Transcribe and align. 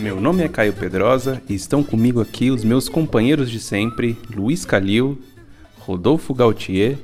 Meu 0.00 0.18
nome 0.18 0.42
é 0.42 0.48
Caio 0.48 0.72
Pedrosa 0.72 1.42
e 1.46 1.54
estão 1.54 1.82
comigo 1.84 2.22
aqui 2.22 2.50
os 2.50 2.64
meus 2.64 2.88
companheiros 2.88 3.50
de 3.50 3.60
sempre, 3.60 4.18
Luiz 4.34 4.64
Calil, 4.64 5.20
Rodolfo 5.80 6.32
Gautier 6.32 6.96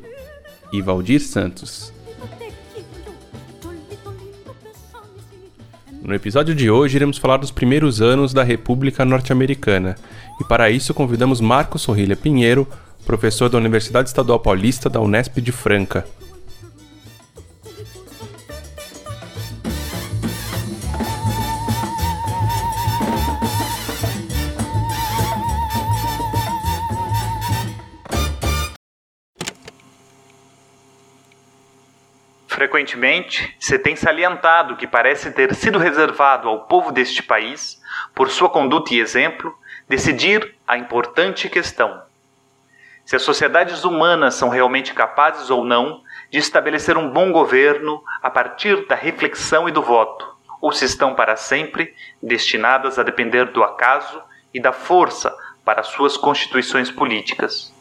e 0.73 0.81
Valdir 0.81 1.21
Santos. 1.21 1.93
No 6.01 6.15
episódio 6.15 6.55
de 6.55 6.71
hoje 6.71 6.97
iremos 6.97 7.19
falar 7.19 7.37
dos 7.37 7.51
primeiros 7.51 8.01
anos 8.01 8.33
da 8.33 8.43
República 8.43 9.05
Norte-Americana 9.05 9.97
e 10.41 10.45
para 10.45 10.71
isso 10.71 10.95
convidamos 10.95 11.39
Marcos 11.39 11.83
Sorrilha 11.83 12.17
Pinheiro, 12.17 12.67
professor 13.05 13.51
da 13.51 13.59
Universidade 13.59 14.09
Estadual 14.09 14.41
Paulista 14.41 14.89
da 14.89 15.03
Unesp 15.03 15.37
de 15.43 15.53
Franca. 15.53 16.07
Frequentemente, 32.57 33.55
se 33.61 33.79
tem 33.79 33.95
salientado 33.95 34.77
que 34.77 34.87
parece 34.87 35.31
ter 35.31 35.55
sido 35.55 35.79
reservado 35.79 36.49
ao 36.49 36.61
povo 36.61 36.91
deste 36.91 37.23
país, 37.23 37.79
por 38.15 38.31
sua 38.31 38.49
conduta 38.49 38.95
e 38.95 38.99
exemplo, 38.99 39.55
decidir 39.87 40.55
a 40.67 40.79
importante 40.79 41.51
questão: 41.51 42.03
se 43.05 43.15
as 43.15 43.21
sociedades 43.21 43.85
humanas 43.85 44.37
são 44.37 44.49
realmente 44.49 44.95
capazes 44.95 45.51
ou 45.51 45.67
não 45.67 46.01
de 46.31 46.39
estabelecer 46.39 46.97
um 46.97 47.11
bom 47.11 47.31
governo 47.31 48.03
a 48.23 48.31
partir 48.31 48.87
da 48.87 48.95
reflexão 48.95 49.69
e 49.69 49.71
do 49.71 49.83
voto, 49.83 50.27
ou 50.59 50.73
se 50.73 50.87
estão 50.87 51.15
para 51.15 51.37
sempre 51.37 51.95
destinadas 52.23 52.99
a 52.99 53.03
depender 53.03 53.45
do 53.53 53.63
acaso 53.63 54.19
e 54.55 54.59
da 54.59 54.73
força 54.73 55.31
para 55.63 55.83
suas 55.83 56.17
constituições 56.17 56.91
políticas. 56.91 57.76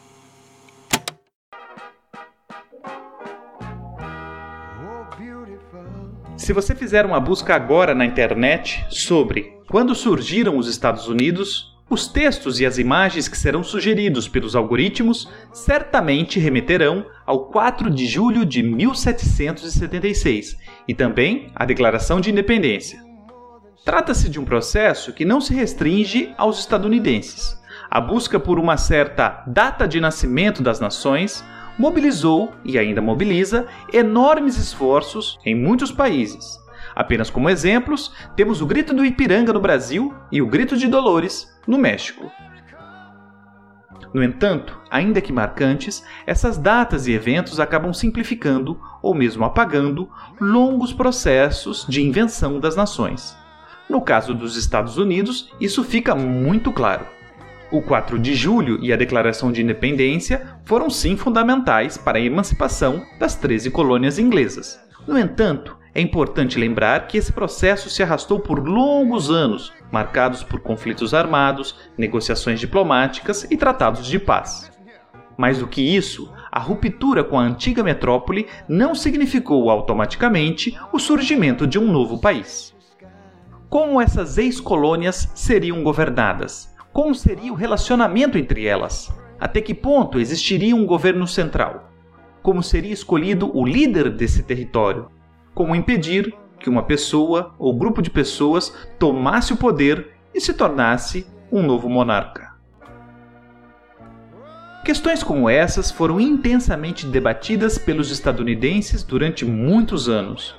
Se 6.36 6.52
você 6.52 6.74
fizer 6.74 7.06
uma 7.06 7.18
busca 7.18 7.54
agora 7.54 7.94
na 7.94 8.04
internet 8.04 8.84
sobre 8.90 9.54
quando 9.68 9.94
surgiram 9.94 10.58
os 10.58 10.68
Estados 10.68 11.08
Unidos, 11.08 11.74
os 11.88 12.06
textos 12.06 12.60
e 12.60 12.66
as 12.66 12.76
imagens 12.78 13.26
que 13.26 13.38
serão 13.38 13.64
sugeridos 13.64 14.28
pelos 14.28 14.54
algoritmos 14.54 15.28
certamente 15.52 16.38
remeterão 16.38 17.06
ao 17.24 17.46
4 17.46 17.88
de 17.88 18.06
julho 18.06 18.44
de 18.44 18.62
1776 18.62 20.58
e 20.86 20.94
também 20.94 21.50
à 21.54 21.64
Declaração 21.64 22.20
de 22.20 22.30
Independência. 22.30 23.02
Trata-se 23.84 24.28
de 24.28 24.38
um 24.38 24.44
processo 24.44 25.14
que 25.14 25.24
não 25.24 25.40
se 25.40 25.54
restringe 25.54 26.34
aos 26.36 26.58
estadunidenses. 26.58 27.56
A 27.88 28.00
busca 28.00 28.38
por 28.38 28.58
uma 28.58 28.76
certa 28.76 29.42
data 29.46 29.88
de 29.88 30.00
nascimento 30.00 30.62
das 30.62 30.80
nações 30.80 31.42
mobilizou 31.78 32.52
e 32.64 32.78
ainda 32.78 33.02
mobiliza 33.02 33.66
enormes 33.92 34.56
esforços 34.56 35.38
em 35.44 35.54
muitos 35.54 35.90
países. 35.90 36.58
Apenas 36.94 37.28
como 37.28 37.50
exemplos, 37.50 38.12
temos 38.34 38.62
o 38.62 38.66
Grito 38.66 38.94
do 38.94 39.04
Ipiranga 39.04 39.52
no 39.52 39.60
Brasil 39.60 40.14
e 40.32 40.40
o 40.40 40.46
Grito 40.46 40.76
de 40.76 40.88
Dolores 40.88 41.46
no 41.66 41.76
México. 41.76 42.30
No 44.14 44.24
entanto, 44.24 44.80
ainda 44.90 45.20
que 45.20 45.32
marcantes, 45.32 46.02
essas 46.26 46.56
datas 46.56 47.06
e 47.06 47.12
eventos 47.12 47.60
acabam 47.60 47.92
simplificando 47.92 48.80
ou 49.02 49.14
mesmo 49.14 49.44
apagando 49.44 50.08
longos 50.40 50.92
processos 50.92 51.84
de 51.86 52.02
invenção 52.02 52.58
das 52.58 52.74
nações. 52.74 53.36
No 53.90 54.00
caso 54.00 54.32
dos 54.32 54.56
Estados 54.56 54.96
Unidos, 54.96 55.52
isso 55.60 55.84
fica 55.84 56.14
muito 56.14 56.72
claro. 56.72 57.15
O 57.70 57.82
4 57.82 58.16
de 58.18 58.32
julho 58.34 58.78
e 58.80 58.92
a 58.92 58.96
Declaração 58.96 59.50
de 59.50 59.60
Independência 59.60 60.56
foram 60.64 60.88
sim 60.88 61.16
fundamentais 61.16 61.98
para 61.98 62.16
a 62.16 62.20
emancipação 62.20 63.04
das 63.18 63.34
13 63.34 63.72
colônias 63.72 64.20
inglesas. 64.20 64.78
No 65.04 65.18
entanto, 65.18 65.76
é 65.92 66.00
importante 66.00 66.60
lembrar 66.60 67.08
que 67.08 67.18
esse 67.18 67.32
processo 67.32 67.90
se 67.90 68.04
arrastou 68.04 68.38
por 68.38 68.64
longos 68.64 69.30
anos, 69.30 69.72
marcados 69.90 70.44
por 70.44 70.60
conflitos 70.60 71.12
armados, 71.12 71.74
negociações 71.98 72.60
diplomáticas 72.60 73.44
e 73.50 73.56
tratados 73.56 74.06
de 74.06 74.18
paz. 74.20 74.70
Mais 75.36 75.58
do 75.58 75.66
que 75.66 75.82
isso, 75.82 76.32
a 76.52 76.60
ruptura 76.60 77.24
com 77.24 77.38
a 77.38 77.42
antiga 77.42 77.82
metrópole 77.82 78.46
não 78.68 78.94
significou 78.94 79.68
automaticamente 79.70 80.78
o 80.92 81.00
surgimento 81.00 81.66
de 81.66 81.78
um 81.80 81.90
novo 81.90 82.20
país. 82.20 82.74
Como 83.68 84.00
essas 84.00 84.38
ex-colônias 84.38 85.32
seriam 85.34 85.82
governadas? 85.82 86.75
Como 86.96 87.14
seria 87.14 87.52
o 87.52 87.54
relacionamento 87.54 88.38
entre 88.38 88.64
elas? 88.64 89.14
Até 89.38 89.60
que 89.60 89.74
ponto 89.74 90.18
existiria 90.18 90.74
um 90.74 90.86
governo 90.86 91.26
central? 91.26 91.92
Como 92.42 92.62
seria 92.62 92.90
escolhido 92.90 93.54
o 93.54 93.66
líder 93.66 94.08
desse 94.08 94.42
território? 94.42 95.10
como 95.54 95.76
impedir 95.76 96.34
que 96.58 96.70
uma 96.70 96.84
pessoa 96.84 97.54
ou 97.58 97.76
grupo 97.76 98.00
de 98.00 98.08
pessoas 98.08 98.72
tomasse 98.98 99.52
o 99.52 99.58
poder 99.58 100.08
e 100.34 100.40
se 100.40 100.54
tornasse 100.54 101.26
um 101.52 101.62
novo 101.62 101.86
monarca. 101.86 102.54
Questões 104.86 105.22
como 105.22 105.50
essas 105.50 105.90
foram 105.90 106.18
intensamente 106.18 107.04
debatidas 107.04 107.76
pelos 107.76 108.10
estadunidenses 108.10 109.02
durante 109.02 109.44
muitos 109.44 110.08
anos. 110.08 110.56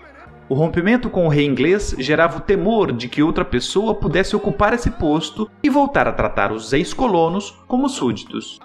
O 0.49 0.53
rompimento 0.53 1.09
com 1.09 1.25
o 1.25 1.29
rei 1.29 1.45
inglês 1.45 1.93
gerava 1.99 2.37
o 2.37 2.41
temor 2.41 2.93
de 2.93 3.09
que 3.09 3.21
outra 3.21 3.43
pessoa 3.43 3.93
pudesse 3.93 4.33
ocupar 4.33 4.73
esse 4.73 4.89
posto 4.91 5.49
e 5.61 5.69
voltar 5.69 6.07
a 6.07 6.13
tratar 6.13 6.53
os 6.53 6.71
ex-colonos 6.71 7.51
como 7.67 7.89
súditos. 7.89 8.57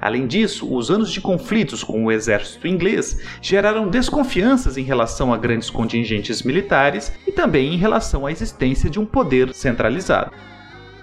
Além 0.00 0.26
disso, 0.26 0.74
os 0.74 0.90
anos 0.90 1.10
de 1.10 1.20
conflitos 1.20 1.84
com 1.84 2.04
o 2.04 2.12
exército 2.12 2.66
inglês 2.66 3.20
geraram 3.42 3.88
desconfianças 3.88 4.78
em 4.78 4.84
relação 4.84 5.34
a 5.34 5.36
grandes 5.36 5.68
contingentes 5.68 6.42
militares 6.42 7.12
e 7.26 7.32
também 7.32 7.74
em 7.74 7.78
relação 7.78 8.24
à 8.24 8.32
existência 8.32 8.88
de 8.88 8.98
um 8.98 9.04
poder 9.04 9.52
centralizado. 9.52 10.32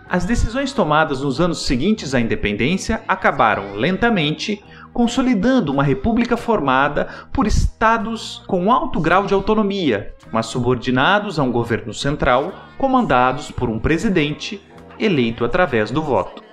As 0.09 0.25
decisões 0.25 0.73
tomadas 0.73 1.21
nos 1.21 1.39
anos 1.39 1.65
seguintes 1.65 2.15
à 2.15 2.19
independência 2.19 3.03
acabaram 3.07 3.75
lentamente 3.75 4.63
consolidando 4.93 5.71
uma 5.71 5.83
república 5.83 6.37
formada 6.37 7.07
por 7.33 7.47
estados 7.47 8.43
com 8.45 8.71
alto 8.71 8.99
grau 8.99 9.25
de 9.25 9.33
autonomia, 9.33 10.13
mas 10.31 10.45
subordinados 10.45 11.39
a 11.39 11.43
um 11.43 11.51
governo 11.51 11.93
central, 11.93 12.53
comandados 12.77 13.49
por 13.49 13.69
um 13.69 13.79
presidente 13.79 14.61
eleito 14.99 15.43
através 15.43 15.89
do 15.89 16.01
voto. 16.01 16.43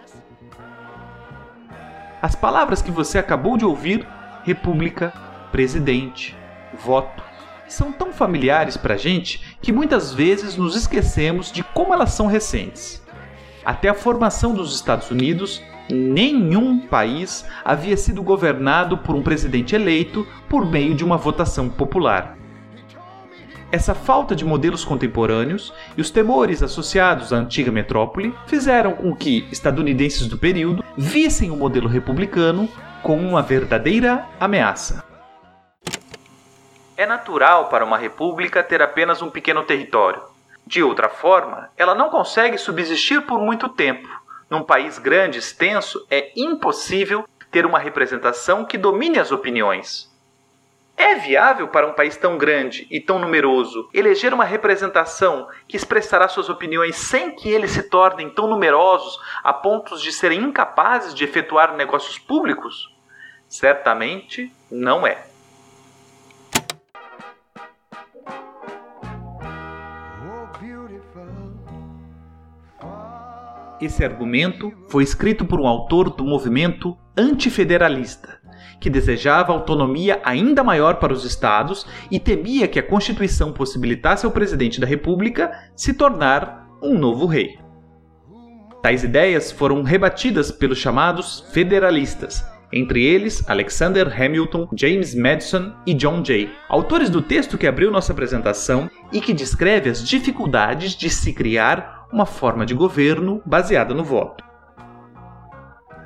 As 2.22 2.34
palavras 2.34 2.82
que 2.82 2.90
você 2.90 3.18
acabou 3.18 3.56
de 3.56 3.64
ouvir, 3.64 4.06
república, 4.42 5.12
presidente, 5.52 6.36
voto, 6.84 7.22
são 7.68 7.92
tão 7.92 8.12
familiares 8.12 8.76
para 8.76 8.94
a 8.94 8.98
gente 8.98 9.56
que 9.62 9.72
muitas 9.72 10.12
vezes 10.12 10.56
nos 10.56 10.74
esquecemos 10.74 11.52
de 11.52 11.62
como 11.62 11.94
elas 11.94 12.12
são 12.12 12.26
recentes. 12.26 13.02
Até 13.64 13.88
a 13.88 13.94
formação 13.94 14.52
dos 14.52 14.74
Estados 14.74 15.10
Unidos, 15.10 15.62
nenhum 15.92 16.78
país 16.86 17.44
havia 17.64 17.96
sido 17.96 18.22
governado 18.22 18.98
por 18.98 19.14
um 19.14 19.22
presidente 19.22 19.74
eleito 19.74 20.26
por 20.48 20.64
meio 20.64 20.94
de 20.94 21.04
uma 21.04 21.16
votação 21.16 21.68
popular. 21.68 22.36
Essa 23.72 23.94
falta 23.94 24.34
de 24.34 24.44
modelos 24.44 24.84
contemporâneos 24.84 25.72
e 25.96 26.00
os 26.00 26.10
temores 26.10 26.60
associados 26.60 27.32
à 27.32 27.36
antiga 27.36 27.70
metrópole 27.70 28.34
fizeram 28.46 28.94
com 28.94 29.14
que 29.14 29.46
estadunidenses 29.52 30.26
do 30.26 30.36
período 30.36 30.82
vissem 30.96 31.52
o 31.52 31.56
modelo 31.56 31.88
republicano 31.88 32.68
como 33.00 33.28
uma 33.28 33.42
verdadeira 33.42 34.26
ameaça. 34.40 35.04
É 36.96 37.06
natural 37.06 37.68
para 37.68 37.84
uma 37.84 37.96
república 37.96 38.62
ter 38.62 38.82
apenas 38.82 39.22
um 39.22 39.30
pequeno 39.30 39.62
território. 39.62 40.20
De 40.66 40.82
outra 40.82 41.08
forma, 41.08 41.70
ela 41.76 41.94
não 41.94 42.10
consegue 42.10 42.58
subsistir 42.58 43.22
por 43.22 43.40
muito 43.40 43.68
tempo. 43.68 44.08
Num 44.50 44.64
país 44.64 44.98
grande 44.98 45.38
extenso, 45.38 46.04
é 46.10 46.32
impossível 46.34 47.24
ter 47.52 47.64
uma 47.64 47.78
representação 47.78 48.64
que 48.64 48.76
domine 48.76 49.20
as 49.20 49.30
opiniões. 49.30 50.10
É 50.96 51.14
viável 51.14 51.68
para 51.68 51.86
um 51.86 51.94
país 51.94 52.16
tão 52.16 52.36
grande 52.36 52.86
e 52.90 53.00
tão 53.00 53.18
numeroso 53.18 53.88
eleger 53.94 54.34
uma 54.34 54.44
representação 54.44 55.48
que 55.68 55.76
expressará 55.76 56.26
suas 56.28 56.48
opiniões 56.48 56.96
sem 56.96 57.34
que 57.34 57.48
eles 57.48 57.70
se 57.70 57.84
tornem 57.84 58.28
tão 58.28 58.48
numerosos 58.48 59.18
a 59.42 59.52
pontos 59.52 60.02
de 60.02 60.12
serem 60.12 60.42
incapazes 60.42 61.14
de 61.14 61.24
efetuar 61.24 61.76
negócios 61.76 62.18
públicos? 62.18 62.92
Certamente 63.48 64.52
não 64.70 65.06
é. 65.06 65.29
Esse 73.80 74.04
argumento 74.04 74.72
foi 74.88 75.02
escrito 75.02 75.46
por 75.46 75.58
um 75.58 75.66
autor 75.66 76.10
do 76.10 76.22
movimento 76.22 76.98
antifederalista, 77.16 78.38
que 78.78 78.90
desejava 78.90 79.52
autonomia 79.52 80.20
ainda 80.22 80.62
maior 80.62 80.96
para 80.96 81.14
os 81.14 81.24
estados 81.24 81.86
e 82.10 82.20
temia 82.20 82.68
que 82.68 82.78
a 82.78 82.82
Constituição 82.82 83.52
possibilitasse 83.52 84.26
ao 84.26 84.32
presidente 84.32 84.78
da 84.78 84.86
República 84.86 85.50
se 85.74 85.94
tornar 85.94 86.68
um 86.82 86.98
novo 86.98 87.24
rei. 87.24 87.58
Tais 88.82 89.02
ideias 89.02 89.50
foram 89.50 89.82
rebatidas 89.82 90.50
pelos 90.50 90.78
chamados 90.78 91.46
federalistas, 91.52 92.44
entre 92.72 93.04
eles 93.04 93.48
Alexander 93.48 94.08
Hamilton, 94.08 94.68
James 94.74 95.14
Madison 95.14 95.72
e 95.86 95.94
John 95.94 96.22
Jay, 96.24 96.50
autores 96.68 97.08
do 97.08 97.20
texto 97.22 97.56
que 97.56 97.66
abriu 97.66 97.90
nossa 97.90 98.12
apresentação 98.12 98.90
e 99.10 99.20
que 99.20 99.32
descreve 99.32 99.90
as 99.90 100.06
dificuldades 100.06 100.94
de 100.94 101.10
se 101.10 101.32
criar 101.32 101.99
uma 102.12 102.26
forma 102.26 102.66
de 102.66 102.74
governo 102.74 103.42
baseada 103.44 103.94
no 103.94 104.04
voto. 104.04 104.44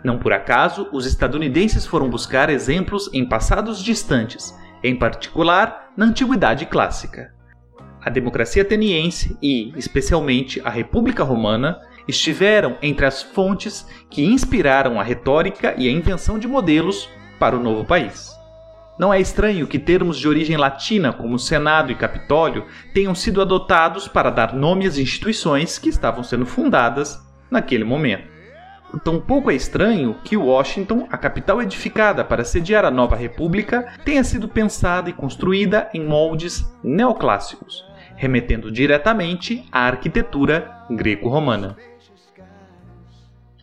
Não 0.05 0.19
por 0.19 0.33
acaso, 0.33 0.89
os 0.93 1.07
estadunidenses 1.07 1.87
foram 1.87 2.11
buscar 2.11 2.51
exemplos 2.51 3.09
em 3.13 3.27
passados 3.27 3.83
distantes, 3.83 4.55
em 4.83 4.95
particular 4.95 5.93
na 5.97 6.05
Antiguidade 6.05 6.67
Clássica. 6.67 7.33
A 8.03 8.11
democracia 8.11 8.63
ateniense 8.63 9.35
e, 9.41 9.73
especialmente, 9.79 10.61
a 10.63 10.69
República 10.69 11.25
Romana 11.25 11.81
estiveram 12.07 12.77
entre 12.83 13.07
as 13.07 13.23
fontes 13.23 13.87
que 14.11 14.23
inspiraram 14.23 15.01
a 15.01 15.03
retórica 15.03 15.75
e 15.79 15.89
a 15.89 15.93
invenção 15.93 16.39
de 16.39 16.47
modelos 16.47 17.09
para 17.39 17.57
o 17.57 17.63
novo 17.63 17.83
país. 17.83 18.34
Não 18.97 19.13
é 19.13 19.21
estranho 19.21 19.67
que 19.67 19.79
termos 19.79 20.19
de 20.19 20.29
origem 20.29 20.57
latina, 20.57 21.13
como 21.13 21.37
Senado 21.37 21.91
e 21.91 21.97
Capitólio, 21.97 22.67
tenham 22.93 23.13
sido 23.13 23.43
adotados 23.43 24.07
para 24.07 24.31
dar 24.31 24.55
nome 24.55 24.87
às 24.87 24.99
instituições 24.99 25.79
que 25.79 25.89
estavam 25.89 26.23
sendo 26.23 26.47
fundadas 26.47 27.21
naquele 27.51 27.83
momento. 27.83 28.33
Tampouco 29.03 29.51
é 29.51 29.55
estranho 29.57 30.15
que 30.23 30.37
Washington, 30.37 31.09
a 31.11 31.19
capital 31.19 31.61
edificada 31.61 32.25
para 32.25 32.45
sediar 32.45 32.85
a 32.85 32.91
nova 32.91 33.17
república, 33.17 33.93
tenha 34.05 34.23
sido 34.23 34.47
pensada 34.47 35.11
e 35.11 35.13
construída 35.13 35.91
em 35.93 36.05
moldes 36.05 36.65
neoclássicos, 36.81 37.85
remetendo 38.15 38.71
diretamente 38.71 39.67
à 39.73 39.81
arquitetura 39.81 40.71
greco-romana. 40.89 41.77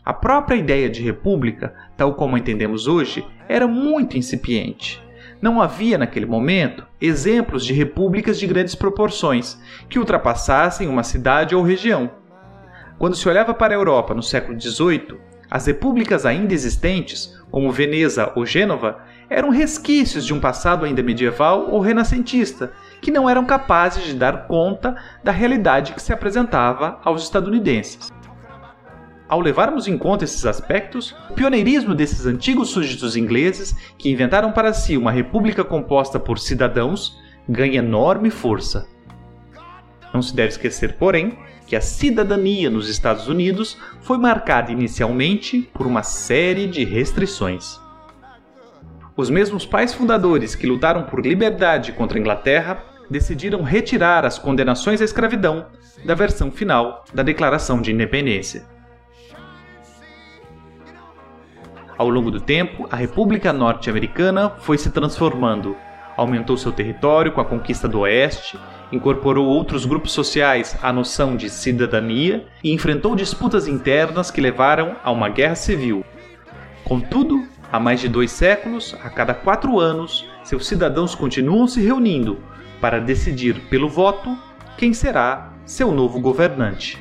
A 0.04 0.14
própria 0.14 0.58
ideia 0.58 0.90
de 0.90 1.02
república, 1.02 1.74
tal 1.96 2.16
como 2.16 2.36
a 2.36 2.40
entendemos 2.40 2.86
hoje, 2.86 3.26
era 3.48 3.66
muito 3.66 4.18
incipiente 4.18 5.02
não 5.42 5.62
havia 5.62 5.98
naquele 5.98 6.26
momento 6.26 6.86
exemplos 7.02 7.66
de 7.66 7.74
repúblicas 7.74 8.40
de 8.40 8.46
grandes 8.46 8.76
proporções 8.76 9.60
que 9.90 9.98
ultrapassassem 9.98 10.88
uma 10.88 11.04
cidade 11.04 11.56
ou 11.56 11.64
região. 11.64 12.12
Quando 13.00 13.16
se 13.16 13.28
olhava 13.28 13.54
para 13.54 13.74
a 13.74 13.78
Europa 13.78 14.14
no 14.14 14.22
século 14.22 14.60
XVIII, 14.60 15.18
as 15.50 15.66
repúblicas 15.66 16.26
ainda 16.26 16.54
existentes, 16.54 17.38
como 17.50 17.72
Veneza 17.72 18.32
ou 18.36 18.46
Gênova, 18.46 19.00
eram 19.30 19.50
resquícios 19.50 20.26
de 20.26 20.34
um 20.34 20.40
passado 20.40 20.86
ainda 20.86 21.02
medieval 21.02 21.70
ou 21.72 21.80
renascentista, 21.80 22.72
que 23.02 23.12
não 23.12 23.30
eram 23.30 23.44
capazes 23.44 24.04
de 24.04 24.14
dar 24.14 24.46
conta 24.48 24.96
da 25.24 25.32
realidade 25.32 25.94
que 25.94 26.02
se 26.02 26.14
apresentava 26.14 27.00
aos 27.04 27.24
estadunidenses. 27.24 28.12
Ao 29.32 29.40
levarmos 29.40 29.88
em 29.88 29.98
conta 29.98 30.26
esses 30.26 30.46
aspectos, 30.46 31.16
o 31.30 31.34
pioneirismo 31.34 31.96
desses 31.96 32.26
antigos 32.26 32.68
súditos 32.68 33.16
ingleses, 33.16 33.74
que 33.98 34.12
inventaram 34.12 34.52
para 34.52 34.74
si 34.74 34.98
uma 34.98 35.10
república 35.10 35.64
composta 35.64 36.20
por 36.20 36.38
cidadãos, 36.38 37.18
ganha 37.48 37.80
enorme 37.80 38.30
força. 38.30 38.90
Não 40.14 40.22
se 40.22 40.36
deve 40.36 40.50
esquecer, 40.50 40.98
porém, 40.98 41.40
que 41.66 41.78
a 41.78 41.80
cidadania 41.80 42.70
nos 42.70 42.90
Estados 42.90 43.30
Unidos 43.30 43.78
foi 44.02 44.18
marcada 44.18 44.70
inicialmente 44.70 45.62
por 45.74 45.88
uma 45.88 46.04
série 46.04 46.68
de 46.68 46.84
restrições. 46.84 47.80
Os 49.16 49.30
mesmos 49.30 49.66
pais 49.66 49.94
fundadores 49.94 50.56
que 50.56 50.68
lutaram 50.68 51.04
por 51.04 51.26
liberdade 51.26 51.94
contra 51.94 52.18
a 52.18 52.20
Inglaterra 52.20 52.84
decidiram 53.10 53.62
retirar 53.62 54.26
as 54.26 54.38
condenações 54.38 55.00
à 55.00 55.06
escravidão 55.06 55.68
da 56.04 56.16
versão 56.16 56.52
final 56.52 57.06
da 57.14 57.24
Declaração 57.24 57.82
de 57.82 57.94
Independência. 57.94 58.81
Ao 62.02 62.10
longo 62.10 62.32
do 62.32 62.42
tempo, 62.42 62.88
a 62.90 62.96
República 62.96 63.54
Norte-Americana 63.54 64.50
foi 64.62 64.76
se 64.76 64.90
transformando. 64.90 65.78
Aumentou 66.18 66.58
seu 66.58 66.72
território 66.72 67.32
com 67.32 67.40
a 67.40 67.46
conquista 67.46 67.88
do 67.88 68.00
Oeste, 68.00 68.58
incorporou 68.92 69.46
outros 69.46 69.86
grupos 69.86 70.12
sociais 70.12 70.76
à 70.82 70.92
noção 70.92 71.36
de 71.38 71.48
cidadania 71.48 72.48
e 72.64 72.74
enfrentou 72.74 73.16
disputas 73.16 73.68
internas 73.68 74.32
que 74.32 74.42
levaram 74.42 74.96
a 75.04 75.12
uma 75.12 75.30
guerra 75.30 75.54
civil. 75.54 76.04
Contudo, 76.84 77.46
há 77.72 77.80
mais 77.80 78.00
de 78.00 78.10
dois 78.10 78.32
séculos, 78.32 78.96
a 79.04 79.10
cada 79.12 79.36
quatro 79.36 79.80
anos, 79.80 80.26
seus 80.44 80.66
cidadãos 80.66 81.14
continuam 81.14 81.68
se 81.68 81.84
reunindo 81.84 82.40
para 82.82 83.00
decidir 83.00 83.68
pelo 83.70 83.88
voto 83.88 84.36
quem 84.76 84.92
será 84.92 85.54
seu 85.66 85.92
novo 85.92 86.20
governante. 86.20 86.98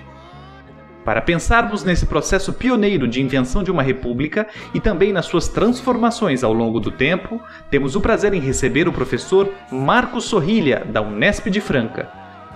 Para 1.05 1.23
pensarmos 1.23 1.83
nesse 1.83 2.07
processo 2.07 2.53
pioneiro 2.53 3.09
de 3.09 3.23
invenção 3.23 3.63
de 3.63 3.71
uma 3.71 3.83
república 3.83 4.47
e 4.75 4.81
também 4.81 5.13
nas 5.13 5.27
suas 5.27 5.49
transformações 5.49 6.45
ao 6.45 6.53
longo 6.53 6.79
do 6.79 6.91
tempo, 6.91 7.41
temos 7.71 7.97
o 7.97 8.01
prazer 8.01 8.35
em 8.35 8.41
receber 8.41 8.87
o 8.87 8.93
professor 8.93 9.53
Marcos 9.71 10.25
Sorrilha, 10.25 10.85
da 10.87 11.01
Unesp 11.01 11.49
de 11.49 11.61
Franca. 11.61 12.09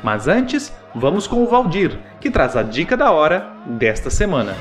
Mas 0.03 0.29
antes, 0.29 0.73
vamos 0.95 1.27
com 1.27 1.43
o 1.43 1.47
Valdir, 1.47 1.99
que 2.21 2.31
traz 2.31 2.57
a 2.57 2.63
dica 2.63 2.97
da 2.97 3.11
hora 3.11 3.51
desta 3.67 4.11
semana. 4.11 4.55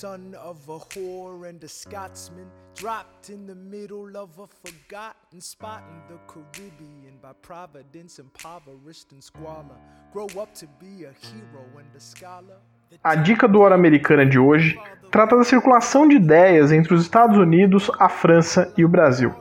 Son 0.00 0.34
of 0.42 0.56
a 0.70 0.78
whore 0.78 1.46
and 1.46 1.62
a 1.62 1.68
Scotsman, 1.68 2.46
dropped 2.74 3.28
in 3.28 3.46
the 3.46 3.54
middle 3.54 4.16
of 4.16 4.30
a 4.38 4.46
forgotten 4.46 5.40
spot 5.42 5.82
in 5.90 6.00
the 6.08 6.18
Caribbean 6.26 7.18
by 7.20 7.32
providence, 7.42 8.18
impoverished 8.18 9.12
and 9.12 9.22
squalor. 9.22 9.76
Grow 10.10 10.24
up 10.40 10.54
to 10.54 10.66
be 10.80 11.04
a 11.04 11.12
hero 11.12 11.66
and 11.76 11.94
a 11.94 12.00
scholar. 12.00 12.56
A 13.04 13.14
dica 13.14 13.46
do 13.46 13.60
Hora 13.60 13.74
Americana 13.74 14.24
de 14.24 14.38
hoje 14.38 14.80
trata 15.10 15.36
da 15.36 15.44
circulação 15.44 16.08
de 16.08 16.16
ideias 16.16 16.72
entre 16.72 16.94
os 16.94 17.02
Estados 17.02 17.36
Unidos, 17.36 17.90
a 17.98 18.08
França 18.08 18.72
e 18.78 18.84
o 18.86 18.88
Brasil. 18.88 19.34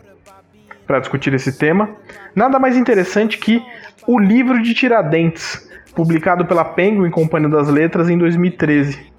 Para 0.86 1.00
discutir 1.00 1.34
esse 1.34 1.58
tema, 1.58 1.96
nada 2.36 2.60
mais 2.60 2.76
interessante 2.76 3.38
que 3.38 3.64
o 4.06 4.20
livro 4.20 4.62
de 4.62 4.74
Tiradentes, 4.74 5.70
publicado 5.96 6.46
pela 6.46 6.66
Penguin 6.66 7.12
Companhia 7.12 7.48
das 7.48 7.70
Letras 7.70 8.10
em 8.10 8.18
2013 8.18 9.10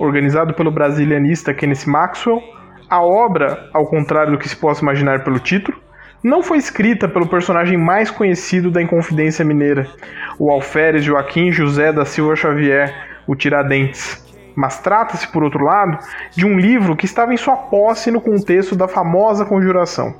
organizado 0.00 0.54
pelo 0.54 0.70
brasilianista 0.70 1.52
Kenneth 1.52 1.86
Maxwell, 1.86 2.42
a 2.88 3.00
obra, 3.02 3.68
ao 3.72 3.86
contrário 3.86 4.32
do 4.32 4.38
que 4.38 4.48
se 4.48 4.56
possa 4.56 4.82
imaginar 4.82 5.22
pelo 5.22 5.38
título, 5.38 5.78
não 6.22 6.42
foi 6.42 6.58
escrita 6.58 7.08
pelo 7.08 7.28
personagem 7.28 7.78
mais 7.78 8.10
conhecido 8.10 8.70
da 8.70 8.82
Inconfidência 8.82 9.44
Mineira, 9.44 9.86
o 10.38 10.50
alferes 10.50 11.04
Joaquim 11.04 11.52
José 11.52 11.92
da 11.92 12.04
Silva 12.04 12.34
Xavier, 12.34 12.92
o 13.26 13.36
Tiradentes. 13.36 14.26
Mas 14.56 14.80
trata-se, 14.80 15.28
por 15.28 15.44
outro 15.44 15.64
lado, 15.64 15.98
de 16.34 16.44
um 16.44 16.58
livro 16.58 16.96
que 16.96 17.04
estava 17.04 17.32
em 17.32 17.36
sua 17.36 17.56
posse 17.56 18.10
no 18.10 18.20
contexto 18.20 18.74
da 18.74 18.88
famosa 18.88 19.44
conjuração. 19.44 20.14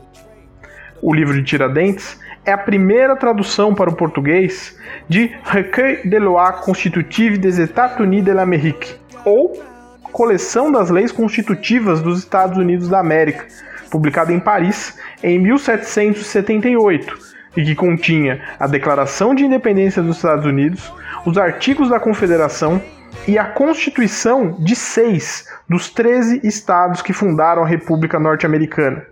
O 1.02 1.12
livro 1.14 1.34
de 1.34 1.42
Tiradentes 1.42 2.20
é 2.44 2.52
a 2.52 2.58
primeira 2.58 3.16
tradução 3.16 3.74
para 3.74 3.90
o 3.90 3.96
português 3.96 4.78
de 5.08 5.34
Recueil 5.44 6.08
de 6.08 6.18
lois 6.18 6.56
constitutives 6.60 7.38
des 7.38 7.58
États-Unis 7.58 8.22
de 8.22 8.32
l'Amérique, 8.32 8.94
ou 9.24 9.69
Coleção 10.12 10.70
das 10.70 10.90
Leis 10.90 11.12
Constitutivas 11.12 12.00
dos 12.00 12.18
Estados 12.18 12.58
Unidos 12.58 12.88
da 12.88 13.00
América, 13.00 13.46
publicada 13.90 14.32
em 14.32 14.40
Paris 14.40 14.96
em 15.22 15.38
1778, 15.38 17.18
e 17.56 17.64
que 17.64 17.74
continha 17.74 18.40
a 18.58 18.66
Declaração 18.66 19.34
de 19.34 19.44
Independência 19.44 20.02
dos 20.02 20.16
Estados 20.16 20.46
Unidos, 20.46 20.92
os 21.24 21.36
artigos 21.36 21.88
da 21.88 21.98
Confederação 21.98 22.80
e 23.26 23.38
a 23.38 23.44
Constituição 23.44 24.56
de 24.58 24.76
seis 24.76 25.46
dos 25.68 25.90
13 25.90 26.40
estados 26.44 27.02
que 27.02 27.12
fundaram 27.12 27.62
a 27.62 27.66
República 27.66 28.18
Norte-Americana. 28.18 29.06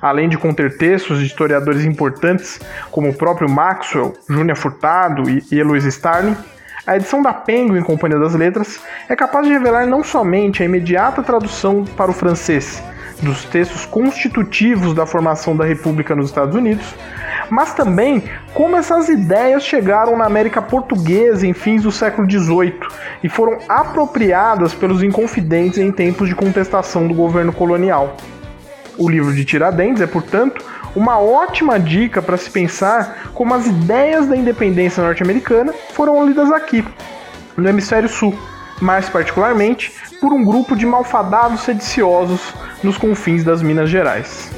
além 0.00 0.28
de 0.28 0.38
conter 0.38 0.76
textos 0.76 1.18
de 1.18 1.26
historiadores 1.26 1.84
importantes 1.84 2.60
como 2.90 3.08
o 3.08 3.14
próprio 3.14 3.50
Maxwell, 3.50 4.14
Júnior 4.28 4.56
Furtado 4.56 5.24
e 5.28 5.58
Eloise 5.58 5.88
Starling, 5.88 6.36
a 6.86 6.96
edição 6.96 7.22
da 7.22 7.32
Penguin 7.32 7.82
Companhia 7.82 8.18
das 8.18 8.34
Letras 8.34 8.80
é 9.08 9.14
capaz 9.14 9.46
de 9.46 9.52
revelar 9.52 9.86
não 9.86 10.02
somente 10.02 10.62
a 10.62 10.66
imediata 10.66 11.22
tradução 11.22 11.84
para 11.84 12.10
o 12.10 12.14
francês 12.14 12.82
dos 13.22 13.44
textos 13.44 13.86
constitutivos 13.86 14.92
da 14.92 15.06
formação 15.06 15.56
da 15.56 15.64
República 15.64 16.16
nos 16.16 16.26
Estados 16.26 16.56
Unidos, 16.56 16.92
mas 17.48 17.72
também 17.72 18.24
como 18.52 18.76
essas 18.76 19.08
ideias 19.08 19.62
chegaram 19.62 20.18
na 20.18 20.24
América 20.24 20.60
Portuguesa 20.60 21.46
em 21.46 21.52
fins 21.52 21.84
do 21.84 21.92
século 21.92 22.28
XVIII 22.28 22.80
e 23.22 23.28
foram 23.28 23.58
apropriadas 23.68 24.74
pelos 24.74 25.04
inconfidentes 25.04 25.78
em 25.78 25.92
tempos 25.92 26.28
de 26.28 26.34
contestação 26.34 27.06
do 27.06 27.14
governo 27.14 27.52
colonial. 27.52 28.16
O 28.98 29.08
livro 29.08 29.32
de 29.32 29.44
Tiradentes 29.44 30.02
é, 30.02 30.06
portanto, 30.06 30.64
uma 30.94 31.18
ótima 31.18 31.78
dica 31.78 32.20
para 32.20 32.36
se 32.36 32.50
pensar 32.50 33.30
como 33.34 33.54
as 33.54 33.66
ideias 33.66 34.26
da 34.26 34.36
independência 34.36 35.02
norte-americana 35.02 35.72
foram 35.94 36.24
lidas 36.26 36.50
aqui, 36.52 36.84
no 37.56 37.68
hemisfério 37.68 38.08
sul, 38.08 38.36
mais 38.80 39.08
particularmente 39.08 39.92
por 40.20 40.32
um 40.32 40.44
grupo 40.44 40.76
de 40.76 40.84
malfadados 40.84 41.60
sediciosos 41.60 42.52
nos 42.82 42.98
confins 42.98 43.44
das 43.44 43.62
Minas 43.62 43.88
Gerais. 43.88 44.50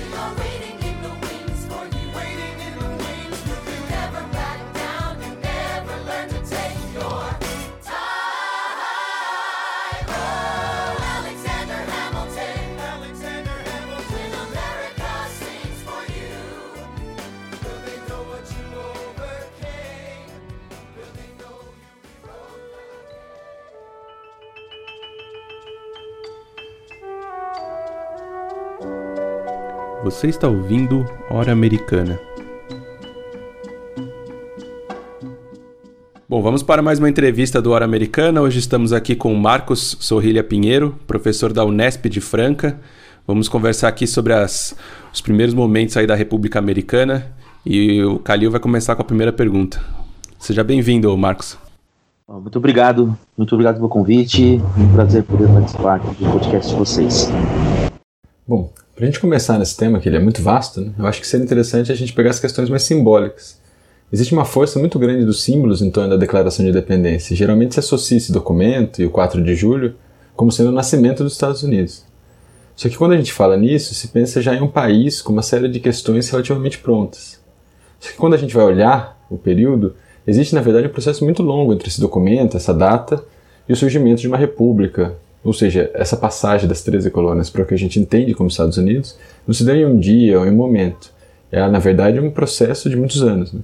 Você 30.05 30.27
está 30.27 30.47
ouvindo 30.47 31.07
Hora 31.31 31.51
Americana. 31.51 32.21
Bom, 36.29 36.43
vamos 36.43 36.63
para 36.63 36.83
mais 36.83 36.99
uma 36.99 37.09
entrevista 37.09 37.63
do 37.63 37.71
Hora 37.71 37.87
Americana. 37.87 38.43
Hoje 38.43 38.59
estamos 38.59 38.93
aqui 38.93 39.17
com 39.17 39.35
Marcos 39.35 39.97
Sorrilha 40.01 40.45
Pinheiro, 40.45 40.95
professor 41.07 41.55
da 41.55 41.65
Unesp 41.65 42.05
de 42.11 42.21
Franca. 42.21 42.79
Vamos 43.27 43.49
conversar 43.49 43.89
aqui 43.89 44.07
sobre 44.07 44.35
as, 44.35 44.77
os 45.11 45.23
primeiros 45.23 45.55
momentos 45.55 45.97
aí 45.97 46.07
da 46.07 46.15
República 46.15 46.59
Americana 46.59 47.33
e 47.65 48.03
o 48.05 48.19
Calil 48.19 48.51
vai 48.51 48.61
começar 48.61 48.95
com 48.95 49.01
a 49.01 49.07
primeira 49.07 49.33
pergunta. 49.33 49.81
Seja 50.39 50.63
bem-vindo, 50.63 51.17
Marcos. 51.17 51.57
Muito 52.29 52.59
obrigado, 52.59 53.17
muito 53.39 53.55
obrigado 53.55 53.77
pelo 53.77 53.89
convite. 53.89 54.61
Um 54.77 54.93
prazer 54.93 55.23
poder 55.23 55.49
participar 55.49 56.01
do 56.01 56.31
podcast 56.31 56.71
de 56.71 56.79
vocês. 56.79 57.31
Bom, 58.47 58.71
para 58.95 59.05
a 59.05 59.07
gente 59.07 59.21
começar 59.21 59.59
nesse 59.59 59.77
tema, 59.77 59.99
que 59.99 60.09
ele 60.09 60.17
é 60.17 60.21
muito 60.21 60.41
vasto, 60.41 60.81
né, 60.81 60.93
eu 60.99 61.07
acho 61.07 61.21
que 61.21 61.27
seria 61.27 61.45
interessante 61.45 61.91
a 61.91 61.95
gente 61.95 62.13
pegar 62.13 62.31
as 62.31 62.39
questões 62.39 62.69
mais 62.69 62.85
simbólicas. 62.85 63.59
Existe 64.13 64.33
uma 64.33 64.45
força 64.45 64.79
muito 64.79 64.99
grande 64.99 65.25
dos 65.25 65.43
símbolos 65.43 65.83
em 65.83 65.91
torno 65.91 66.11
da 66.11 66.17
Declaração 66.17 66.65
de 66.65 66.71
Independência. 66.71 67.35
Geralmente 67.35 67.75
se 67.75 67.81
associa 67.81 68.17
esse 68.17 68.31
documento 68.31 69.03
e 69.03 69.07
o 69.07 69.11
4 69.11 69.43
de 69.43 69.55
julho 69.57 69.97
como 70.37 70.53
sendo 70.53 70.69
o 70.69 70.73
nascimento 70.73 71.25
dos 71.25 71.33
Estados 71.33 71.65
Unidos. 71.65 72.05
Só 72.77 72.89
que 72.89 72.97
quando 72.97 73.13
a 73.13 73.17
gente 73.17 73.33
fala 73.33 73.57
nisso, 73.57 73.95
se 73.95 74.09
pensa 74.09 74.41
já 74.41 74.55
em 74.55 74.61
um 74.61 74.69
país 74.69 75.21
com 75.21 75.33
uma 75.33 75.43
série 75.43 75.69
de 75.69 75.81
questões 75.81 76.29
relativamente 76.29 76.79
prontas. 76.79 77.41
Só 77.99 78.11
que 78.11 78.17
quando 78.17 78.35
a 78.35 78.37
gente 78.37 78.55
vai 78.55 78.65
olhar 78.65 79.19
o 79.31 79.37
período, 79.37 79.97
existe 80.27 80.55
na 80.55 80.61
verdade 80.61 80.87
um 80.87 80.91
processo 80.91 81.25
muito 81.25 81.43
longo 81.43 81.73
entre 81.73 81.89
esse 81.89 82.01
documento, 82.01 82.57
essa 82.57 82.75
data, 82.75 83.25
e 83.69 83.73
o 83.73 83.77
surgimento 83.77 84.21
de 84.21 84.29
uma 84.29 84.37
república, 84.37 85.17
ou 85.45 85.53
seja, 85.53 85.91
essa 85.93 86.17
passagem 86.17 86.67
das 86.67 86.83
13 86.83 87.11
colônias 87.11 87.51
para 87.51 87.63
o 87.63 87.67
que 87.67 87.75
a 87.75 87.79
gente 87.79 88.01
entende 88.01 88.35
como 88.35 88.49
Estados 88.49 88.79
Unidos 88.79 89.17
não 89.47 89.53
se 89.53 89.63
deu 89.63 89.77
em 89.77 89.85
um 89.85 89.99
dia 89.99 90.41
ou 90.41 90.47
em 90.47 90.51
um 90.51 90.57
momento. 90.57 91.13
É, 91.53 91.69
na 91.69 91.79
verdade, 91.79 92.19
um 92.19 92.31
processo 92.31 92.89
de 92.89 92.97
muitos 92.97 93.23
anos. 93.23 93.53
Né? 93.53 93.61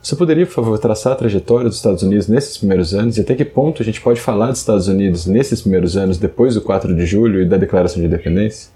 Você 0.00 0.14
poderia, 0.14 0.46
por 0.46 0.54
favor, 0.54 0.78
traçar 0.78 1.14
a 1.14 1.16
trajetória 1.16 1.68
dos 1.68 1.76
Estados 1.76 2.04
Unidos 2.04 2.28
nesses 2.28 2.56
primeiros 2.56 2.94
anos 2.94 3.18
e 3.18 3.20
até 3.20 3.34
que 3.34 3.44
ponto 3.44 3.82
a 3.82 3.84
gente 3.84 4.00
pode 4.00 4.20
falar 4.20 4.50
dos 4.50 4.60
Estados 4.60 4.86
Unidos 4.86 5.26
nesses 5.26 5.60
primeiros 5.60 5.96
anos, 5.96 6.16
depois 6.16 6.54
do 6.54 6.60
4 6.60 6.94
de 6.94 7.04
julho 7.04 7.42
e 7.42 7.44
da 7.44 7.56
Declaração 7.56 8.00
de 8.00 8.06
Independência? 8.06 8.70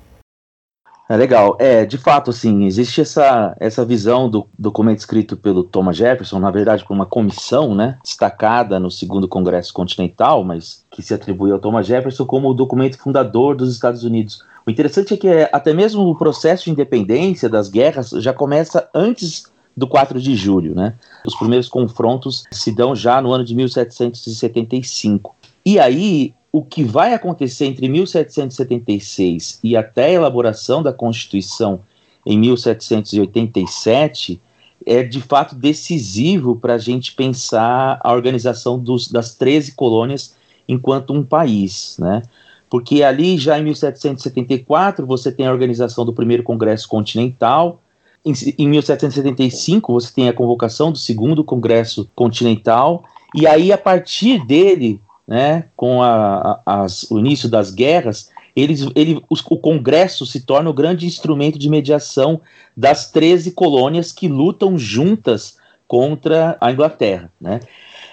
É 1.10 1.16
legal. 1.16 1.56
É, 1.58 1.84
de 1.84 1.98
fato, 1.98 2.30
assim, 2.30 2.66
existe 2.66 3.00
essa, 3.00 3.56
essa 3.58 3.84
visão 3.84 4.30
do 4.30 4.46
documento 4.56 5.00
escrito 5.00 5.36
pelo 5.36 5.64
Thomas 5.64 5.96
Jefferson, 5.96 6.38
na 6.38 6.52
verdade, 6.52 6.84
por 6.84 6.94
uma 6.94 7.04
comissão, 7.04 7.74
né, 7.74 7.98
destacada 8.04 8.78
no 8.78 8.92
segundo 8.92 9.26
Congresso 9.26 9.74
Continental, 9.74 10.44
mas 10.44 10.84
que 10.88 11.02
se 11.02 11.12
atribui 11.12 11.50
ao 11.50 11.58
Thomas 11.58 11.84
Jefferson 11.84 12.24
como 12.24 12.48
o 12.48 12.54
documento 12.54 12.96
fundador 12.96 13.56
dos 13.56 13.72
Estados 13.72 14.04
Unidos. 14.04 14.44
O 14.64 14.70
interessante 14.70 15.14
é 15.14 15.16
que 15.16 15.26
é, 15.26 15.50
até 15.52 15.74
mesmo 15.74 16.02
o 16.02 16.14
processo 16.14 16.66
de 16.66 16.70
independência 16.70 17.48
das 17.48 17.68
guerras 17.68 18.10
já 18.10 18.32
começa 18.32 18.88
antes 18.94 19.50
do 19.76 19.88
4 19.88 20.20
de 20.20 20.36
julho, 20.36 20.76
né? 20.76 20.94
Os 21.26 21.34
primeiros 21.34 21.68
confrontos 21.68 22.44
se 22.52 22.70
dão 22.70 22.94
já 22.94 23.20
no 23.20 23.32
ano 23.32 23.42
de 23.42 23.56
1775. 23.56 25.34
E 25.66 25.76
aí 25.76 26.34
o 26.52 26.62
que 26.62 26.82
vai 26.82 27.14
acontecer 27.14 27.66
entre 27.66 27.88
1776 27.88 29.60
e 29.62 29.76
até 29.76 30.06
a 30.06 30.12
elaboração 30.12 30.82
da 30.82 30.92
Constituição 30.92 31.80
em 32.26 32.38
1787 32.38 34.40
é 34.86 35.02
de 35.02 35.20
fato 35.20 35.54
decisivo 35.54 36.56
para 36.56 36.74
a 36.74 36.78
gente 36.78 37.14
pensar 37.14 38.00
a 38.02 38.12
organização 38.12 38.78
dos, 38.78 39.08
das 39.08 39.34
13 39.34 39.72
colônias 39.72 40.34
enquanto 40.66 41.12
um 41.12 41.22
país, 41.22 41.96
né? 41.98 42.22
Porque 42.68 43.02
ali 43.02 43.36
já 43.36 43.58
em 43.58 43.64
1774 43.64 45.06
você 45.06 45.32
tem 45.32 45.46
a 45.46 45.52
organização 45.52 46.04
do 46.04 46.12
primeiro 46.12 46.42
Congresso 46.42 46.88
Continental, 46.88 47.80
em, 48.24 48.32
em 48.58 48.68
1775 48.68 49.92
você 49.92 50.12
tem 50.12 50.28
a 50.28 50.32
convocação 50.32 50.92
do 50.92 50.98
segundo 50.98 51.44
Congresso 51.44 52.08
Continental, 52.14 53.04
e 53.34 53.46
aí 53.46 53.72
a 53.72 53.78
partir 53.78 54.44
dele 54.46 55.00
né, 55.30 55.66
com 55.76 56.02
a, 56.02 56.60
a, 56.66 56.82
as, 56.82 57.08
o 57.08 57.16
início 57.16 57.48
das 57.48 57.70
guerras, 57.70 58.30
eles, 58.56 58.84
ele, 58.96 59.22
os, 59.30 59.40
o 59.48 59.56
Congresso 59.56 60.26
se 60.26 60.40
torna 60.40 60.68
o 60.68 60.74
grande 60.74 61.06
instrumento 61.06 61.56
de 61.56 61.70
mediação 61.70 62.40
das 62.76 63.12
13 63.12 63.52
colônias 63.52 64.10
que 64.10 64.26
lutam 64.26 64.76
juntas 64.76 65.56
contra 65.86 66.58
a 66.60 66.72
Inglaterra. 66.72 67.30
Né? 67.40 67.60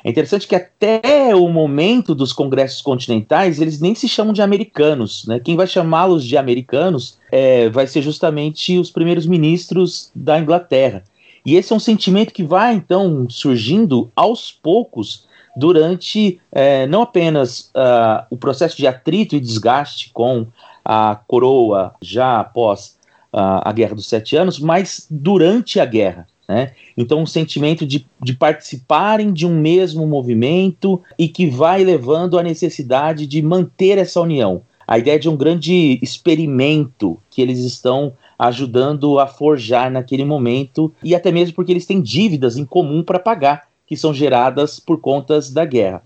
É 0.04 0.12
interessante 0.12 0.48
que 0.48 0.56
até 0.56 1.36
o 1.36 1.50
momento 1.50 2.14
dos 2.14 2.32
congressos 2.32 2.84
continentais, 2.84 3.60
eles 3.60 3.82
nem 3.82 3.96
se 3.96 4.08
chamam 4.08 4.32
de 4.32 4.44
americanos. 4.44 5.26
Né? 5.26 5.40
Quem 5.40 5.56
vai 5.56 5.66
chamá-los 5.66 6.24
de 6.24 6.38
americanos 6.38 7.18
é, 7.32 7.68
vai 7.70 7.88
ser 7.88 8.04
justamente 8.04 8.78
os 8.78 8.92
primeiros 8.92 9.26
ministros 9.26 10.12
da 10.14 10.40
Inglaterra. 10.40 11.04
E 11.44 11.56
esse 11.56 11.74
é 11.74 11.76
um 11.76 11.80
sentimento 11.80 12.32
que 12.32 12.44
vai, 12.44 12.76
então, 12.76 13.28
surgindo 13.28 14.12
aos 14.16 14.52
poucos 14.52 15.27
durante 15.58 16.40
é, 16.52 16.86
não 16.86 17.02
apenas 17.02 17.72
uh, 17.76 18.24
o 18.30 18.38
processo 18.38 18.78
de 18.78 18.86
atrito 18.86 19.36
e 19.36 19.40
desgaste 19.40 20.12
com 20.14 20.46
a 20.86 21.20
coroa 21.28 21.96
já 22.00 22.40
após 22.40 22.96
uh, 23.34 23.66
a 23.66 23.72
Guerra 23.72 23.96
dos 23.96 24.06
Sete 24.06 24.36
Anos, 24.36 24.60
mas 24.60 25.08
durante 25.10 25.80
a 25.80 25.86
guerra. 25.86 26.28
Né? 26.48 26.74
Então, 26.96 27.20
um 27.20 27.26
sentimento 27.26 27.88
de, 27.88 28.06
de 28.22 28.34
participarem 28.34 29.34
de 29.34 29.48
um 29.48 29.60
mesmo 29.60 30.06
movimento 30.06 31.02
e 31.18 31.28
que 31.28 31.48
vai 31.48 31.84
levando 31.84 32.38
à 32.38 32.44
necessidade 32.44 33.26
de 33.26 33.42
manter 33.42 33.98
essa 33.98 34.22
união. 34.22 34.62
A 34.88 35.00
ideia 35.00 35.20
de 35.20 35.28
um 35.28 35.36
grande 35.36 35.98
experimento 36.04 37.20
que 37.32 37.42
eles 37.42 37.60
estão 37.60 38.14
ajudando 38.38 39.20
a 39.20 39.26
forjar 39.26 39.90
naquele 39.90 40.24
momento, 40.24 40.94
e 41.04 41.16
até 41.16 41.32
mesmo 41.32 41.56
porque 41.56 41.72
eles 41.72 41.88
têm 41.88 42.00
dívidas 42.00 42.58
em 42.58 42.64
comum 42.64 43.02
para 43.02 43.18
pagar 43.18 43.68
que 43.88 43.98
são 43.98 44.14
geradas 44.14 44.80
por 44.80 45.00
contas 45.00 45.50
da 45.50 45.66
guerra. 45.66 46.04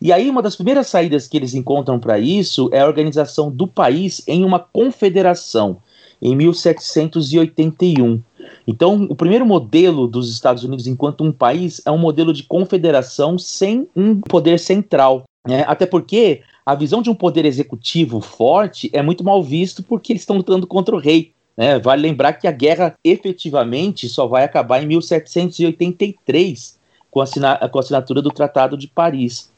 E 0.00 0.12
aí, 0.12 0.30
uma 0.30 0.42
das 0.42 0.54
primeiras 0.54 0.86
saídas 0.86 1.26
que 1.26 1.36
eles 1.36 1.54
encontram 1.54 1.98
para 1.98 2.18
isso 2.18 2.70
é 2.72 2.80
a 2.80 2.86
organização 2.86 3.50
do 3.50 3.66
país 3.66 4.22
em 4.26 4.44
uma 4.44 4.58
confederação, 4.58 5.78
em 6.20 6.36
1781. 6.36 8.22
Então, 8.66 9.06
o 9.08 9.14
primeiro 9.14 9.46
modelo 9.46 10.06
dos 10.06 10.30
Estados 10.30 10.64
Unidos 10.64 10.86
enquanto 10.86 11.24
um 11.24 11.32
país 11.32 11.80
é 11.84 11.90
um 11.90 11.98
modelo 11.98 12.32
de 12.32 12.42
confederação 12.42 13.38
sem 13.38 13.88
um 13.96 14.20
poder 14.20 14.58
central. 14.58 15.24
Né? 15.46 15.64
Até 15.66 15.86
porque 15.86 16.42
a 16.64 16.74
visão 16.74 17.00
de 17.00 17.08
um 17.08 17.14
poder 17.14 17.44
executivo 17.44 18.20
forte 18.20 18.90
é 18.92 19.00
muito 19.00 19.24
mal 19.24 19.42
visto 19.42 19.82
porque 19.82 20.12
eles 20.12 20.22
estão 20.22 20.36
lutando 20.36 20.66
contra 20.66 20.94
o 20.94 20.98
rei. 20.98 21.32
Né? 21.56 21.78
Vale 21.78 22.02
lembrar 22.02 22.34
que 22.34 22.46
a 22.46 22.52
guerra 22.52 22.94
efetivamente 23.02 24.08
só 24.08 24.26
vai 24.26 24.44
acabar 24.44 24.82
em 24.82 24.86
1783 24.86 26.75
com 27.16 27.22
a, 27.22 27.68
com 27.68 27.78
a 27.78 27.80
assinatura 27.80 28.20
do 28.20 28.30
Tratado 28.30 28.76
de 28.76 28.86
Paris. 28.86 29.50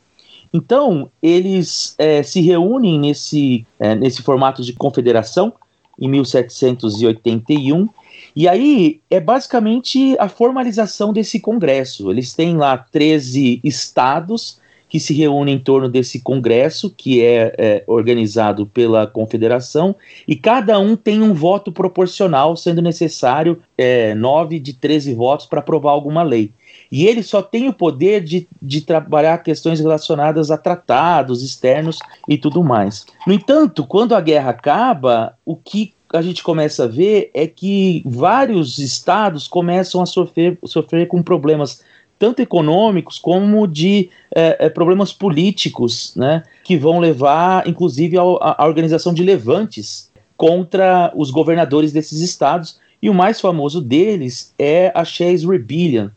Então, 0.55 1.11
eles 1.21 1.97
é, 1.99 2.23
se 2.23 2.41
reúnem 2.41 3.01
nesse, 3.01 3.67
é, 3.81 3.97
nesse 3.97 4.23
formato 4.23 4.63
de 4.63 4.73
confederação 4.75 5.53
em 6.01 6.09
1781. 6.09 7.89
E 8.37 8.47
aí 8.47 9.01
é 9.11 9.19
basicamente 9.19 10.17
a 10.21 10.29
formalização 10.29 11.13
desse 11.13 11.41
Congresso. 11.41 12.13
Eles 12.13 12.33
têm 12.33 12.57
lá 12.57 12.79
13 12.79 13.61
estados 13.65 14.61
que 14.89 15.01
se 15.01 15.13
reúnem 15.13 15.57
em 15.57 15.59
torno 15.59 15.89
desse 15.89 16.21
Congresso, 16.21 16.95
que 16.97 17.23
é, 17.23 17.55
é, 17.59 17.85
organizado 17.89 18.67
pela 18.67 19.07
Confederação, 19.07 19.97
e 20.27 20.37
cada 20.37 20.79
um 20.79 20.97
tem 20.97 21.21
um 21.21 21.35
voto 21.35 21.73
proporcional, 21.73 22.57
sendo 22.57 22.81
necessário 22.81 23.61
é, 23.77 24.15
9 24.15 24.61
de 24.61 24.73
13 24.73 25.13
votos 25.13 25.45
para 25.45 25.59
aprovar 25.59 25.91
alguma 25.91 26.23
lei. 26.23 26.53
E 26.91 27.07
ele 27.07 27.23
só 27.23 27.43
tem 27.43 27.69
o 27.69 27.73
poder 27.73 28.23
de, 28.23 28.49
de 28.61 28.81
trabalhar 28.81 29.39
questões 29.39 29.81
relacionadas 29.81 30.51
a 30.51 30.57
tratados 30.57 31.43
externos 31.43 31.99
e 32.29 32.39
tudo 32.39 32.65
mais. 32.65 33.05
No 33.27 33.33
entanto, 33.33 33.85
quando 33.87 34.15
a 34.15 34.21
guerra 34.21 34.51
acaba, 34.51 35.35
o 35.45 35.55
que 35.55 35.95
a 36.13 36.23
gente 36.23 36.43
começa 36.43 36.85
a 36.85 36.89
ver 36.89 37.31
é 37.35 37.47
que 37.47 38.03
vários 38.07 38.79
estados 38.79 39.47
começam 39.47 40.01
a 40.01 40.07
sofrer, 40.07 40.59
sofrer 40.65 41.07
com 41.07 41.23
problemas 41.23 41.83
tanto 42.19 42.43
econômicos 42.43 43.19
como 43.19 43.67
de 43.67 44.11
é, 44.33 44.69
problemas 44.69 45.13
políticos, 45.13 46.13
né, 46.17 46.43
que 46.65 46.77
vão 46.77 46.99
levar, 46.99 47.69
inclusive, 47.69 48.17
à 48.19 48.67
organização 48.67 49.15
de 49.15 49.23
levantes 49.23 50.11
contra 50.37 51.13
os 51.15 51.31
governadores 51.31 51.93
desses 51.93 52.21
estados. 52.21 52.79
E 53.01 53.09
o 53.09 53.15
mais 53.15 53.41
famoso 53.41 53.81
deles 53.81 54.53
é 54.59 54.91
a 54.95 55.05
Shays 55.05 55.45
Rebellion. 55.45 56.09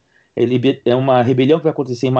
É 0.86 0.95
uma 0.95 1.21
rebelião 1.21 1.60
que 1.60 1.63
vai 1.63 1.71
acontecer 1.71 2.07
em 2.07 2.12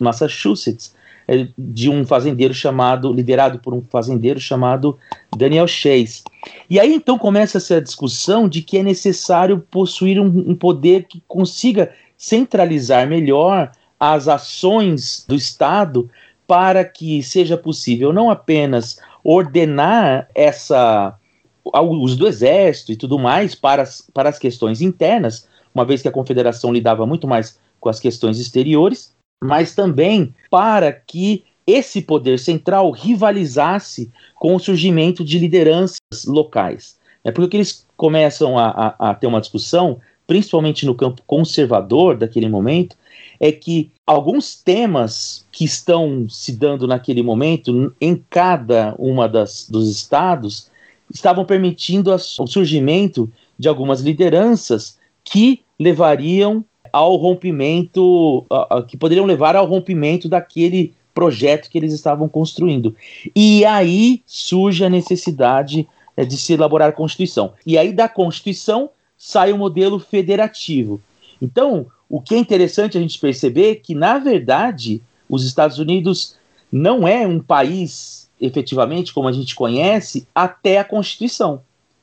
Massachusetts, 0.00 0.94
é, 1.28 1.48
de 1.58 1.90
um 1.90 2.06
fazendeiro 2.06 2.54
chamado, 2.54 3.12
liderado 3.12 3.58
por 3.58 3.74
um 3.74 3.82
fazendeiro 3.82 4.38
chamado 4.38 4.96
Daniel 5.36 5.66
Chase. 5.66 6.22
E 6.70 6.78
aí 6.78 6.94
então 6.94 7.18
começa-se 7.18 7.74
a 7.74 7.80
discussão 7.80 8.48
de 8.48 8.62
que 8.62 8.78
é 8.78 8.82
necessário 8.82 9.64
possuir 9.70 10.20
um, 10.20 10.26
um 10.26 10.54
poder 10.54 11.04
que 11.04 11.20
consiga 11.26 11.90
centralizar 12.16 13.08
melhor 13.08 13.72
as 13.98 14.28
ações 14.28 15.24
do 15.26 15.34
Estado 15.34 16.08
para 16.46 16.84
que 16.84 17.22
seja 17.22 17.56
possível 17.56 18.12
não 18.12 18.30
apenas 18.30 18.98
ordenar 19.24 20.28
essa 20.34 21.18
o 21.64 21.96
uso 21.96 22.16
do 22.16 22.28
exército 22.28 22.92
e 22.92 22.96
tudo 22.96 23.18
mais 23.18 23.54
para 23.54 23.82
as, 23.82 24.00
para 24.14 24.28
as 24.28 24.38
questões 24.38 24.80
internas, 24.80 25.48
uma 25.74 25.84
vez 25.84 26.00
que 26.00 26.06
a 26.06 26.12
confederação 26.12 26.72
lidava 26.72 27.04
muito 27.04 27.26
mais 27.26 27.58
com 27.80 27.88
as 27.88 28.00
questões 28.00 28.38
exteriores, 28.38 29.14
mas 29.42 29.74
também 29.74 30.34
para 30.50 30.92
que 30.92 31.44
esse 31.66 32.00
poder 32.00 32.38
central 32.38 32.90
rivalizasse 32.90 34.10
com 34.36 34.54
o 34.54 34.60
surgimento 34.60 35.24
de 35.24 35.38
lideranças 35.38 35.98
locais. 36.26 36.98
É 37.24 37.32
porque 37.32 37.56
eles 37.56 37.86
começam 37.96 38.56
a, 38.56 38.94
a, 38.98 39.10
a 39.10 39.14
ter 39.14 39.26
uma 39.26 39.40
discussão 39.40 40.00
principalmente 40.26 40.84
no 40.84 40.94
campo 40.94 41.22
conservador 41.26 42.16
daquele 42.16 42.48
momento, 42.48 42.96
é 43.38 43.52
que 43.52 43.90
alguns 44.06 44.56
temas 44.60 45.46
que 45.52 45.64
estão 45.64 46.28
se 46.28 46.52
dando 46.52 46.86
naquele 46.86 47.22
momento 47.22 47.94
em 48.00 48.16
cada 48.28 48.94
uma 48.98 49.28
das 49.28 49.68
dos 49.68 49.90
estados 49.90 50.70
estavam 51.12 51.44
permitindo 51.44 52.12
o 52.12 52.46
surgimento 52.46 53.30
de 53.58 53.68
algumas 53.68 54.00
lideranças 54.00 54.98
que 55.22 55.60
levariam 55.78 56.64
ao 56.96 57.16
rompimento, 57.16 58.46
que 58.88 58.96
poderiam 58.96 59.26
levar 59.26 59.54
ao 59.54 59.66
rompimento 59.66 60.30
daquele 60.30 60.94
projeto 61.12 61.68
que 61.68 61.76
eles 61.76 61.92
estavam 61.92 62.26
construindo. 62.26 62.96
E 63.34 63.66
aí 63.66 64.22
surge 64.26 64.82
a 64.82 64.88
necessidade 64.88 65.86
uh, 66.16 66.24
de 66.24 66.38
se 66.38 66.54
elaborar 66.54 66.88
a 66.88 66.92
Constituição. 66.92 67.52
E 67.66 67.76
aí 67.76 67.92
da 67.92 68.08
Constituição 68.08 68.88
sai 69.18 69.52
o 69.52 69.58
modelo 69.58 69.98
federativo. 69.98 70.98
Então, 71.40 71.86
o 72.08 72.18
que 72.18 72.34
é 72.34 72.38
interessante 72.38 72.96
a 72.96 73.00
gente 73.00 73.18
perceber 73.18 73.72
é 73.72 73.74
que, 73.74 73.94
na 73.94 74.18
verdade, 74.18 75.02
os 75.28 75.44
Estados 75.44 75.78
Unidos 75.78 76.34
não 76.72 77.06
é 77.06 77.26
um 77.26 77.40
país, 77.40 78.30
efetivamente, 78.40 79.12
como 79.12 79.28
a 79.28 79.32
gente 79.32 79.54
conhece, 79.54 80.26
até 80.34 80.78
a 80.78 80.84
Constituição. 80.84 81.60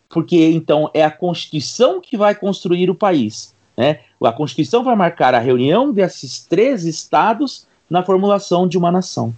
Porque, 0.08 0.52
então, 0.52 0.88
é 0.94 1.04
a 1.04 1.10
Constituição 1.10 2.00
que 2.00 2.16
vai 2.16 2.36
construir 2.36 2.92
o 2.92 2.96
país. 2.96 3.56
Né? 3.78 4.00
A 4.24 4.32
Constituição 4.32 4.84
vai 4.84 4.96
marcar 4.96 5.34
a 5.34 5.40
reunião 5.40 5.92
desses 5.92 6.40
três 6.46 6.86
estados 6.86 7.68
na 7.90 8.04
formulação 8.04 8.68
de 8.68 8.78
uma 8.78 8.92
nação. 8.92 9.34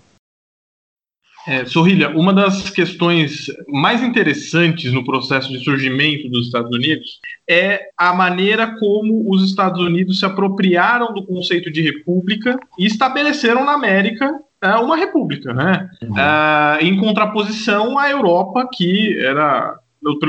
É, 1.47 1.63
Sorrilha, 1.65 2.09
uma 2.09 2.33
das 2.33 2.71
questões 2.71 3.51
mais 3.67 4.01
interessantes 4.01 4.91
no 4.91 5.05
processo 5.05 5.49
de 5.49 5.63
surgimento 5.63 6.27
dos 6.27 6.47
Estados 6.47 6.75
Unidos 6.75 7.19
é 7.47 7.81
a 7.95 8.11
maneira 8.13 8.75
como 8.79 9.31
os 9.31 9.43
Estados 9.43 9.79
Unidos 9.79 10.19
se 10.19 10.25
apropriaram 10.25 11.13
do 11.13 11.23
conceito 11.23 11.71
de 11.71 11.81
república 11.81 12.57
e 12.79 12.87
estabeleceram 12.87 13.63
na 13.63 13.73
América 13.73 14.31
é, 14.59 14.69
uma 14.77 14.97
república, 14.97 15.53
né? 15.53 15.87
Uhum. 16.01 16.17
É, 16.17 16.79
em 16.81 16.97
contraposição 16.97 17.99
à 17.99 18.09
Europa, 18.09 18.67
que 18.73 19.15
era 19.19 19.77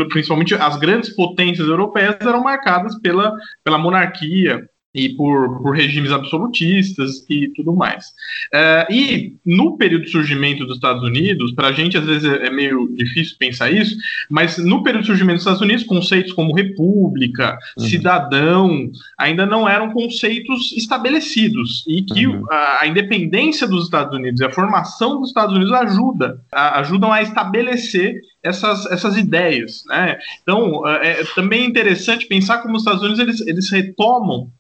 principalmente 0.09 0.55
as 0.55 0.77
grandes 0.79 1.11
potências 1.15 1.69
europeias 1.69 2.17
eram 2.21 2.43
marcadas 2.43 2.95
pela, 3.01 3.33
pela 3.65 3.79
monarquia 3.79 4.69
e 4.97 5.11
por, 5.11 5.61
por 5.61 5.77
regimes 5.77 6.11
absolutistas 6.11 7.25
e 7.29 7.49
tudo 7.49 7.77
mais. 7.77 8.07
Uh, 8.55 8.91
e 8.91 9.37
no 9.45 9.77
período 9.77 10.05
de 10.05 10.11
surgimento 10.11 10.65
dos 10.65 10.77
Estados 10.77 11.03
Unidos, 11.03 11.53
para 11.53 11.69
a 11.69 11.73
gente 11.73 11.99
às 11.99 12.05
vezes 12.05 12.25
é, 12.25 12.47
é 12.47 12.51
meio 12.51 12.89
difícil 12.97 13.37
pensar 13.39 13.71
isso, 13.71 13.95
mas 14.31 14.57
no 14.57 14.83
período 14.83 15.03
de 15.03 15.09
surgimento 15.09 15.35
dos 15.35 15.43
Estados 15.43 15.61
Unidos, 15.61 15.85
conceitos 15.85 16.33
como 16.33 16.55
república, 16.55 17.59
uhum. 17.79 17.85
cidadão, 17.85 18.91
ainda 19.19 19.45
não 19.45 19.69
eram 19.69 19.91
conceitos 19.91 20.73
estabelecidos 20.73 21.85
e 21.87 22.03
que 22.03 22.27
uhum. 22.27 22.45
a, 22.51 22.83
a, 22.83 22.87
independência 22.87 23.69
dos 23.69 23.85
Estados 23.85 24.17
Unidos 24.17 24.41
e 24.41 24.47
a 24.47 24.51
formação 24.51 25.21
dos 25.21 25.29
Estados 25.29 25.55
Unidos 25.55 25.75
ajuda, 25.75 26.41
a, 26.51 26.81
ajudam 26.81 27.13
a 27.13 27.21
estabelecer 27.21 28.19
essas, 28.43 28.87
essas 28.87 29.19
ideias. 29.19 29.85
Né? 29.89 30.17
Então, 30.43 30.89
é, 30.89 31.21
é 31.21 31.25
também 31.35 31.67
interessante 31.67 32.27
pensar 32.27 32.63
como 32.63 32.77
os 32.77 32.83
Estados 32.83 33.03
Unidos 33.03 33.19
eles, 33.19 33.41
eles 33.47 33.71
retomam 33.71 34.51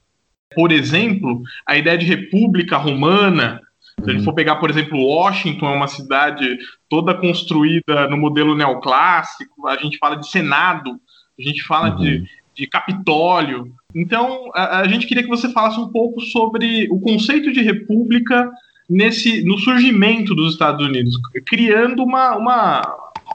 por 0.55 0.73
exemplo, 0.73 1.43
a 1.67 1.77
ideia 1.77 1.99
de 1.99 2.07
república 2.07 2.77
romana, 2.77 3.61
se 3.99 4.11
a 4.11 4.13
gente 4.13 4.21
uhum. 4.21 4.25
for 4.25 4.35
pegar, 4.35 4.57
por 4.57 4.71
exemplo, 4.71 4.99
Washington, 4.99 5.67
é 5.67 5.77
uma 5.77 5.89
cidade 5.89 6.59
toda 6.89 7.15
construída 7.15 8.09
no 8.09 8.17
modelo 8.17 8.55
neoclássico, 8.55 9.67
a 9.67 9.77
gente 9.77 9.99
fala 9.99 10.17
de 10.17 10.29
Senado, 10.29 11.01
a 11.39 11.43
gente 11.43 11.63
fala 11.63 11.91
uhum. 11.91 11.97
de, 11.97 12.25
de 12.55 12.67
Capitólio. 12.67 13.73
Então, 13.95 14.51
a, 14.55 14.81
a, 14.81 14.89
gente 14.89 15.07
queria 15.07 15.23
que 15.23 15.29
você 15.29 15.51
falasse 15.51 15.81
um 15.81 15.89
pouco 15.89 16.21
sobre 16.21 16.87
o 16.91 17.01
conceito 17.01 17.53
de 17.53 17.63
república 17.63 18.51
nesse, 18.89 19.43
no 19.45 19.59
surgimento 19.59 20.35
dos 20.35 20.53
Estados 20.53 20.85
Unidos, 20.87 21.15
criando 21.45 22.03
uma, 22.03 22.37
uma, 22.37 22.83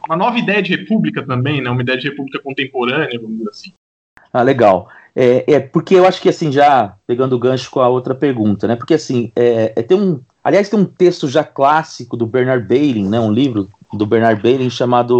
uma 0.08 0.15
nova 0.15 0.38
ideia 0.38 0.62
de 0.62 0.76
república 0.76 1.26
também, 1.26 1.62
né? 1.62 1.69
uma 1.69 1.82
ideia 1.82 1.97
de 1.97 2.08
república 2.08 2.39
contemporânea, 2.39 3.19
vamos 3.19 3.38
dizer 3.38 3.50
assim. 3.50 3.74
Ah, 4.32 4.43
legal. 4.43 4.88
É, 5.15 5.54
é, 5.54 5.60
porque 5.60 5.95
eu 5.95 6.06
acho 6.06 6.21
que 6.21 6.30
assim, 6.30 6.52
já 6.52 6.95
pegando 7.06 7.36
o 7.36 7.39
gancho 7.39 7.69
com 7.69 7.82
a 7.82 7.89
outra 7.89 8.15
pergunta, 8.15 8.67
né? 8.67 8.76
Porque 8.76 8.93
assim, 8.93 9.32
é, 9.36 9.74
é, 9.76 9.82
tem 9.84 9.97
um. 10.00 10.21
Aliás, 10.43 10.69
tem 10.69 10.80
um 10.80 10.86
texto 10.86 11.28
já 11.28 11.43
clássico 11.43 12.15
do 12.15 12.26
Bernard 12.26 12.65
Bailey, 12.65 13.04
né? 13.04 13.19
Um 13.19 13.32
livro 13.32 13.69
do 13.93 14.06
Bernard 14.06 14.41
Bailey 14.41 14.69
chamado. 14.69 15.19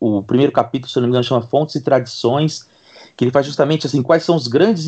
O, 0.00 0.18
o 0.18 0.22
primeiro 0.22 0.52
capítulo, 0.52 0.90
se 0.90 0.96
não 0.96 1.02
me 1.04 1.08
engano, 1.08 1.24
chama 1.24 1.42
Fontes 1.42 1.74
e 1.74 1.82
Tradições, 1.82 2.68
que 3.16 3.24
ele 3.24 3.32
faz 3.32 3.44
justamente 3.44 3.86
assim, 3.86 4.00
quais 4.00 4.22
são 4.22 4.36
os 4.36 4.46
grandes, 4.46 4.86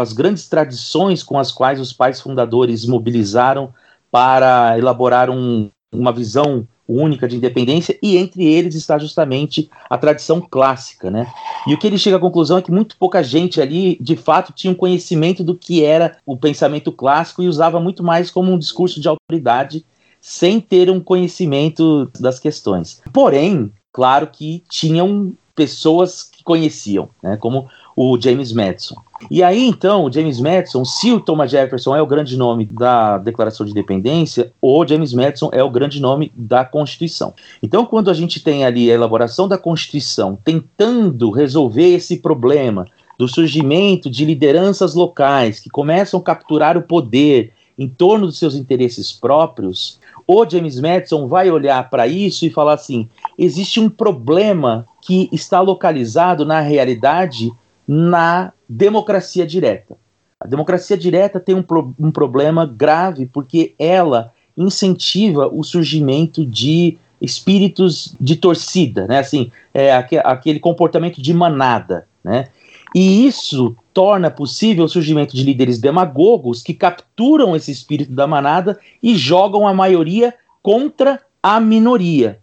as 0.00 0.12
grandes 0.12 0.48
tradições 0.48 1.22
com 1.22 1.38
as 1.38 1.50
quais 1.50 1.80
os 1.80 1.92
pais 1.92 2.20
fundadores 2.20 2.86
mobilizaram 2.86 3.74
para 4.10 4.78
elaborar 4.78 5.28
um, 5.28 5.68
uma 5.92 6.12
visão 6.12 6.66
única 6.88 7.26
de 7.26 7.36
independência, 7.36 7.98
e 8.02 8.16
entre 8.16 8.44
eles 8.44 8.74
está 8.74 8.98
justamente 8.98 9.68
a 9.90 9.98
tradição 9.98 10.40
clássica, 10.40 11.10
né? 11.10 11.26
E 11.66 11.74
o 11.74 11.78
que 11.78 11.86
ele 11.86 11.98
chega 11.98 12.16
à 12.16 12.20
conclusão 12.20 12.58
é 12.58 12.62
que 12.62 12.70
muito 12.70 12.96
pouca 12.96 13.22
gente 13.22 13.60
ali, 13.60 13.98
de 14.00 14.16
fato, 14.16 14.52
tinha 14.52 14.72
um 14.72 14.76
conhecimento 14.76 15.42
do 15.42 15.56
que 15.56 15.84
era 15.84 16.16
o 16.24 16.36
pensamento 16.36 16.92
clássico 16.92 17.42
e 17.42 17.48
usava 17.48 17.80
muito 17.80 18.02
mais 18.02 18.30
como 18.30 18.52
um 18.52 18.58
discurso 18.58 19.00
de 19.00 19.08
autoridade, 19.08 19.84
sem 20.20 20.60
ter 20.60 20.90
um 20.90 21.00
conhecimento 21.00 22.10
das 22.18 22.38
questões. 22.38 23.02
Porém, 23.12 23.72
claro 23.92 24.28
que 24.28 24.62
tinham 24.68 25.34
pessoas 25.54 26.22
que 26.22 26.44
conheciam, 26.44 27.08
né? 27.22 27.36
Como 27.36 27.68
o 27.96 28.20
James 28.20 28.52
Madison. 28.52 28.96
E 29.30 29.42
aí, 29.42 29.66
então, 29.66 30.04
o 30.04 30.12
James 30.12 30.38
Madison, 30.38 30.84
se 30.84 31.10
o 31.10 31.18
Thomas 31.18 31.50
Jefferson 31.50 31.96
é 31.96 32.02
o 32.02 32.06
grande 32.06 32.36
nome 32.36 32.66
da 32.66 33.16
Declaração 33.16 33.64
de 33.64 33.72
Independência, 33.72 34.52
o 34.60 34.86
James 34.86 35.14
Madison 35.14 35.48
é 35.50 35.64
o 35.64 35.70
grande 35.70 35.98
nome 35.98 36.30
da 36.36 36.62
Constituição. 36.66 37.32
Então, 37.62 37.86
quando 37.86 38.10
a 38.10 38.14
gente 38.14 38.38
tem 38.40 38.66
ali 38.66 38.90
a 38.90 38.94
elaboração 38.94 39.48
da 39.48 39.56
Constituição 39.56 40.38
tentando 40.44 41.30
resolver 41.30 41.94
esse 41.94 42.18
problema 42.18 42.84
do 43.18 43.26
surgimento 43.26 44.10
de 44.10 44.26
lideranças 44.26 44.94
locais 44.94 45.58
que 45.58 45.70
começam 45.70 46.20
a 46.20 46.22
capturar 46.22 46.76
o 46.76 46.82
poder 46.82 47.54
em 47.78 47.88
torno 47.88 48.26
dos 48.26 48.38
seus 48.38 48.54
interesses 48.54 49.12
próprios, 49.12 49.98
o 50.26 50.48
James 50.48 50.80
Madison 50.80 51.26
vai 51.26 51.50
olhar 51.50 51.88
para 51.88 52.06
isso 52.06 52.44
e 52.44 52.50
falar 52.50 52.74
assim: 52.74 53.08
existe 53.38 53.80
um 53.80 53.88
problema 53.88 54.86
que 55.00 55.28
está 55.32 55.60
localizado 55.60 56.44
na 56.44 56.60
realidade 56.60 57.52
na 57.86 58.52
democracia 58.68 59.46
direta. 59.46 59.96
A 60.40 60.46
democracia 60.46 60.96
direta 60.96 61.40
tem 61.40 61.54
um, 61.54 61.62
pro, 61.62 61.94
um 61.98 62.10
problema 62.10 62.66
grave 62.66 63.26
porque 63.26 63.74
ela 63.78 64.32
incentiva 64.56 65.48
o 65.48 65.62
surgimento 65.62 66.44
de 66.44 66.98
espíritos 67.20 68.14
de 68.20 68.36
torcida, 68.36 69.06
né? 69.06 69.18
Assim, 69.18 69.50
é, 69.72 69.94
aquele 69.94 70.58
comportamento 70.58 71.20
de 71.20 71.32
manada, 71.32 72.06
né? 72.22 72.48
E 72.94 73.26
isso 73.26 73.76
torna 73.92 74.30
possível 74.30 74.84
o 74.84 74.88
surgimento 74.88 75.36
de 75.36 75.42
líderes 75.42 75.78
demagogos 75.78 76.62
que 76.62 76.72
capturam 76.72 77.54
esse 77.54 77.70
espírito 77.70 78.12
da 78.12 78.26
manada 78.26 78.78
e 79.02 79.14
jogam 79.16 79.66
a 79.66 79.74
maioria 79.74 80.34
contra 80.62 81.20
a 81.42 81.60
minoria. 81.60 82.40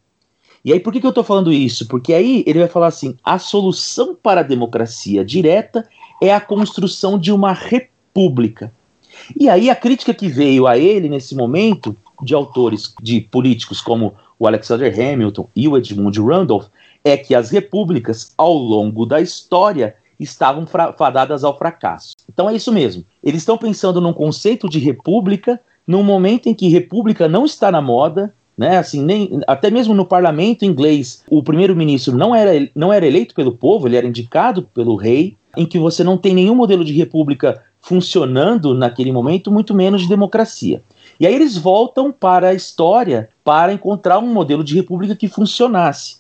E 0.65 0.71
aí, 0.71 0.79
por 0.79 0.93
que, 0.93 0.99
que 1.01 1.05
eu 1.05 1.09
estou 1.09 1.23
falando 1.23 1.51
isso? 1.51 1.87
Porque 1.87 2.13
aí 2.13 2.43
ele 2.47 2.59
vai 2.59 2.67
falar 2.67 2.87
assim: 2.87 3.15
a 3.23 3.37
solução 3.37 4.15
para 4.15 4.41
a 4.41 4.43
democracia 4.43 5.23
direta 5.25 5.87
é 6.21 6.33
a 6.33 6.39
construção 6.39 7.19
de 7.19 7.31
uma 7.31 7.51
república. 7.51 8.73
E 9.39 9.49
aí, 9.49 9.69
a 9.69 9.75
crítica 9.75 10.13
que 10.13 10.27
veio 10.27 10.65
a 10.65 10.77
ele 10.77 11.09
nesse 11.09 11.35
momento, 11.35 11.95
de 12.21 12.33
autores, 12.33 12.93
de 13.01 13.19
políticos 13.19 13.81
como 13.81 14.15
o 14.39 14.47
Alexander 14.47 14.93
Hamilton 14.93 15.49
e 15.55 15.67
o 15.67 15.77
Edmund 15.77 16.19
Randolph, 16.21 16.67
é 17.03 17.17
que 17.17 17.35
as 17.35 17.49
repúblicas, 17.49 18.33
ao 18.37 18.53
longo 18.53 19.05
da 19.05 19.19
história, 19.19 19.95
estavam 20.19 20.65
fadadas 20.97 21.43
ao 21.43 21.57
fracasso. 21.57 22.15
Então 22.31 22.49
é 22.49 22.55
isso 22.55 22.71
mesmo. 22.71 23.03
Eles 23.21 23.41
estão 23.41 23.57
pensando 23.57 23.99
num 23.99 24.13
conceito 24.13 24.69
de 24.69 24.79
república, 24.79 25.59
num 25.85 26.03
momento 26.03 26.47
em 26.47 26.53
que 26.53 26.69
república 26.69 27.27
não 27.27 27.45
está 27.45 27.69
na 27.69 27.81
moda, 27.81 28.33
né? 28.57 28.77
Assim, 28.77 29.03
nem, 29.03 29.41
até 29.47 29.69
mesmo 29.69 29.93
no 29.93 30.05
parlamento 30.05 30.65
inglês, 30.65 31.23
o 31.29 31.43
primeiro-ministro 31.43 32.15
não 32.15 32.35
era, 32.35 32.51
não 32.75 32.91
era 32.91 33.05
eleito 33.05 33.33
pelo 33.33 33.51
povo, 33.51 33.87
ele 33.87 33.97
era 33.97 34.07
indicado 34.07 34.63
pelo 34.73 34.95
rei, 34.95 35.35
em 35.55 35.65
que 35.65 35.79
você 35.79 36.03
não 36.03 36.17
tem 36.17 36.33
nenhum 36.33 36.55
modelo 36.55 36.83
de 36.83 36.93
república 36.93 37.61
funcionando 37.81 38.73
naquele 38.73 39.11
momento, 39.11 39.51
muito 39.51 39.73
menos 39.75 40.01
de 40.01 40.09
democracia. 40.09 40.81
E 41.19 41.27
aí 41.27 41.35
eles 41.35 41.57
voltam 41.57 42.11
para 42.11 42.49
a 42.49 42.53
história 42.53 43.29
para 43.43 43.73
encontrar 43.73 44.19
um 44.19 44.33
modelo 44.33 44.63
de 44.63 44.73
república 44.73 45.15
que 45.15 45.27
funcionasse. 45.27 46.17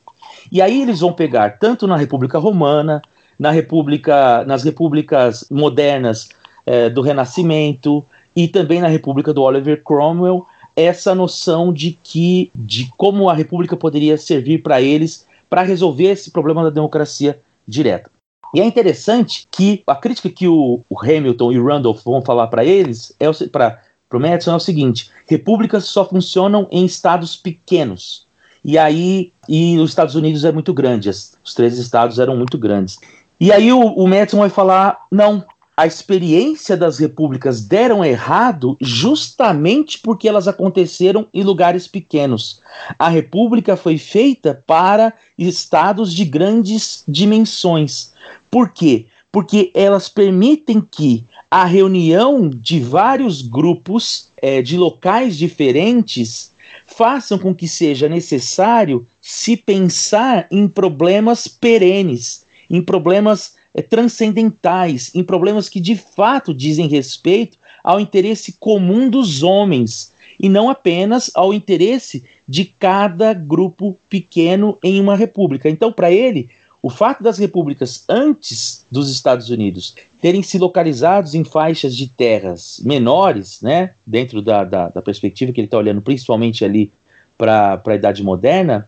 E 0.51 0.61
aí 0.61 0.81
eles 0.81 0.99
vão 0.99 1.13
pegar 1.13 1.57
tanto 1.57 1.87
na 1.87 1.95
República 1.95 2.37
Romana, 2.37 3.01
na 3.39 3.49
República, 3.49 4.43
nas 4.45 4.63
repúblicas 4.63 5.47
modernas 5.49 6.29
eh, 6.65 6.89
do 6.89 7.01
Renascimento 7.01 8.05
e 8.35 8.47
também 8.47 8.81
na 8.81 8.87
República 8.87 9.33
do 9.33 9.41
Oliver 9.41 9.81
Cromwell, 9.83 10.45
essa 10.75 11.13
noção 11.13 11.71
de 11.71 11.97
que 12.03 12.51
de 12.55 12.91
como 12.97 13.29
a 13.29 13.33
república 13.33 13.75
poderia 13.75 14.17
servir 14.17 14.61
para 14.61 14.81
eles 14.81 15.27
para 15.49 15.61
resolver 15.61 16.05
esse 16.05 16.31
problema 16.31 16.63
da 16.63 16.69
democracia 16.69 17.39
direta. 17.67 18.09
E 18.53 18.61
é 18.61 18.65
interessante 18.65 19.47
que 19.51 19.83
a 19.87 19.95
crítica 19.95 20.29
que 20.29 20.47
o, 20.47 20.81
o 20.89 20.99
Hamilton 20.99 21.51
e 21.51 21.59
o 21.59 21.65
Randolph 21.65 22.03
vão 22.03 22.21
falar 22.21 22.47
para 22.47 22.63
eles, 22.63 23.15
é 23.19 23.25
para 23.47 23.79
o 24.11 24.19
Madison, 24.19 24.51
é 24.51 24.55
o 24.55 24.59
seguinte: 24.59 25.09
repúblicas 25.27 25.85
só 25.85 26.05
funcionam 26.05 26.67
em 26.71 26.85
estados 26.85 27.35
pequenos. 27.35 28.27
E 28.63 28.77
aí, 28.77 29.33
e 29.49 29.77
os 29.79 29.89
Estados 29.89 30.15
Unidos 30.15 30.45
é 30.45 30.51
muito 30.51 30.73
grande, 30.73 31.09
os 31.09 31.53
três 31.53 31.77
estados 31.77 32.17
eram 32.19 32.37
muito 32.37 32.57
grandes. 32.57 32.97
E 33.39 33.51
aí 33.51 33.73
o, 33.73 33.79
o 33.79 34.07
Madison 34.07 34.37
vai 34.37 34.49
falar: 34.49 35.05
não, 35.11 35.43
a 35.75 35.87
experiência 35.87 36.77
das 36.77 36.99
repúblicas 36.99 37.61
deram 37.65 38.05
errado 38.05 38.77
justamente 38.79 39.99
porque 39.99 40.27
elas 40.29 40.47
aconteceram 40.47 41.27
em 41.33 41.43
lugares 41.43 41.87
pequenos. 41.87 42.61
A 42.99 43.09
república 43.09 43.75
foi 43.75 43.97
feita 43.97 44.63
para 44.67 45.13
estados 45.37 46.13
de 46.13 46.25
grandes 46.25 47.03
dimensões. 47.07 48.13
Por 48.51 48.69
quê? 48.69 49.07
Porque 49.31 49.71
elas 49.73 50.07
permitem 50.07 50.79
que 50.79 51.25
a 51.49 51.65
reunião 51.65 52.49
de 52.49 52.79
vários 52.79 53.41
grupos 53.41 54.31
é, 54.37 54.61
de 54.61 54.77
locais 54.77 55.35
diferentes 55.35 56.51
façam 56.85 57.39
com 57.39 57.53
que 57.53 57.67
seja 57.67 58.07
necessário 58.07 59.07
se 59.19 59.57
pensar 59.57 60.47
em 60.51 60.67
problemas 60.67 61.47
perenes, 61.47 62.45
em 62.69 62.81
problemas 62.81 63.55
transcendentais, 63.81 65.11
em 65.15 65.23
problemas 65.23 65.67
que 65.67 65.79
de 65.79 65.95
fato 65.95 66.53
dizem 66.53 66.87
respeito 66.87 67.57
ao 67.83 67.99
interesse 67.99 68.53
comum 68.59 69.09
dos 69.09 69.43
homens 69.43 70.13
e 70.39 70.47
não 70.47 70.69
apenas 70.69 71.31
ao 71.33 71.53
interesse 71.53 72.23
de 72.47 72.65
cada 72.65 73.33
grupo 73.33 73.97
pequeno 74.09 74.77
em 74.83 74.99
uma 74.99 75.15
república. 75.15 75.69
Então, 75.69 75.91
para 75.91 76.11
ele, 76.11 76.49
o 76.81 76.89
fato 76.89 77.23
das 77.23 77.37
repúblicas 77.37 78.03
antes 78.09 78.85
dos 78.91 79.09
Estados 79.09 79.49
Unidos 79.49 79.95
terem 80.21 80.43
se 80.43 80.57
localizados 80.57 81.33
em 81.33 81.43
faixas 81.43 81.95
de 81.95 82.09
terras 82.09 82.81
menores, 82.83 83.61
né, 83.61 83.93
dentro 84.05 84.41
da, 84.41 84.63
da, 84.63 84.89
da 84.89 85.01
perspectiva 85.01 85.51
que 85.51 85.61
ele 85.61 85.67
está 85.67 85.77
olhando 85.77 86.01
principalmente 86.01 86.65
ali 86.65 86.91
para 87.37 87.81
a 87.85 87.95
Idade 87.95 88.21
Moderna, 88.23 88.87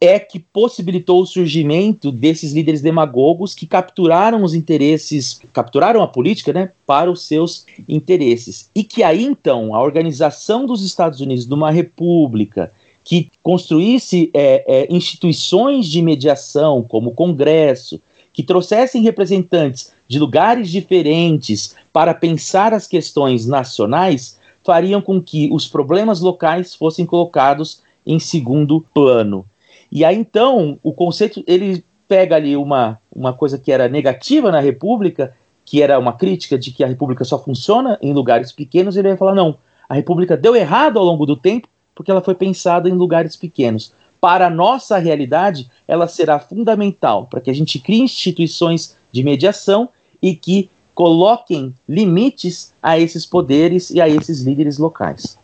é 0.00 0.18
que 0.18 0.38
possibilitou 0.38 1.22
o 1.22 1.26
surgimento 1.26 2.12
desses 2.12 2.52
líderes 2.52 2.80
demagogos 2.80 3.54
que 3.54 3.66
capturaram 3.66 4.44
os 4.44 4.54
interesses, 4.54 5.40
capturaram 5.52 6.02
a 6.02 6.06
política, 6.06 6.52
né, 6.52 6.70
para 6.86 7.10
os 7.10 7.26
seus 7.26 7.66
interesses. 7.88 8.70
E 8.74 8.84
que 8.84 9.02
aí 9.02 9.24
então 9.24 9.74
a 9.74 9.82
organização 9.82 10.66
dos 10.66 10.84
Estados 10.84 11.20
Unidos 11.20 11.46
numa 11.46 11.70
república 11.70 12.72
que 13.02 13.30
construísse 13.42 14.30
é, 14.34 14.64
é, 14.66 14.94
instituições 14.94 15.86
de 15.86 16.02
mediação, 16.02 16.82
como 16.82 17.10
o 17.10 17.14
Congresso, 17.14 18.00
que 18.32 18.42
trouxessem 18.42 19.02
representantes 19.02 19.92
de 20.06 20.18
lugares 20.18 20.70
diferentes 20.70 21.74
para 21.92 22.14
pensar 22.14 22.72
as 22.72 22.86
questões 22.86 23.46
nacionais, 23.46 24.38
fariam 24.62 25.00
com 25.00 25.20
que 25.20 25.48
os 25.50 25.66
problemas 25.66 26.20
locais 26.20 26.74
fossem 26.74 27.06
colocados 27.06 27.82
em 28.06 28.18
segundo 28.18 28.84
plano. 28.92 29.44
E 29.90 30.04
aí 30.04 30.16
então 30.16 30.78
o 30.82 30.92
conceito 30.92 31.42
ele 31.46 31.84
pega 32.06 32.36
ali 32.36 32.56
uma, 32.56 32.98
uma 33.14 33.32
coisa 33.32 33.58
que 33.58 33.70
era 33.70 33.88
negativa 33.88 34.50
na 34.50 34.60
República, 34.60 35.34
que 35.64 35.82
era 35.82 35.98
uma 35.98 36.14
crítica 36.14 36.58
de 36.58 36.72
que 36.72 36.82
a 36.82 36.86
República 36.86 37.24
só 37.24 37.38
funciona 37.38 37.98
em 38.00 38.12
lugares 38.12 38.52
pequenos, 38.52 38.96
e 38.96 39.00
ele 39.00 39.08
vai 39.08 39.16
falar: 39.16 39.34
não, 39.34 39.58
a 39.88 39.94
República 39.94 40.36
deu 40.36 40.56
errado 40.56 40.98
ao 40.98 41.04
longo 41.04 41.26
do 41.26 41.36
tempo 41.36 41.68
porque 41.94 42.12
ela 42.12 42.20
foi 42.20 42.34
pensada 42.34 42.88
em 42.88 42.92
lugares 42.92 43.34
pequenos. 43.34 43.92
Para 44.20 44.46
a 44.46 44.50
nossa 44.50 44.98
realidade, 44.98 45.68
ela 45.86 46.06
será 46.06 46.38
fundamental 46.38 47.26
para 47.26 47.40
que 47.40 47.50
a 47.50 47.52
gente 47.52 47.78
crie 47.80 48.00
instituições 48.00 48.96
de 49.10 49.24
mediação 49.24 49.88
e 50.22 50.34
que 50.34 50.70
coloquem 50.94 51.74
limites 51.88 52.72
a 52.82 52.98
esses 52.98 53.26
poderes 53.26 53.90
e 53.90 54.00
a 54.00 54.08
esses 54.08 54.42
líderes 54.42 54.78
locais. 54.78 55.38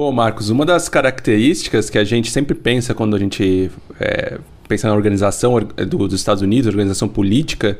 Bom, 0.00 0.10
Marcos, 0.12 0.48
uma 0.48 0.64
das 0.64 0.88
características 0.88 1.90
que 1.90 1.98
a 1.98 2.04
gente 2.04 2.30
sempre 2.30 2.54
pensa 2.54 2.94
quando 2.94 3.14
a 3.14 3.18
gente 3.18 3.70
é, 4.00 4.38
pensa 4.66 4.88
na 4.88 4.94
organização 4.94 5.60
do, 5.60 6.08
dos 6.08 6.14
Estados 6.14 6.42
Unidos, 6.42 6.68
organização 6.68 7.06
política, 7.06 7.78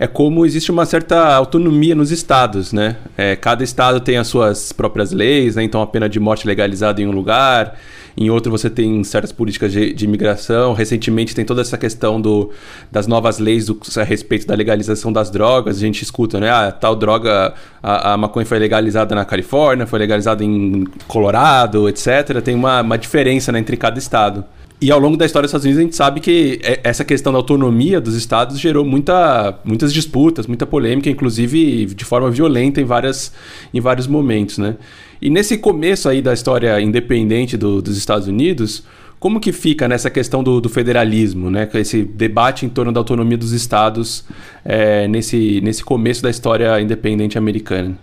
é 0.00 0.06
como 0.06 0.46
existe 0.46 0.70
uma 0.70 0.86
certa 0.86 1.34
autonomia 1.34 1.94
nos 1.94 2.10
estados, 2.10 2.72
né? 2.72 2.96
É, 3.18 3.36
cada 3.36 3.62
estado 3.62 4.00
tem 4.00 4.16
as 4.16 4.28
suas 4.28 4.72
próprias 4.72 5.12
leis, 5.12 5.56
né? 5.56 5.62
então 5.62 5.82
a 5.82 5.86
pena 5.86 6.08
de 6.08 6.18
morte 6.18 6.46
legalizada 6.46 7.02
em 7.02 7.06
um 7.06 7.10
lugar, 7.10 7.78
em 8.16 8.30
outro 8.30 8.50
você 8.50 8.70
tem 8.70 9.04
certas 9.04 9.30
políticas 9.30 9.70
de, 9.70 9.92
de 9.92 10.06
imigração. 10.06 10.72
Recentemente 10.72 11.34
tem 11.34 11.44
toda 11.44 11.60
essa 11.60 11.76
questão 11.76 12.18
do, 12.18 12.50
das 12.90 13.06
novas 13.06 13.38
leis 13.38 13.66
do, 13.66 13.78
a 13.98 14.02
respeito 14.02 14.46
da 14.46 14.54
legalização 14.54 15.12
das 15.12 15.30
drogas. 15.30 15.76
A 15.76 15.80
gente 15.80 16.02
escuta, 16.02 16.40
né? 16.40 16.48
Ah, 16.50 16.72
tal 16.72 16.96
droga, 16.96 17.52
a, 17.82 18.14
a 18.14 18.16
maconha 18.16 18.46
foi 18.46 18.58
legalizada 18.58 19.14
na 19.14 19.26
Califórnia, 19.26 19.86
foi 19.86 19.98
legalizada 19.98 20.42
em 20.42 20.86
Colorado, 21.06 21.90
etc. 21.90 22.40
Tem 22.42 22.54
uma, 22.54 22.80
uma 22.80 22.96
diferença 22.96 23.52
né, 23.52 23.58
entre 23.58 23.76
cada 23.76 23.98
estado. 23.98 24.46
E 24.82 24.90
ao 24.90 24.98
longo 24.98 25.14
da 25.14 25.26
história 25.26 25.44
dos 25.46 25.50
Estados 25.50 25.66
Unidos, 25.66 25.78
a 25.78 25.82
gente 25.82 25.96
sabe 25.96 26.20
que 26.20 26.58
essa 26.82 27.04
questão 27.04 27.30
da 27.30 27.38
autonomia 27.38 28.00
dos 28.00 28.14
estados 28.14 28.58
gerou 28.58 28.82
muita, 28.82 29.58
muitas 29.62 29.92
disputas, 29.92 30.46
muita 30.46 30.66
polêmica, 30.66 31.10
inclusive 31.10 31.84
de 31.84 32.04
forma 32.04 32.30
violenta 32.30 32.80
em, 32.80 32.84
várias, 32.84 33.30
em 33.74 33.80
vários 33.80 34.06
momentos, 34.06 34.56
né? 34.56 34.76
E 35.20 35.28
nesse 35.28 35.58
começo 35.58 36.08
aí 36.08 36.22
da 36.22 36.32
história 36.32 36.80
independente 36.80 37.58
do, 37.58 37.82
dos 37.82 37.98
Estados 37.98 38.26
Unidos, 38.26 38.82
como 39.18 39.38
que 39.38 39.52
fica 39.52 39.86
nessa 39.86 40.08
questão 40.08 40.42
do, 40.42 40.62
do, 40.62 40.70
federalismo, 40.70 41.50
né? 41.50 41.68
Esse 41.74 42.02
debate 42.02 42.64
em 42.64 42.70
torno 42.70 42.90
da 42.90 43.00
autonomia 43.00 43.36
dos 43.36 43.52
estados 43.52 44.24
é, 44.64 45.06
nesse, 45.06 45.60
nesse 45.60 45.84
começo 45.84 46.22
da 46.22 46.30
história 46.30 46.80
independente 46.80 47.36
americana? 47.36 47.98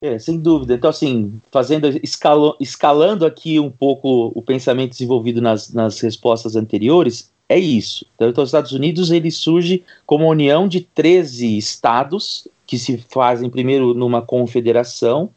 É, 0.00 0.16
sem 0.18 0.38
dúvida. 0.38 0.74
Então, 0.74 0.90
assim, 0.90 1.40
fazendo 1.50 1.88
escalo, 2.02 2.56
escalando 2.60 3.26
aqui 3.26 3.58
um 3.58 3.70
pouco 3.70 4.30
o 4.32 4.40
pensamento 4.40 4.90
desenvolvido 4.90 5.40
nas, 5.40 5.72
nas 5.72 5.98
respostas 6.00 6.54
anteriores, 6.54 7.32
é 7.48 7.58
isso. 7.58 8.06
Então, 8.14 8.30
os 8.44 8.48
Estados 8.48 8.72
Unidos 8.72 9.10
ele 9.10 9.30
surge 9.30 9.84
como 10.06 10.24
uma 10.24 10.30
união 10.30 10.68
de 10.68 10.82
13 10.82 11.58
estados 11.58 12.46
que 12.64 12.78
se 12.78 12.98
fazem 13.10 13.50
primeiro 13.50 13.92
numa 13.92 14.22
confederação 14.22 15.30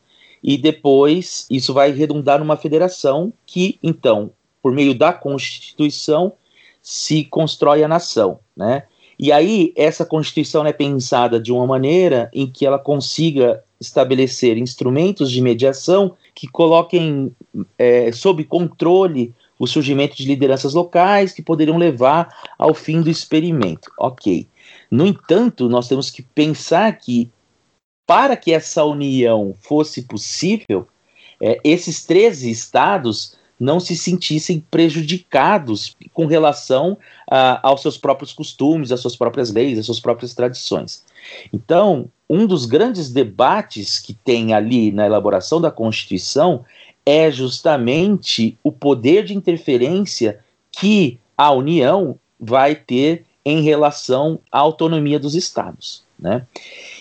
e 0.43 0.57
depois 0.57 1.47
isso 1.49 1.73
vai 1.73 1.91
redundar 1.91 2.37
numa 2.37 2.57
federação 2.57 3.33
que, 3.47 3.79
então, 3.81 4.31
por 4.61 4.73
meio 4.73 4.93
da 4.93 5.11
Constituição, 5.11 6.33
se 6.81 7.23
constrói 7.23 7.83
a 7.83 7.87
nação, 7.87 8.39
né? 8.55 8.83
E 9.17 9.31
aí 9.31 9.71
essa 9.75 10.03
Constituição 10.05 10.65
é 10.65 10.73
pensada 10.73 11.39
de 11.39 11.51
uma 11.51 11.65
maneira 11.65 12.29
em 12.33 12.47
que 12.47 12.65
ela 12.65 12.79
consiga 12.79 13.63
estabelecer 13.81 14.57
instrumentos 14.57 15.31
de 15.31 15.41
mediação 15.41 16.15
que 16.35 16.47
coloquem 16.47 17.35
é, 17.77 18.11
sob 18.11 18.43
controle 18.43 19.33
o 19.57 19.65
surgimento 19.65 20.15
de 20.15 20.25
lideranças 20.25 20.73
locais 20.73 21.33
que 21.33 21.41
poderiam 21.41 21.77
levar 21.77 22.29
ao 22.57 22.73
fim 22.73 23.01
do 23.01 23.09
experimento. 23.09 23.91
Ok. 23.99 24.47
No 24.89 25.05
entanto, 25.05 25.67
nós 25.67 25.87
temos 25.87 26.11
que 26.11 26.21
pensar 26.21 26.95
que 26.97 27.29
para 28.07 28.37
que 28.37 28.53
essa 28.53 28.83
união 28.83 29.55
fosse 29.61 30.03
possível, 30.03 30.87
é, 31.41 31.59
esses 31.63 32.05
13 32.05 32.51
estados 32.51 33.35
não 33.59 33.79
se 33.79 33.95
sentissem 33.95 34.59
prejudicados 34.71 35.95
com 36.11 36.25
relação 36.25 36.97
a, 37.29 37.67
aos 37.67 37.83
seus 37.83 37.97
próprios 37.97 38.33
costumes, 38.33 38.91
às 38.91 38.99
suas 38.99 39.15
próprias 39.15 39.51
leis, 39.51 39.77
às 39.77 39.85
suas 39.85 39.99
próprias 39.99 40.33
tradições. 40.33 41.05
Então, 41.53 42.09
um 42.31 42.47
dos 42.47 42.65
grandes 42.65 43.11
debates 43.11 43.99
que 43.99 44.13
tem 44.13 44.53
ali 44.53 44.89
na 44.89 45.05
elaboração 45.05 45.59
da 45.59 45.69
Constituição 45.69 46.63
é 47.05 47.29
justamente 47.29 48.57
o 48.63 48.71
poder 48.71 49.25
de 49.25 49.35
interferência 49.35 50.39
que 50.71 51.19
a 51.37 51.51
União 51.51 52.17
vai 52.39 52.73
ter 52.73 53.25
em 53.43 53.61
relação 53.61 54.39
à 54.49 54.59
autonomia 54.59 55.19
dos 55.19 55.35
estados. 55.35 56.05
Né? 56.17 56.47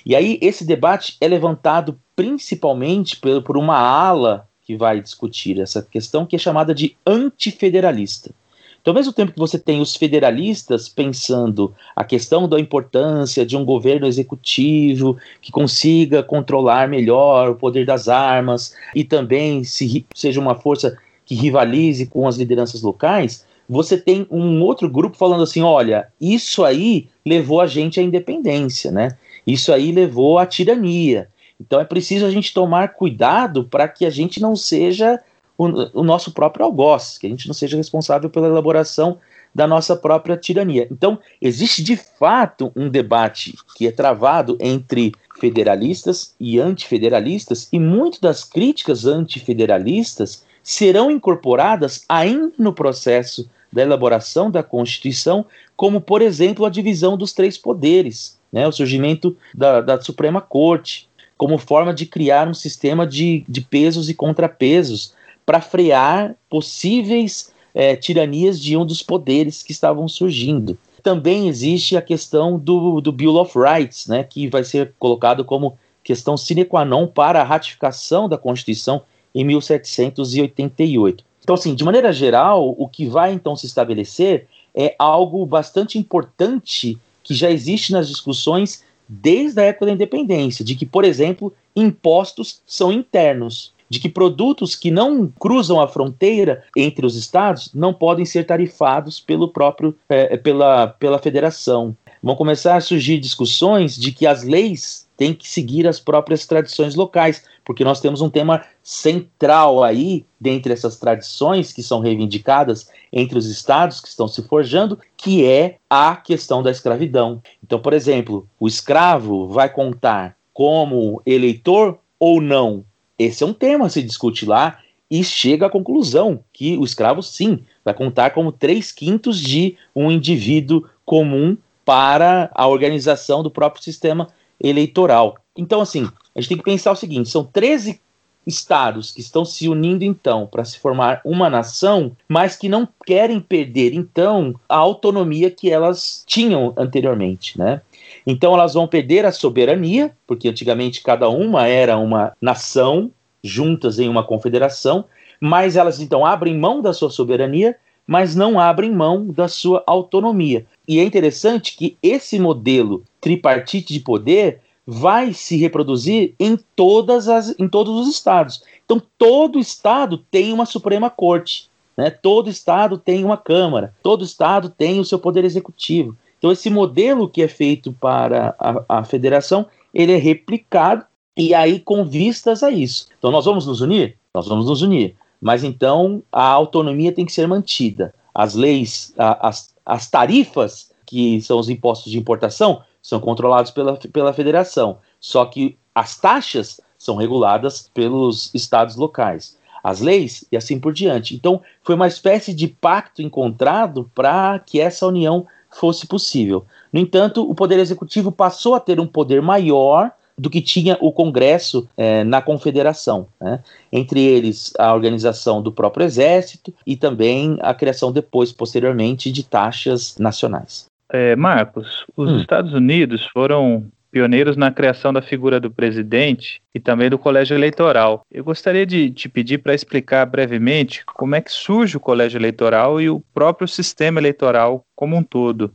E 0.05 0.17
aí 0.17 0.37
esse 0.43 0.65
debate 0.65 1.17
é 1.21 1.29
levantado 1.29 1.97
principalmente 2.17 3.17
por, 3.17 3.41
por 3.43 3.57
uma 3.57 3.79
ala 3.79 4.49
que 4.67 4.77
vai 4.77 5.01
discutir 5.01 5.61
essa 5.61 5.81
questão, 5.81 6.27
que 6.27 6.35
é 6.35 6.41
chamada 6.41 6.75
de 6.75 6.97
antifederalista. 7.07 8.35
Então, 8.81 8.93
ao 8.93 8.95
mesmo 8.97 9.13
tempo 9.13 9.33
que 9.33 9.39
você 9.39 9.59
tem 9.59 9.81
os 9.81 9.95
federalistas 9.95 10.89
pensando 10.89 11.75
a 11.95 12.03
questão 12.03 12.49
da 12.49 12.59
importância 12.59 13.45
de 13.45 13.57
um 13.57 13.65
governo 13.65 14.07
executivo 14.07 15.19
que 15.43 15.53
consiga 15.53 16.23
controlar 16.23 16.89
melhor 16.89 17.51
o 17.51 17.57
poder 17.57 17.85
das 17.85 18.09
armas 18.09 18.75
e 18.95 19.05
também 19.05 19.65
se 19.65 20.07
seja 20.15 20.41
uma 20.41 20.55
força 20.55 20.97
que 21.27 21.35
rivalize 21.35 22.07
com 22.07 22.27
as 22.27 22.37
lideranças 22.37 22.83
locais, 22.83 23.45
você 23.69 23.97
tem 23.97 24.27
um 24.31 24.61
outro 24.63 24.91
grupo 24.91 25.17
falando 25.17 25.45
assim: 25.45 25.63
olha, 25.63 26.09
isso 26.21 26.65
aí 26.65 27.09
levou 27.25 27.61
a 27.61 27.67
gente 27.67 28.01
à 28.01 28.03
independência, 28.03 28.91
né? 28.91 29.17
Isso 29.47 29.73
aí 29.73 29.93
levou 29.93 30.39
à 30.39 30.47
tirania. 30.47 31.29
Então 31.61 31.79
é 31.79 31.85
preciso 31.85 32.25
a 32.25 32.31
gente 32.31 32.55
tomar 32.55 32.95
cuidado 32.95 33.65
para 33.65 33.87
que 33.87 34.07
a 34.07 34.11
gente 34.11 34.41
não 34.41 34.57
seja 34.57 35.21
o, 35.61 36.01
o, 36.01 36.03
nosso 36.03 36.33
próprio 36.33 36.65
algoz, 36.65 37.19
que 37.19 37.27
a 37.27 37.31
gente 37.31 37.47
não 37.47 37.53
seja 37.53 37.77
responsável 37.77 38.31
pela 38.31 38.47
elaboração 38.47 39.19
da 39.55 39.67
nossa 39.67 39.95
própria 39.95 40.37
tirania. 40.37 40.89
Então, 40.91 41.19
existe 41.43 41.83
de 41.83 41.97
fato 41.97 42.73
um 42.75 42.89
debate 42.89 43.59
que 43.77 43.87
é 43.87 43.93
travado 43.93 44.57
entre 44.59 45.13
federalistas 45.39 46.35
e 46.41 46.59
antifederalistas, 46.59 47.69
e 47.71 47.79
muitas 47.79 48.21
das 48.21 48.45
críticas 48.45 49.05
antifederalistas 49.05 50.45
serão 50.63 51.11
incorporadas 51.11 52.05
ainda 52.09 52.53
no 52.59 52.73
processo 52.73 53.49
da 53.71 53.83
elaboração 53.83 54.51
da 54.51 54.63
Constituição, 54.63 55.45
como, 55.77 56.01
por 56.01 56.23
exemplo, 56.23 56.65
a 56.65 56.71
divisão 56.71 57.17
dos 57.19 57.33
três 57.33 57.59
poderes, 57.59 58.39
né, 58.51 58.67
o 58.67 58.73
surgimento 58.73 59.37
da, 59.55 59.81
da 59.81 60.01
Suprema 60.01 60.41
Corte, 60.41 61.09
como 61.37 61.57
forma 61.59 61.95
de 61.95 62.05
criar 62.07 62.49
um 62.49 62.55
sistema 62.55 63.07
de, 63.07 63.45
de 63.49 63.61
pesos 63.61 64.09
e 64.11 64.15
contrapesos 64.15 65.15
para 65.51 65.61
frear 65.61 66.37
possíveis 66.49 67.53
é, 67.75 67.97
tiranias 67.97 68.61
de 68.61 68.77
um 68.77 68.87
dos 68.87 69.03
poderes 69.03 69.65
que 69.65 69.73
estavam 69.73 70.07
surgindo. 70.07 70.79
Também 71.03 71.49
existe 71.49 71.97
a 71.97 72.03
questão 72.03 72.57
do, 72.57 73.01
do 73.01 73.11
Bill 73.11 73.35
of 73.35 73.59
Rights, 73.59 74.07
né, 74.07 74.23
que 74.23 74.47
vai 74.47 74.63
ser 74.63 74.95
colocado 74.97 75.45
como 75.45 75.77
questão 76.05 76.37
sine 76.37 76.65
qua 76.65 76.85
non 76.85 77.09
para 77.09 77.41
a 77.41 77.45
ratificação 77.45 78.29
da 78.29 78.39
Constituição 78.39 79.03
em 79.35 79.45
1788. 79.45 81.25
Então, 81.43 81.57
assim, 81.57 81.75
de 81.75 81.83
maneira 81.83 82.13
geral, 82.13 82.73
o 82.79 82.87
que 82.87 83.09
vai 83.09 83.33
então 83.33 83.57
se 83.57 83.67
estabelecer 83.67 84.47
é 84.73 84.95
algo 85.01 85.45
bastante 85.45 85.99
importante 85.99 86.97
que 87.25 87.35
já 87.35 87.51
existe 87.51 87.91
nas 87.91 88.07
discussões 88.07 88.85
desde 89.09 89.61
a 89.61 89.65
época 89.65 89.87
da 89.87 89.93
independência, 89.93 90.65
de 90.65 90.77
que, 90.77 90.87
por 90.87 91.05
exemplo, 91.05 91.53
impostos 91.75 92.63
são 92.65 92.93
internos, 92.93 93.73
de 93.91 93.99
que 93.99 94.09
produtos 94.09 94.77
que 94.77 94.91
não 94.91 95.27
cruzam 95.39 95.81
a 95.81 95.89
fronteira 95.89 96.63
entre 96.77 97.05
os 97.05 97.17
estados 97.17 97.71
não 97.75 97.93
podem 97.93 98.25
ser 98.25 98.45
tarifados 98.45 99.19
pelo 99.19 99.49
próprio 99.49 99.97
é, 100.09 100.37
pela, 100.37 100.87
pela 100.87 101.19
federação. 101.19 101.97
Vão 102.23 102.37
começar 102.37 102.77
a 102.77 102.81
surgir 102.81 103.19
discussões 103.19 103.97
de 103.97 104.13
que 104.13 104.27
as 104.27 104.45
leis 104.45 105.09
têm 105.17 105.35
que 105.35 105.49
seguir 105.49 105.87
as 105.87 105.99
próprias 105.99 106.47
tradições 106.47 106.95
locais, 106.95 107.45
porque 107.65 107.85
nós 107.85 108.01
temos 108.01 108.21
um 108.21 108.31
tema 108.31 108.65
central 108.83 109.83
aí, 109.83 110.25
dentre 110.41 110.73
essas 110.73 110.97
tradições 110.97 111.73
que 111.73 111.83
são 111.83 112.01
reivindicadas 112.01 112.89
entre 113.13 113.39
os 113.39 113.47
estados 113.47 114.01
que 114.01 114.09
estão 114.09 114.29
se 114.29 114.43
forjando, 114.43 114.99
que 115.17 115.45
é 115.45 115.77
a 115.89 116.15
questão 116.17 116.63
da 116.63 116.71
escravidão. 116.71 117.43
Então, 117.63 117.79
por 117.79 117.93
exemplo, 117.93 118.47
o 118.59 118.69
escravo 118.69 119.49
vai 119.49 119.69
contar 119.69 120.37
como 120.53 121.23
eleitor 121.25 121.99
ou 122.19 122.41
não? 122.41 122.85
Esse 123.21 123.45
é 123.45 123.47
um 123.47 123.53
tema 123.53 123.85
a 123.85 123.89
se 123.91 124.03
discute 124.03 124.47
lá 124.47 124.79
e 125.11 125.23
chega 125.23 125.67
à 125.67 125.71
conclusão 125.71 126.43
que 126.55 126.79
o 126.79 126.85
escravo, 126.85 127.23
sim, 127.23 127.63
vai 127.85 127.93
contar 127.93 128.31
como 128.31 128.51
três 128.51 128.93
quintos 128.93 129.39
de 129.39 129.77
um 129.95 130.11
indivíduo 130.11 130.89
comum 131.05 131.55
para 131.85 132.51
a 132.55 132.67
organização 132.67 133.43
do 133.43 133.51
próprio 133.51 133.85
sistema 133.85 134.29
eleitoral. 134.59 135.37
Então, 135.55 135.83
assim, 135.83 136.09
a 136.35 136.41
gente 136.41 136.49
tem 136.49 136.57
que 136.57 136.65
pensar 136.65 136.93
o 136.93 136.97
seguinte: 136.97 137.29
são 137.29 137.45
13 137.45 138.01
estados 138.47 139.13
que 139.13 139.21
estão 139.21 139.45
se 139.45 139.69
unindo 139.69 140.03
então 140.03 140.47
para 140.47 140.65
se 140.65 140.79
formar 140.79 141.21
uma 141.23 141.51
nação, 141.51 142.17
mas 142.27 142.57
que 142.57 142.71
não 142.71 142.89
querem 143.05 143.39
perder 143.39 143.93
então 143.93 144.55
a 144.67 144.77
autonomia 144.77 145.51
que 145.51 145.71
elas 145.71 146.25
tinham 146.27 146.73
anteriormente, 146.75 147.59
né? 147.59 147.83
Então 148.27 148.55
elas 148.55 148.75
vão 148.75 148.87
perder 148.87 149.25
a 149.25 149.33
soberania, 149.33 150.15
porque 150.27 150.49
antigamente 150.49 151.03
cada 151.03 151.29
uma 151.29 151.67
era 151.67 151.97
uma 151.97 152.33
nação 152.41 153.11
juntas 153.43 153.99
em 153.99 154.09
uma 154.09 154.23
confederação, 154.23 155.05
mas 155.41 155.77
elas 155.77 156.01
então 156.01 156.27
abrem 156.27 156.57
mão 156.57 156.83
da 156.83 156.93
sua 156.93 157.11
soberania, 157.11 157.77
mas 158.07 158.35
não 158.35 158.59
abrem 158.59 158.93
mão 158.93 159.27
da 159.29 159.49
sua 159.49 159.83
autonomia. 159.87 160.67
E 160.87 160.99
é 160.99 161.05
interessante 161.05 161.77
que 161.77 161.97
esse 162.03 162.39
modelo 162.39 163.05
tripartite 163.21 163.93
de 163.93 164.01
poder 164.01 164.61
vai 164.87 165.33
se 165.33 165.57
reproduzir 165.57 166.35
em, 166.39 166.59
todas 166.75 167.29
as, 167.29 167.55
em 167.59 167.69
todos 167.69 167.95
os 168.01 168.13
estados. 168.13 168.65
Então, 168.85 169.01
todo 169.17 169.61
estado 169.61 170.19
tem 170.19 170.53
uma 170.53 170.67
Suprema 170.67 171.09
Corte, 171.09 171.71
né? 171.97 172.11
todo 172.11 172.51
estado 172.51 172.99
tem 172.99 173.25
uma 173.25 173.37
Câmara, 173.37 173.95
todo 174.03 174.25
estado 174.25 174.69
tem 174.69 174.99
o 174.99 175.05
seu 175.05 175.19
poder 175.19 175.45
executivo. 175.45 176.17
Então, 176.41 176.51
esse 176.51 176.71
modelo 176.71 177.29
que 177.29 177.43
é 177.43 177.49
feito 177.49 177.93
para 177.93 178.55
a, 178.59 179.01
a 179.01 179.05
federação, 179.05 179.67
ele 179.93 180.13
é 180.13 180.17
replicado 180.17 181.05
e 181.37 181.55
aí 181.55 181.79
com 181.79 182.03
vistas 182.03 182.63
a 182.63 182.71
isso. 182.71 183.09
Então, 183.19 183.31
nós 183.31 183.45
vamos 183.45 183.67
nos 183.67 183.83
unir? 183.83 184.17
Nós 184.35 184.49
vamos 184.49 184.65
nos 184.65 184.81
unir. 184.81 185.15
Mas 185.39 185.63
então 185.63 186.23
a 186.33 186.47
autonomia 186.47 187.13
tem 187.13 187.27
que 187.27 187.33
ser 187.33 187.47
mantida. 187.47 188.15
As 188.35 188.55
leis, 188.55 189.13
a, 189.19 189.49
as, 189.49 189.75
as 189.85 190.09
tarifas, 190.09 190.91
que 191.05 191.43
são 191.43 191.59
os 191.59 191.69
impostos 191.69 192.11
de 192.11 192.19
importação, 192.19 192.83
são 193.03 193.21
controlados 193.21 193.71
pela, 193.71 193.97
pela 193.97 194.33
federação. 194.33 194.99
Só 195.21 195.45
que 195.45 195.77
as 195.95 196.19
taxas 196.19 196.81
são 196.97 197.17
reguladas 197.17 197.91
pelos 197.93 198.51
estados 198.55 198.97
locais. 198.97 199.59
As 199.85 200.01
leis 200.01 200.45
e 200.51 200.57
assim 200.57 200.81
por 200.81 200.93
diante. 200.93 201.35
Então, 201.35 201.61
foi 201.83 201.95
uma 201.95 202.09
espécie 202.09 202.55
de 202.55 202.67
pacto 202.67 203.21
encontrado 203.21 204.11
para 204.15 204.59
que 204.59 204.81
essa 204.81 205.07
união 205.07 205.47
fosse 205.71 206.07
possível. 206.07 206.65
No 206.93 207.01
entanto, 207.01 207.49
o 207.49 207.55
Poder 207.55 207.79
Executivo 207.79 208.33
passou 208.33 208.75
a 208.75 208.81
ter 208.81 208.99
um 208.99 209.07
poder 209.07 209.41
maior 209.41 210.11
do 210.37 210.49
que 210.49 210.63
tinha 210.63 210.97
o 211.01 211.13
Congresso 211.13 211.87
é, 211.97 212.25
na 212.25 212.41
Confederação, 212.41 213.27
né? 213.39 213.63
entre 213.93 214.21
eles 214.21 214.73
a 214.79 214.95
organização 214.95 215.63
do 215.63 215.71
próprio 215.71 216.07
Exército 216.07 216.73
e 216.87 216.97
também 216.97 217.59
a 217.61 217.75
criação 217.75 218.11
depois, 218.11 218.51
posteriormente, 218.51 219.31
de 219.31 219.43
taxas 219.43 220.17
nacionais. 220.19 220.87
É, 221.13 221.37
Marcos, 221.37 222.07
os 222.17 222.31
hum. 222.31 222.37
Estados 222.39 222.73
Unidos 222.73 223.27
foram 223.33 223.85
pioneiros 224.11 224.57
na 224.57 224.71
criação 224.71 225.13
da 225.13 225.23
figura 225.23 225.61
do 225.61 225.71
presidente 225.71 226.61
e 226.75 226.81
também 226.81 227.09
do 227.09 227.19
colégio 227.19 227.57
eleitoral. 227.57 228.23
Eu 228.31 228.45
gostaria 228.45 228.85
de 228.85 229.11
te 229.11 229.29
pedir 229.29 229.59
para 229.59 229.75
explicar 229.75 230.27
brevemente 230.27 231.05
como 231.07 231.35
é 231.35 231.41
que 231.41 231.53
surge 231.53 231.97
o 231.97 232.01
colégio 232.01 232.39
eleitoral 232.39 233.01
e 233.01 233.09
o 233.09 233.21
próprio 233.33 233.69
sistema 233.69 234.21
eleitoral 234.21 234.85
como 234.97 235.17
um 235.17 235.23
todo. 235.23 235.73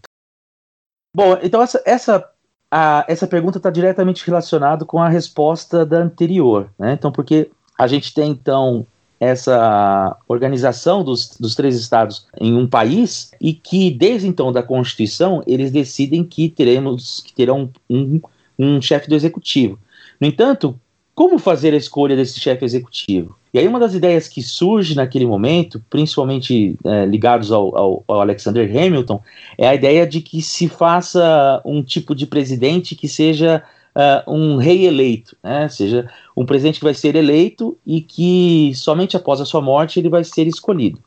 Bom, 1.16 1.38
então 1.42 1.62
essa, 1.62 1.82
essa, 1.86 2.30
a, 2.70 3.06
essa 3.08 3.26
pergunta 3.26 3.58
está 3.58 3.70
diretamente 3.70 4.26
relacionada 4.26 4.84
com 4.84 5.00
a 5.00 5.08
resposta 5.08 5.86
da 5.86 5.98
anterior, 5.98 6.70
né? 6.78 6.94
Então, 6.94 7.12
porque 7.12 7.50
A 7.78 7.88
gente 7.88 8.14
tem 8.14 8.32
então 8.32 8.88
essa 9.26 10.18
organização 10.28 11.04
dos, 11.04 11.38
dos 11.38 11.56
três 11.56 11.76
estados 11.76 12.28
em 12.40 12.54
um 12.56 12.68
país 12.68 13.32
e 13.40 13.54
que 13.54 13.92
desde 13.92 14.28
então 14.28 14.52
da 14.52 14.64
Constituição 14.64 15.44
eles 15.46 15.72
decidem 15.72 16.24
que 16.24 16.50
teremos 16.50 17.22
que 17.22 17.34
terão 17.34 17.70
um, 17.90 18.20
um 18.58 18.82
chefe 18.82 19.10
do 19.10 19.16
executivo. 19.16 19.80
No 20.20 20.28
entanto, 20.28 20.80
como 21.14 21.40
fazer 21.40 21.74
a 21.74 21.78
escolha 21.78 22.16
desse 22.16 22.40
chefe 22.40 22.66
executivo? 22.66 23.38
E 23.54 23.58
aí 23.58 23.66
uma 23.66 23.80
das 23.80 23.94
ideias 23.94 24.28
que 24.28 24.44
surge 24.44 24.96
naquele 24.96 25.26
momento, 25.26 25.82
principalmente 25.90 26.76
é, 26.84 27.06
ligados 27.06 27.54
ao, 27.54 27.78
ao, 27.78 28.04
ao, 28.06 28.20
Alexander 28.20 28.70
Hamilton, 28.70 29.22
é 29.58 29.66
a 29.66 29.74
ideia 29.74 30.06
de 30.06 30.20
que 30.20 30.42
se 30.42 30.68
faça 30.68 31.62
um 31.64 31.82
tipo 31.82 32.14
de 32.14 32.28
presidente 32.28 32.96
que 32.96 33.08
seja 33.08 33.64
uh, 33.96 34.32
um 34.32 34.58
rei 34.58 34.86
eleito, 34.86 35.36
né? 35.44 35.68
seja 35.70 36.10
um 36.36 36.46
presidente 36.46 36.80
que 36.80 36.86
vai 36.86 36.94
ser 36.94 37.16
eleito 37.16 37.78
e 37.86 38.02
que 38.02 38.72
somente 38.76 39.16
após 39.16 39.40
a 39.40 39.46
sua 39.46 39.62
morte 39.62 40.00
ele 40.00 40.10
vai 40.10 40.24
ser 40.24 40.46
escolhido. 40.48 41.00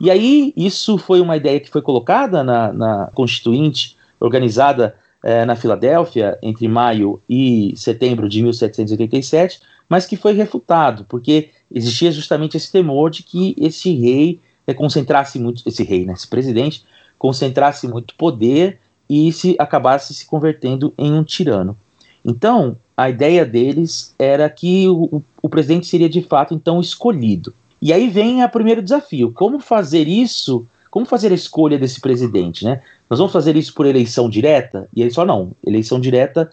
E 0.00 0.10
aí 0.10 0.52
isso 0.56 0.98
foi 0.98 1.20
uma 1.20 1.36
ideia 1.36 1.60
que 1.60 1.70
foi 1.70 1.80
colocada 1.80 2.42
na, 2.42 2.72
na 2.72 3.10
Constituinte, 3.14 3.96
organizada 4.18 4.96
eh, 5.22 5.44
na 5.44 5.54
Filadélfia 5.54 6.38
entre 6.42 6.66
maio 6.66 7.20
e 7.28 7.72
setembro 7.76 8.28
de 8.28 8.42
1787, 8.42 9.60
mas 9.88 10.06
que 10.06 10.16
foi 10.16 10.32
refutado, 10.32 11.04
porque 11.08 11.50
existia 11.70 12.10
justamente 12.10 12.56
esse 12.56 12.70
temor 12.70 13.10
de 13.10 13.22
que 13.22 13.54
esse 13.58 13.94
rei 13.94 14.40
concentrasse 14.76 15.38
muito, 15.38 15.62
esse 15.66 15.82
rei, 15.82 16.04
né, 16.04 16.14
esse 16.14 16.26
presidente, 16.26 16.84
concentrasse 17.18 17.86
muito 17.86 18.14
poder 18.14 18.78
e 19.08 19.30
se 19.32 19.54
acabasse 19.58 20.14
se 20.14 20.26
convertendo 20.26 20.94
em 20.96 21.12
um 21.12 21.22
tirano. 21.22 21.76
Então, 22.24 22.76
a 22.96 23.10
ideia 23.10 23.44
deles 23.44 24.14
era 24.18 24.48
que 24.48 24.88
o, 24.88 25.22
o 25.40 25.48
presidente 25.48 25.86
seria 25.86 26.08
de 26.08 26.22
fato 26.22 26.54
então 26.54 26.80
escolhido. 26.80 27.52
E 27.80 27.92
aí 27.92 28.08
vem 28.08 28.44
o 28.44 28.48
primeiro 28.48 28.82
desafio: 28.82 29.32
como 29.32 29.58
fazer 29.58 30.06
isso? 30.06 30.66
Como 30.90 31.06
fazer 31.06 31.32
a 31.32 31.34
escolha 31.34 31.78
desse 31.78 32.00
presidente, 32.00 32.64
né? 32.64 32.82
Nós 33.08 33.18
vamos 33.18 33.32
fazer 33.32 33.56
isso 33.56 33.74
por 33.74 33.86
eleição 33.86 34.28
direta? 34.28 34.88
E 34.94 35.02
ele 35.02 35.10
só 35.10 35.24
não, 35.24 35.52
eleição 35.66 35.98
direta 35.98 36.50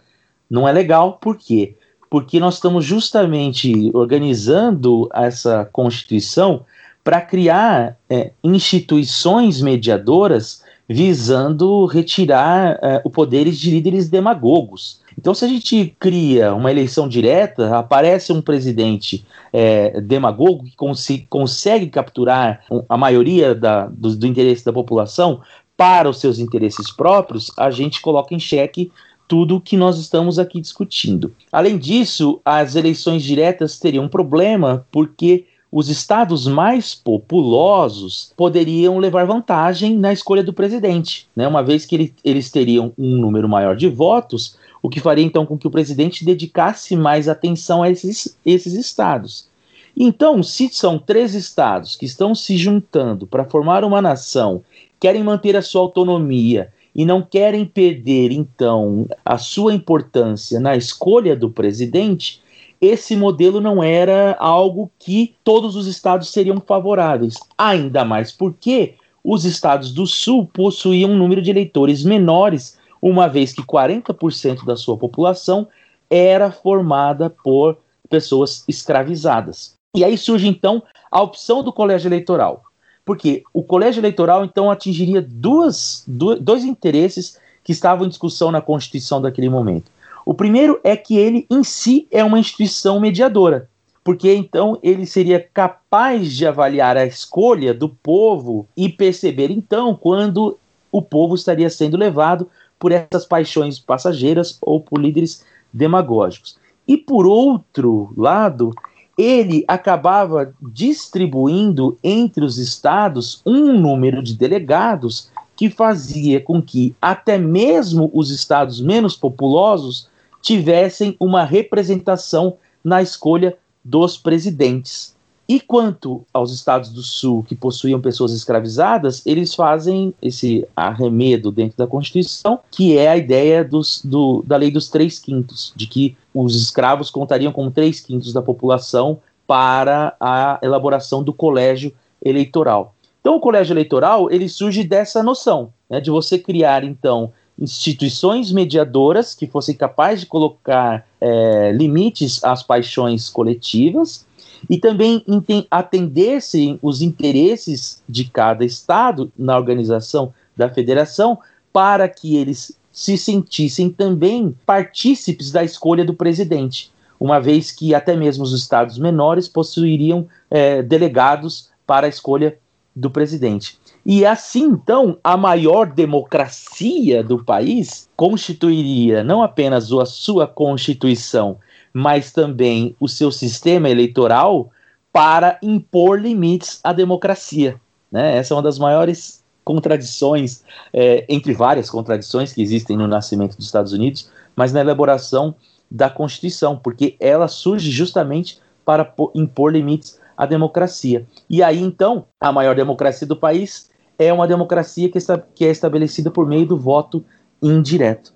não 0.49 0.67
é 0.67 0.71
legal, 0.71 1.19
por 1.21 1.37
quê? 1.37 1.75
Porque 2.09 2.39
nós 2.39 2.55
estamos 2.55 2.83
justamente 2.83 3.91
organizando 3.93 5.07
essa 5.13 5.65
Constituição 5.65 6.65
para 7.03 7.21
criar 7.21 7.97
é, 8.09 8.31
instituições 8.43 9.61
mediadoras 9.61 10.63
visando 10.87 11.85
retirar 11.85 12.79
é, 12.81 13.01
o 13.03 13.11
poderes 13.11 13.59
de 13.59 13.69
líderes 13.69 14.09
demagogos. 14.09 15.01
Então, 15.19 15.33
se 15.33 15.43
a 15.43 15.49
gente 15.49 15.93
cria 15.99 16.55
uma 16.55 16.71
eleição 16.71 17.05
direta, 17.05 17.77
aparece 17.77 18.31
um 18.31 18.41
presidente 18.41 19.25
é, 19.51 19.99
demagogo 19.99 20.63
que 20.63 20.77
cons 20.77 21.05
consegue 21.29 21.87
capturar 21.87 22.61
a 22.87 22.95
maioria 22.95 23.53
da, 23.53 23.87
do, 23.87 24.15
do 24.15 24.25
interesse 24.25 24.63
da 24.63 24.71
população 24.71 25.41
para 25.75 26.09
os 26.09 26.21
seus 26.21 26.39
interesses 26.39 26.89
próprios, 26.89 27.51
a 27.57 27.69
gente 27.69 27.99
coloca 27.99 28.33
em 28.33 28.39
xeque 28.39 28.93
tudo 29.27 29.57
o 29.57 29.61
que 29.61 29.75
nós 29.75 29.99
estamos 29.99 30.39
aqui 30.39 30.61
discutindo. 30.61 31.35
Além 31.51 31.77
disso, 31.77 32.39
as 32.45 32.75
eleições 32.75 33.21
diretas 33.21 33.77
teriam 33.77 34.05
um 34.05 34.09
problema 34.09 34.85
porque 34.89 35.45
os 35.69 35.89
estados 35.89 36.47
mais 36.47 36.95
populosos 36.95 38.33
poderiam 38.37 38.97
levar 38.97 39.25
vantagem 39.25 39.97
na 39.97 40.13
escolha 40.13 40.43
do 40.43 40.53
presidente, 40.53 41.27
né? 41.35 41.45
uma 41.45 41.61
vez 41.61 41.85
que 41.85 41.95
ele, 41.95 42.13
eles 42.23 42.49
teriam 42.49 42.93
um 42.97 43.17
número 43.17 43.49
maior 43.49 43.75
de 43.75 43.87
votos, 43.87 44.57
o 44.81 44.89
que 44.89 44.99
faria 44.99 45.25
então 45.25 45.45
com 45.45 45.57
que 45.57 45.67
o 45.67 45.71
presidente 45.71 46.25
dedicasse 46.25 46.95
mais 46.95 47.27
atenção 47.27 47.83
a 47.83 47.89
esses, 47.89 48.37
esses 48.45 48.73
estados. 48.73 49.47
Então, 49.95 50.41
se 50.41 50.69
são 50.69 50.97
três 50.97 51.33
estados 51.33 51.95
que 51.95 52.05
estão 52.05 52.33
se 52.33 52.57
juntando 52.57 53.27
para 53.27 53.43
formar 53.43 53.83
uma 53.83 54.01
nação, 54.01 54.63
querem 54.99 55.23
manter 55.23 55.55
a 55.55 55.61
sua 55.61 55.81
autonomia 55.81 56.71
e 56.95 57.05
não 57.05 57.21
querem 57.21 57.65
perder 57.65 58.31
então 58.31 59.07
a 59.25 59.37
sua 59.37 59.73
importância 59.73 60.59
na 60.59 60.75
escolha 60.75 61.35
do 61.35 61.49
presidente, 61.49 62.41
esse 62.81 63.15
modelo 63.15 63.59
não 63.59 63.83
era 63.83 64.37
algo 64.39 64.89
que 64.97 65.35
todos 65.43 65.75
os 65.75 65.85
estados 65.85 66.31
seriam 66.31 66.61
favoráveis. 66.65 67.35
Ainda 67.57 68.05
mais 68.05 68.31
porque 68.31 68.95
os 69.23 69.43
estados 69.43 69.91
do 69.91 70.07
sul 70.07 70.49
possuíam 70.51 71.11
um 71.11 71.17
número 71.17 71.41
de 71.41 71.51
eleitores 71.51 72.03
menores, 72.03 72.78
uma 73.01 73.27
vez 73.27 73.53
que 73.53 73.63
40% 73.63 74.65
da 74.65 74.75
sua 74.75 74.97
população 74.97 75.67
era 76.09 76.51
formada 76.51 77.29
por 77.29 77.77
pessoas 78.09 78.63
escravizadas. 78.67 79.73
E 79.95 80.03
aí 80.03 80.17
surge 80.17 80.47
então 80.47 80.83
a 81.11 81.21
opção 81.21 81.63
do 81.63 81.73
colégio 81.73 82.07
eleitoral. 82.07 82.63
Porque 83.05 83.43
o 83.53 83.63
colégio 83.63 84.01
eleitoral 84.01 84.45
então 84.45 84.69
atingiria 84.69 85.21
duas, 85.21 86.03
dois 86.07 86.63
interesses 86.63 87.39
que 87.63 87.71
estavam 87.71 88.05
em 88.05 88.09
discussão 88.09 88.51
na 88.51 88.61
Constituição 88.61 89.21
daquele 89.21 89.49
momento. 89.49 89.91
O 90.25 90.33
primeiro 90.33 90.79
é 90.83 90.95
que 90.95 91.17
ele 91.17 91.47
em 91.49 91.63
si 91.63 92.07
é 92.11 92.23
uma 92.23 92.39
instituição 92.39 92.99
mediadora, 92.99 93.67
porque 94.03 94.33
então 94.33 94.77
ele 94.83 95.05
seria 95.05 95.39
capaz 95.39 96.35
de 96.35 96.45
avaliar 96.45 96.97
a 96.97 97.05
escolha 97.05 97.73
do 97.73 97.89
povo 97.89 98.67
e 98.77 98.89
perceber 98.89 99.49
então 99.49 99.95
quando 99.95 100.57
o 100.91 101.01
povo 101.01 101.35
estaria 101.35 101.69
sendo 101.69 101.97
levado 101.97 102.49
por 102.79 102.91
essas 102.91 103.25
paixões 103.25 103.77
passageiras 103.77 104.57
ou 104.61 104.79
por 104.81 104.99
líderes 104.99 105.43
demagógicos. 105.71 106.57
E 106.87 106.97
por 106.97 107.27
outro 107.27 108.11
lado, 108.17 108.73
ele 109.17 109.65
acabava 109.67 110.53
distribuindo 110.61 111.97
entre 112.01 112.43
os 112.43 112.57
estados 112.57 113.41
um 113.45 113.77
número 113.77 114.23
de 114.23 114.33
delegados 114.33 115.29
que 115.55 115.69
fazia 115.69 116.39
com 116.39 116.61
que 116.61 116.95
até 117.01 117.37
mesmo 117.37 118.09
os 118.13 118.31
estados 118.31 118.81
menos 118.81 119.17
populosos 119.17 120.07
tivessem 120.41 121.17
uma 121.19 121.43
representação 121.43 122.55
na 122.81 123.01
escolha 123.01 123.57
dos 123.83 124.17
presidentes. 124.17 125.13
E 125.49 125.59
quanto 125.59 126.23
aos 126.31 126.53
estados 126.53 126.91
do 126.91 127.01
sul 127.01 127.41
que 127.41 127.55
possuíam 127.55 127.99
pessoas 127.99 128.31
escravizadas, 128.33 129.25
eles 129.25 129.55
fazem 129.55 130.13
esse 130.21 130.63
arremedo 130.75 131.51
dentro 131.51 131.75
da 131.75 131.87
Constituição, 131.87 132.59
que 132.69 132.95
é 132.95 133.07
a 133.07 133.17
ideia 133.17 133.63
dos, 133.63 133.99
do, 134.05 134.43
da 134.45 134.55
lei 134.55 134.69
dos 134.69 134.89
três 134.89 135.17
quintos, 135.17 135.73
de 135.75 135.87
que 135.87 136.15
os 136.35 136.55
escravos 136.55 137.09
contariam 137.09 137.51
como 137.51 137.71
três 137.71 137.99
quintos 137.99 138.31
da 138.31 138.43
população 138.43 139.17
para 139.47 140.15
a 140.19 140.59
elaboração 140.61 141.23
do 141.23 141.33
colégio 141.33 141.91
eleitoral. 142.23 142.93
Então, 143.19 143.35
o 143.35 143.39
colégio 143.39 143.73
eleitoral 143.73 144.29
ele 144.29 144.47
surge 144.47 144.83
dessa 144.83 145.23
noção, 145.23 145.73
né, 145.89 145.99
de 145.99 146.11
você 146.11 146.37
criar 146.37 146.83
então 146.83 147.33
instituições 147.57 148.51
mediadoras 148.51 149.33
que 149.33 149.47
fossem 149.47 149.75
capazes 149.75 150.21
de 150.21 150.27
colocar 150.27 151.05
é, 151.19 151.71
limites 151.71 152.41
às 152.43 152.61
paixões 152.61 153.29
coletivas 153.29 154.28
e 154.69 154.77
também 154.77 155.23
atendessem 155.69 156.79
os 156.81 157.01
interesses 157.01 158.01
de 158.07 158.25
cada 158.25 158.65
estado 158.65 159.31
na 159.37 159.55
organização 159.55 160.33
da 160.55 160.69
federação 160.69 161.37
para 161.71 162.09
que 162.09 162.35
eles 162.35 162.77
se 162.91 163.17
sentissem 163.17 163.89
também 163.89 164.55
partícipes 164.65 165.51
da 165.51 165.63
escolha 165.63 166.03
do 166.03 166.13
presidente, 166.13 166.91
uma 167.19 167.39
vez 167.39 167.71
que 167.71 167.93
até 167.93 168.15
mesmo 168.15 168.43
os 168.43 168.53
estados 168.53 168.97
menores 168.97 169.47
possuiriam 169.47 170.27
é, 170.49 170.81
delegados 170.81 171.69
para 171.85 172.07
a 172.07 172.09
escolha 172.09 172.57
do 172.95 173.09
presidente. 173.09 173.79
E 174.05 174.25
assim, 174.25 174.63
então, 174.63 175.17
a 175.23 175.37
maior 175.37 175.85
democracia 175.85 177.23
do 177.23 177.43
país 177.43 178.09
constituiria 178.15 179.23
não 179.23 179.43
apenas 179.43 179.91
a 179.91 180.05
sua 180.05 180.47
constituição, 180.47 181.57
mas 181.93 182.31
também 182.31 182.95
o 182.99 183.07
seu 183.07 183.31
sistema 183.31 183.89
eleitoral 183.89 184.69
para 185.11 185.57
impor 185.61 186.19
limites 186.19 186.79
à 186.83 186.93
democracia. 186.93 187.79
Né? 188.11 188.37
Essa 188.37 188.53
é 188.53 188.55
uma 188.57 188.63
das 188.63 188.77
maiores 188.77 189.43
contradições, 189.63 190.63
é, 190.91 191.25
entre 191.29 191.53
várias 191.53 191.89
contradições 191.89 192.53
que 192.53 192.61
existem 192.61 192.97
no 192.97 193.07
nascimento 193.07 193.55
dos 193.55 193.65
Estados 193.65 193.93
Unidos, 193.93 194.29
mas 194.55 194.73
na 194.73 194.79
elaboração 194.79 195.53
da 195.89 196.09
Constituição, 196.09 196.77
porque 196.77 197.15
ela 197.19 197.47
surge 197.47 197.91
justamente 197.91 198.59
para 198.83 199.13
impor 199.35 199.71
limites 199.71 200.19
à 200.35 200.45
democracia. 200.45 201.25
E 201.49 201.61
aí, 201.61 201.79
então, 201.79 202.25
a 202.39 202.51
maior 202.51 202.75
democracia 202.75 203.27
do 203.27 203.35
país 203.35 203.89
é 204.17 204.33
uma 204.33 204.47
democracia 204.47 205.09
que, 205.09 205.17
está, 205.17 205.37
que 205.37 205.65
é 205.65 205.69
estabelecida 205.69 206.31
por 206.31 206.47
meio 206.47 206.65
do 206.65 206.77
voto 206.77 207.23
indireto. 207.61 208.33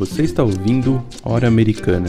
Você 0.00 0.22
está 0.22 0.42
ouvindo 0.42 1.02
Hora 1.22 1.46
Americana. 1.46 2.08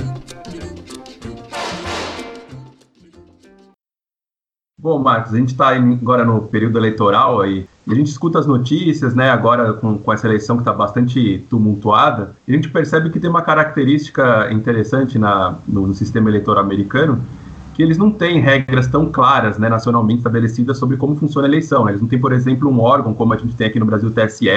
Bom, 4.80 4.98
Marcos, 4.98 5.34
a 5.34 5.38
gente 5.38 5.50
está 5.50 5.76
agora 5.76 6.24
no 6.24 6.44
período 6.44 6.78
eleitoral 6.78 7.42
aí, 7.42 7.68
e 7.86 7.92
a 7.92 7.96
gente 7.96 8.08
escuta 8.08 8.39
as 8.39 8.48
notícias, 8.48 9.14
né, 9.14 9.30
agora 9.30 9.74
com, 9.74 9.98
com 9.98 10.14
essa 10.14 10.26
eleição 10.26 10.56
que 10.56 10.62
está 10.62 10.72
bastante 10.72 11.46
tumultuada, 11.50 12.34
e 12.48 12.54
a 12.54 12.56
gente 12.56 12.70
percebe 12.70 13.10
que 13.10 13.20
tem 13.20 13.30
uma 13.30 13.42
característica 13.42 14.50
interessante 14.54 15.20
na, 15.20 15.58
no, 15.68 15.88
no 15.88 15.94
sistema 15.94 16.30
eleitoral 16.30 16.64
americano, 16.64 17.22
que 17.74 17.84
eles 17.84 17.98
não 17.98 18.10
têm 18.10 18.39
regras 18.39 18.88
tão 18.88 19.12
claras, 19.12 19.58
né, 19.58 19.68
nacionalmente 19.68 20.20
estabelecidas 20.20 20.78
sobre 20.78 20.96
como 20.96 21.18
funciona 21.18 21.46
a 21.46 21.50
eleição. 21.50 21.84
Né? 21.84 21.92
Eles 21.92 22.02
não 22.02 22.08
têm, 22.08 22.20
por 22.20 22.32
exemplo, 22.32 22.70
um 22.70 22.80
órgão 22.80 23.14
como 23.14 23.34
a 23.34 23.38
gente 23.38 23.54
tem 23.54 23.68
aqui 23.68 23.82
no 23.82 23.86
Brasil, 23.86 24.08
o 24.08 24.14
TSE, 24.14 24.48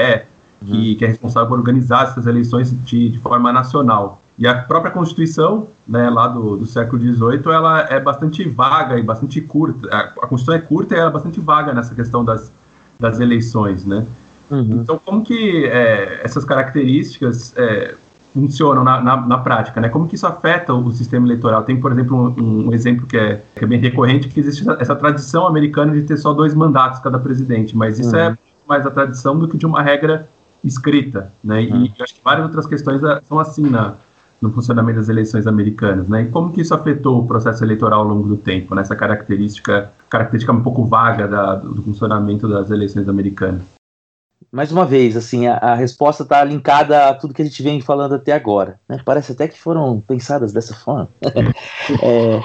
uhum. 0.62 0.96
que 0.96 1.04
é 1.04 1.08
responsável 1.08 1.48
por 1.48 1.58
organizar 1.58 2.04
essas 2.04 2.26
eleições 2.26 2.74
de, 2.84 3.10
de 3.10 3.18
forma 3.18 3.52
nacional. 3.52 4.20
E 4.38 4.46
a 4.46 4.54
própria 4.54 4.90
Constituição, 4.90 5.68
né, 5.86 6.10
lá 6.10 6.26
do, 6.26 6.56
do 6.56 6.66
século 6.66 7.00
XVIII, 7.00 7.42
ela 7.46 7.80
é 7.88 8.00
bastante 8.00 8.48
vaga 8.48 8.98
e 8.98 9.02
bastante 9.02 9.40
curta. 9.40 9.88
A, 9.94 10.00
a 10.00 10.26
Constituição 10.26 10.54
é 10.54 10.58
curta 10.58 10.94
e 10.94 10.98
ela 10.98 11.10
é 11.10 11.12
bastante 11.12 11.40
vaga 11.40 11.72
nessa 11.72 11.94
questão 11.94 12.24
das, 12.24 12.50
das 12.98 13.20
eleições, 13.20 13.84
né? 13.84 14.04
Uhum. 14.50 14.80
Então, 14.82 15.00
como 15.04 15.22
que 15.22 15.64
é, 15.66 16.20
essas 16.22 16.44
características 16.44 17.54
é, 17.56 17.94
funcionam 18.34 18.82
na, 18.82 19.00
na, 19.00 19.16
na, 19.16 19.38
prática, 19.38 19.80
né? 19.80 19.88
Como 19.88 20.08
que 20.08 20.16
isso 20.16 20.26
afeta 20.26 20.74
o 20.74 20.90
sistema 20.92 21.26
eleitoral? 21.26 21.62
Tem, 21.62 21.76
por 21.76 21.92
exemplo, 21.92 22.34
um, 22.36 22.68
um 22.68 22.72
exemplo 22.72 23.06
que 23.06 23.16
é, 23.16 23.40
que 23.54 23.64
é, 23.64 23.66
bem 23.66 23.78
recorrente, 23.78 24.28
que 24.28 24.40
existe 24.40 24.68
essa, 24.80 24.96
tradição 24.96 25.46
americana 25.46 25.92
de 25.92 26.02
ter 26.02 26.16
só 26.16 26.32
dois 26.32 26.54
mandatos 26.54 26.98
cada 26.98 27.18
presidente, 27.18 27.76
mas 27.76 27.98
isso 28.00 28.14
uhum. 28.14 28.22
é 28.22 28.38
mais 28.68 28.84
a 28.84 28.90
tradição 28.90 29.38
do 29.38 29.46
que 29.46 29.56
de 29.56 29.64
uma 29.64 29.80
regra 29.80 30.28
escrita, 30.64 31.32
né? 31.42 31.62
E 31.62 31.72
uhum. 31.72 31.92
eu 31.98 32.04
acho 32.04 32.14
que 32.14 32.20
várias 32.24 32.46
outras 32.46 32.66
questões 32.66 33.02
é, 33.02 33.20
são 33.22 33.38
assim 33.38 33.68
na 33.68 33.94
no 34.44 34.52
funcionamento 34.52 34.98
das 34.98 35.08
eleições 35.08 35.46
americanas, 35.46 36.06
né? 36.06 36.22
E 36.22 36.28
como 36.28 36.52
que 36.52 36.60
isso 36.60 36.74
afetou 36.74 37.20
o 37.20 37.26
processo 37.26 37.64
eleitoral 37.64 38.00
ao 38.00 38.08
longo 38.08 38.28
do 38.28 38.36
tempo, 38.36 38.74
nessa 38.74 38.92
né? 38.92 39.00
característica, 39.00 39.90
característica 40.10 40.52
um 40.52 40.62
pouco 40.62 40.84
vaga 40.84 41.26
da, 41.26 41.54
do 41.54 41.82
funcionamento 41.82 42.46
das 42.46 42.70
eleições 42.70 43.08
americanas? 43.08 43.62
Mais 44.52 44.70
uma 44.70 44.84
vez, 44.84 45.16
assim, 45.16 45.46
a, 45.46 45.56
a 45.56 45.74
resposta 45.74 46.22
está 46.24 46.44
linkada 46.44 47.08
a 47.08 47.14
tudo 47.14 47.32
que 47.32 47.40
a 47.40 47.44
gente 47.44 47.62
vem 47.62 47.80
falando 47.80 48.16
até 48.16 48.32
agora. 48.32 48.78
Né? 48.86 49.00
Parece 49.04 49.32
até 49.32 49.48
que 49.48 49.58
foram 49.58 50.00
pensadas 50.00 50.52
dessa 50.52 50.74
forma. 50.74 51.08
é, 52.02 52.40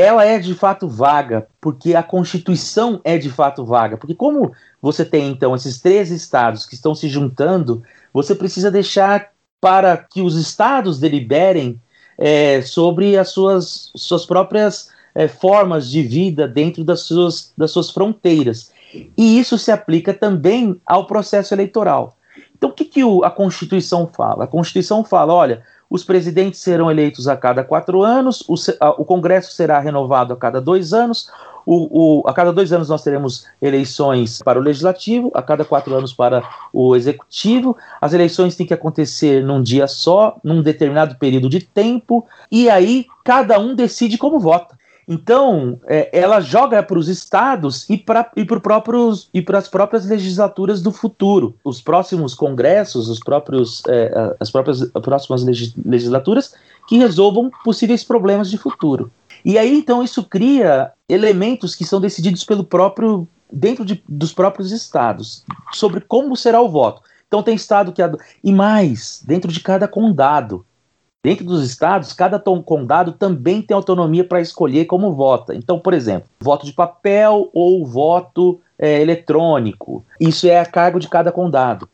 ela 0.00 0.24
é 0.24 0.38
de 0.38 0.54
fato 0.54 0.88
vaga, 0.88 1.46
porque 1.60 1.94
a 1.94 2.02
Constituição 2.02 3.00
é 3.04 3.18
de 3.18 3.30
fato 3.30 3.64
vaga. 3.64 3.96
Porque 3.96 4.14
como 4.14 4.52
você 4.80 5.04
tem, 5.04 5.30
então, 5.30 5.54
esses 5.54 5.80
três 5.80 6.10
estados 6.10 6.64
que 6.64 6.74
estão 6.74 6.94
se 6.94 7.08
juntando, 7.08 7.82
você 8.12 8.34
precisa 8.34 8.70
deixar 8.70 9.30
para 9.60 9.96
que 9.96 10.22
os 10.22 10.36
estados 10.36 10.98
deliberem 10.98 11.78
é, 12.16 12.62
sobre 12.62 13.16
as 13.16 13.28
suas, 13.28 13.92
suas 13.94 14.24
próprias 14.24 14.90
é, 15.14 15.28
formas 15.28 15.90
de 15.90 16.02
vida 16.02 16.48
dentro 16.48 16.82
das 16.82 17.00
suas, 17.00 17.52
das 17.56 17.70
suas 17.70 17.90
fronteiras. 17.90 18.72
E 19.16 19.38
isso 19.38 19.58
se 19.58 19.70
aplica 19.70 20.14
também 20.14 20.80
ao 20.86 21.06
processo 21.06 21.54
eleitoral. 21.54 22.16
Então, 22.56 22.70
o 22.70 22.72
que, 22.72 22.84
que 22.84 23.04
o, 23.04 23.24
a 23.24 23.30
Constituição 23.30 24.10
fala? 24.14 24.44
A 24.44 24.48
Constituição 24.48 25.04
fala: 25.04 25.32
olha, 25.32 25.62
os 25.90 26.04
presidentes 26.04 26.60
serão 26.60 26.90
eleitos 26.90 27.26
a 27.26 27.36
cada 27.36 27.64
quatro 27.64 28.02
anos, 28.02 28.42
o, 28.48 28.54
o 28.96 29.04
Congresso 29.04 29.52
será 29.52 29.80
renovado 29.80 30.32
a 30.32 30.36
cada 30.36 30.60
dois 30.60 30.94
anos, 30.94 31.28
o, 31.66 32.22
o, 32.22 32.28
a 32.28 32.32
cada 32.32 32.52
dois 32.52 32.72
anos 32.72 32.88
nós 32.88 33.02
teremos 33.02 33.46
eleições 33.60 34.40
para 34.42 34.58
o 34.58 34.62
legislativo, 34.62 35.30
a 35.34 35.42
cada 35.42 35.64
quatro 35.64 35.94
anos 35.94 36.12
para 36.12 36.42
o 36.72 36.96
executivo. 36.96 37.76
As 38.00 38.12
eleições 38.12 38.56
têm 38.56 38.66
que 38.66 38.74
acontecer 38.74 39.44
num 39.44 39.62
dia 39.62 39.86
só, 39.86 40.36
num 40.42 40.62
determinado 40.62 41.16
período 41.16 41.48
de 41.48 41.60
tempo, 41.60 42.26
e 42.50 42.70
aí 42.70 43.06
cada 43.22 43.58
um 43.58 43.74
decide 43.74 44.16
como 44.16 44.40
vota. 44.40 44.79
Então, 45.12 45.80
é, 45.88 46.08
ela 46.16 46.40
joga 46.40 46.80
para 46.84 46.96
os 46.96 47.08
estados 47.08 47.84
e 47.90 47.98
para 47.98 48.30
e 48.36 49.44
as 49.58 49.66
próprias 49.66 50.06
legislaturas 50.06 50.80
do 50.80 50.92
futuro. 50.92 51.56
Os 51.64 51.80
próximos 51.80 52.32
congressos, 52.32 53.08
os 53.08 53.18
próprios 53.18 53.82
é, 53.88 54.36
as 54.38 54.52
próprias 54.52 54.82
as 54.82 55.02
próximas 55.02 55.44
legislaturas 55.84 56.54
que 56.86 56.96
resolvam 56.96 57.50
possíveis 57.64 58.04
problemas 58.04 58.48
de 58.48 58.56
futuro. 58.56 59.10
E 59.44 59.58
aí, 59.58 59.76
então, 59.76 60.00
isso 60.00 60.22
cria 60.22 60.92
elementos 61.08 61.74
que 61.74 61.84
são 61.84 62.00
decididos 62.00 62.44
pelo 62.44 62.62
próprio, 62.62 63.26
dentro 63.52 63.84
de, 63.84 64.00
dos 64.08 64.32
próprios 64.32 64.70
estados, 64.70 65.44
sobre 65.72 66.02
como 66.02 66.36
será 66.36 66.60
o 66.60 66.68
voto. 66.68 67.02
Então, 67.26 67.42
tem 67.42 67.56
estado 67.56 67.92
que. 67.92 68.00
E 68.44 68.52
mais, 68.52 69.24
dentro 69.26 69.50
de 69.50 69.58
cada 69.58 69.88
condado. 69.88 70.64
Dentro 71.22 71.44
dos 71.44 71.62
estados, 71.62 72.14
cada 72.14 72.38
condado 72.38 73.12
também 73.12 73.60
tem 73.60 73.74
autonomia 73.74 74.24
para 74.24 74.40
escolher 74.40 74.86
como 74.86 75.12
vota. 75.12 75.54
Então, 75.54 75.78
por 75.78 75.92
exemplo, 75.92 76.30
voto 76.40 76.64
de 76.64 76.72
papel 76.72 77.50
ou 77.52 77.84
voto 77.84 78.58
é, 78.78 79.02
eletrônico. 79.02 80.02
Isso 80.18 80.46
é 80.46 80.58
a 80.58 80.64
cargo 80.64 80.98
de 80.98 81.08
cada 81.08 81.30
condado. 81.30 81.86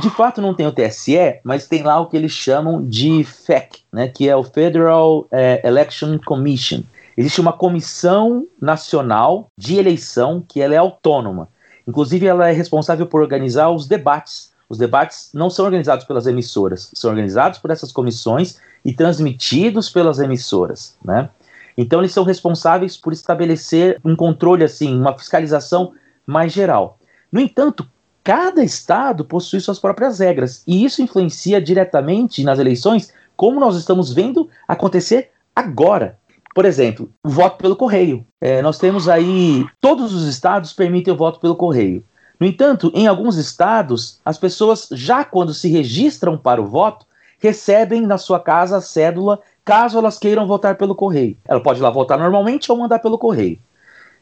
De 0.00 0.10
fato, 0.10 0.42
não 0.42 0.54
tem 0.54 0.66
o 0.66 0.72
TSE, 0.72 1.40
mas 1.44 1.68
tem 1.68 1.82
lá 1.82 2.00
o 2.00 2.06
que 2.06 2.16
eles 2.16 2.32
chamam 2.32 2.84
de 2.84 3.24
FEC, 3.24 3.80
né, 3.92 4.08
que 4.08 4.28
é 4.28 4.36
o 4.36 4.42
Federal 4.42 5.26
é, 5.30 5.60
Election 5.66 6.18
Commission. 6.18 6.82
Existe 7.16 7.40
uma 7.40 7.52
comissão 7.52 8.46
nacional 8.60 9.48
de 9.56 9.76
eleição 9.76 10.44
que 10.46 10.60
ela 10.60 10.74
é 10.74 10.78
autônoma. 10.78 11.48
Inclusive, 11.86 12.26
ela 12.26 12.48
é 12.48 12.52
responsável 12.52 13.06
por 13.06 13.20
organizar 13.20 13.70
os 13.70 13.88
debates. 13.88 14.52
Os 14.68 14.78
debates 14.78 15.30
não 15.32 15.48
são 15.48 15.64
organizados 15.64 16.04
pelas 16.04 16.26
emissoras, 16.26 16.90
são 16.94 17.10
organizados 17.10 17.58
por 17.58 17.70
essas 17.70 17.90
comissões 17.90 18.58
e 18.84 18.92
transmitidos 18.92 19.88
pelas 19.88 20.18
emissoras, 20.18 20.96
né? 21.02 21.30
Então, 21.76 22.00
eles 22.00 22.12
são 22.12 22.24
responsáveis 22.24 22.96
por 22.96 23.12
estabelecer 23.12 24.00
um 24.04 24.16
controle, 24.16 24.64
assim, 24.64 24.98
uma 24.98 25.16
fiscalização 25.16 25.92
mais 26.26 26.52
geral. 26.52 26.98
No 27.30 27.40
entanto, 27.40 27.88
cada 28.24 28.64
estado 28.64 29.24
possui 29.24 29.60
suas 29.60 29.78
próprias 29.78 30.18
regras 30.18 30.62
e 30.66 30.84
isso 30.84 31.00
influencia 31.00 31.62
diretamente 31.62 32.42
nas 32.42 32.58
eleições, 32.58 33.12
como 33.36 33.60
nós 33.60 33.76
estamos 33.76 34.12
vendo 34.12 34.50
acontecer 34.66 35.30
agora. 35.54 36.18
Por 36.54 36.64
exemplo, 36.64 37.08
o 37.24 37.28
voto 37.28 37.58
pelo 37.58 37.76
correio. 37.76 38.26
É, 38.40 38.60
nós 38.60 38.78
temos 38.78 39.08
aí 39.08 39.64
todos 39.80 40.12
os 40.12 40.26
estados 40.26 40.72
permitem 40.72 41.14
o 41.14 41.16
voto 41.16 41.38
pelo 41.38 41.54
correio. 41.54 42.04
No 42.38 42.46
entanto, 42.46 42.90
em 42.94 43.06
alguns 43.06 43.36
estados, 43.36 44.20
as 44.24 44.38
pessoas 44.38 44.88
já 44.92 45.24
quando 45.24 45.52
se 45.52 45.68
registram 45.68 46.38
para 46.38 46.62
o 46.62 46.66
voto 46.66 47.06
recebem 47.38 48.02
na 48.02 48.18
sua 48.18 48.40
casa 48.40 48.78
a 48.78 48.80
cédula 48.80 49.40
caso 49.64 49.98
elas 49.98 50.18
queiram 50.18 50.46
votar 50.46 50.76
pelo 50.76 50.94
correio. 50.94 51.36
Ela 51.44 51.62
pode 51.62 51.80
ir 51.80 51.82
lá 51.82 51.90
votar 51.90 52.18
normalmente 52.18 52.70
ou 52.70 52.78
mandar 52.78 52.98
pelo 53.00 53.18
correio. 53.18 53.58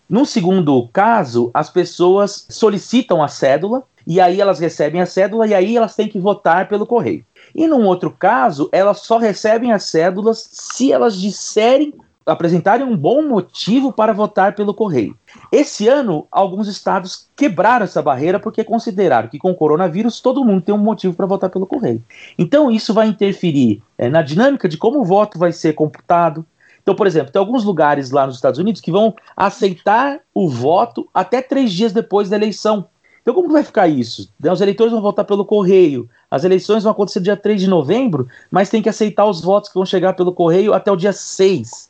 No 0.09 0.25
segundo 0.25 0.89
caso, 0.93 1.51
as 1.53 1.69
pessoas 1.69 2.47
solicitam 2.49 3.23
a 3.23 3.29
cédula 3.29 3.83
e 4.07 4.21
aí 4.21 4.41
elas 4.41 4.61
recebem 4.61 5.01
a 5.01 5.07
cédula 5.07 5.47
e 5.47 5.55
aí 5.55 5.77
elas 5.77 5.97
têm 5.97 6.09
que 6.09 6.19
votar 6.19 6.69
pelo 6.69 6.87
correio. 6.87 7.25
E 7.55 7.67
num 7.67 7.87
outro 7.87 8.11
caso, 8.11 8.69
elas 8.71 9.01
só 9.01 9.19
recebem 9.19 9.73
as 9.73 9.85
cédulas 9.85 10.49
se 10.53 10.93
elas 10.93 11.19
disserem, 11.19 11.93
apresentarem 12.27 12.85
um 12.85 12.97
bom 12.97 13.23
motivo 13.23 13.93
para 13.93 14.13
votar 14.13 14.55
pelo 14.55 14.75
correio. 14.75 15.17
Esse 15.53 15.87
ano, 15.87 16.27
alguns 16.31 16.67
estados 16.67 17.29
quebraram 17.37 17.85
essa 17.85 18.03
barreira 18.03 18.41
porque 18.41 18.65
consideraram 18.65 19.29
que 19.29 19.39
com 19.39 19.53
o 19.53 19.55
coronavírus 19.55 20.21
todo 20.21 20.45
mundo 20.45 20.63
tem 20.63 20.75
um 20.75 20.79
motivo 20.79 21.15
para 21.15 21.25
votar 21.25 21.49
pelo 21.49 21.67
correio. 21.67 22.03
Então 22.37 22.71
isso 22.71 22.93
vai 22.93 23.07
interferir 23.07 23.81
é, 23.97 24.09
na 24.09 24.23
dinâmica 24.23 24.69
de 24.69 24.77
como 24.77 25.01
o 25.01 25.05
voto 25.05 25.39
vai 25.39 25.53
ser 25.53 25.75
computado. 25.75 26.45
Então, 26.83 26.95
por 26.95 27.07
exemplo, 27.07 27.33
tem 27.33 27.41
alguns 27.41 27.65
lugares 27.65 28.11
lá 28.11 28.27
nos 28.27 28.37
Estados 28.37 28.59
Unidos 28.59 28.81
que 28.81 28.91
vão 28.91 29.15
aceitar 29.37 30.21
o 30.35 30.49
voto 30.49 31.09
até 31.15 31.41
três 31.41 31.73
dias 31.73 31.93
depois 31.93 32.29
da 32.29 32.37
eleição. 32.37 32.87
Então, 33.23 33.35
como 33.35 33.53
vai 33.53 33.65
ficar 33.65 33.89
isso? 33.89 34.33
Os 34.41 34.61
eleitores 34.61 34.93
vão 34.93 35.03
votar 35.03 35.25
pelo 35.25 35.45
correio. 35.45 36.09
As 36.31 36.45
eleições 36.45 36.85
vão 36.85 36.93
acontecer 36.93 37.19
dia 37.19 37.37
3 37.37 37.61
de 37.61 37.67
novembro, 37.67 38.29
mas 38.49 38.71
tem 38.71 38.81
que 38.81 38.89
aceitar 38.89 39.27
os 39.27 39.41
votos 39.41 39.69
que 39.69 39.75
vão 39.75 39.85
chegar 39.85 40.13
pelo 40.13 40.33
correio 40.33 40.73
até 40.73 40.93
o 40.93 40.97
dia 40.97 41.13
6. 41.13 41.86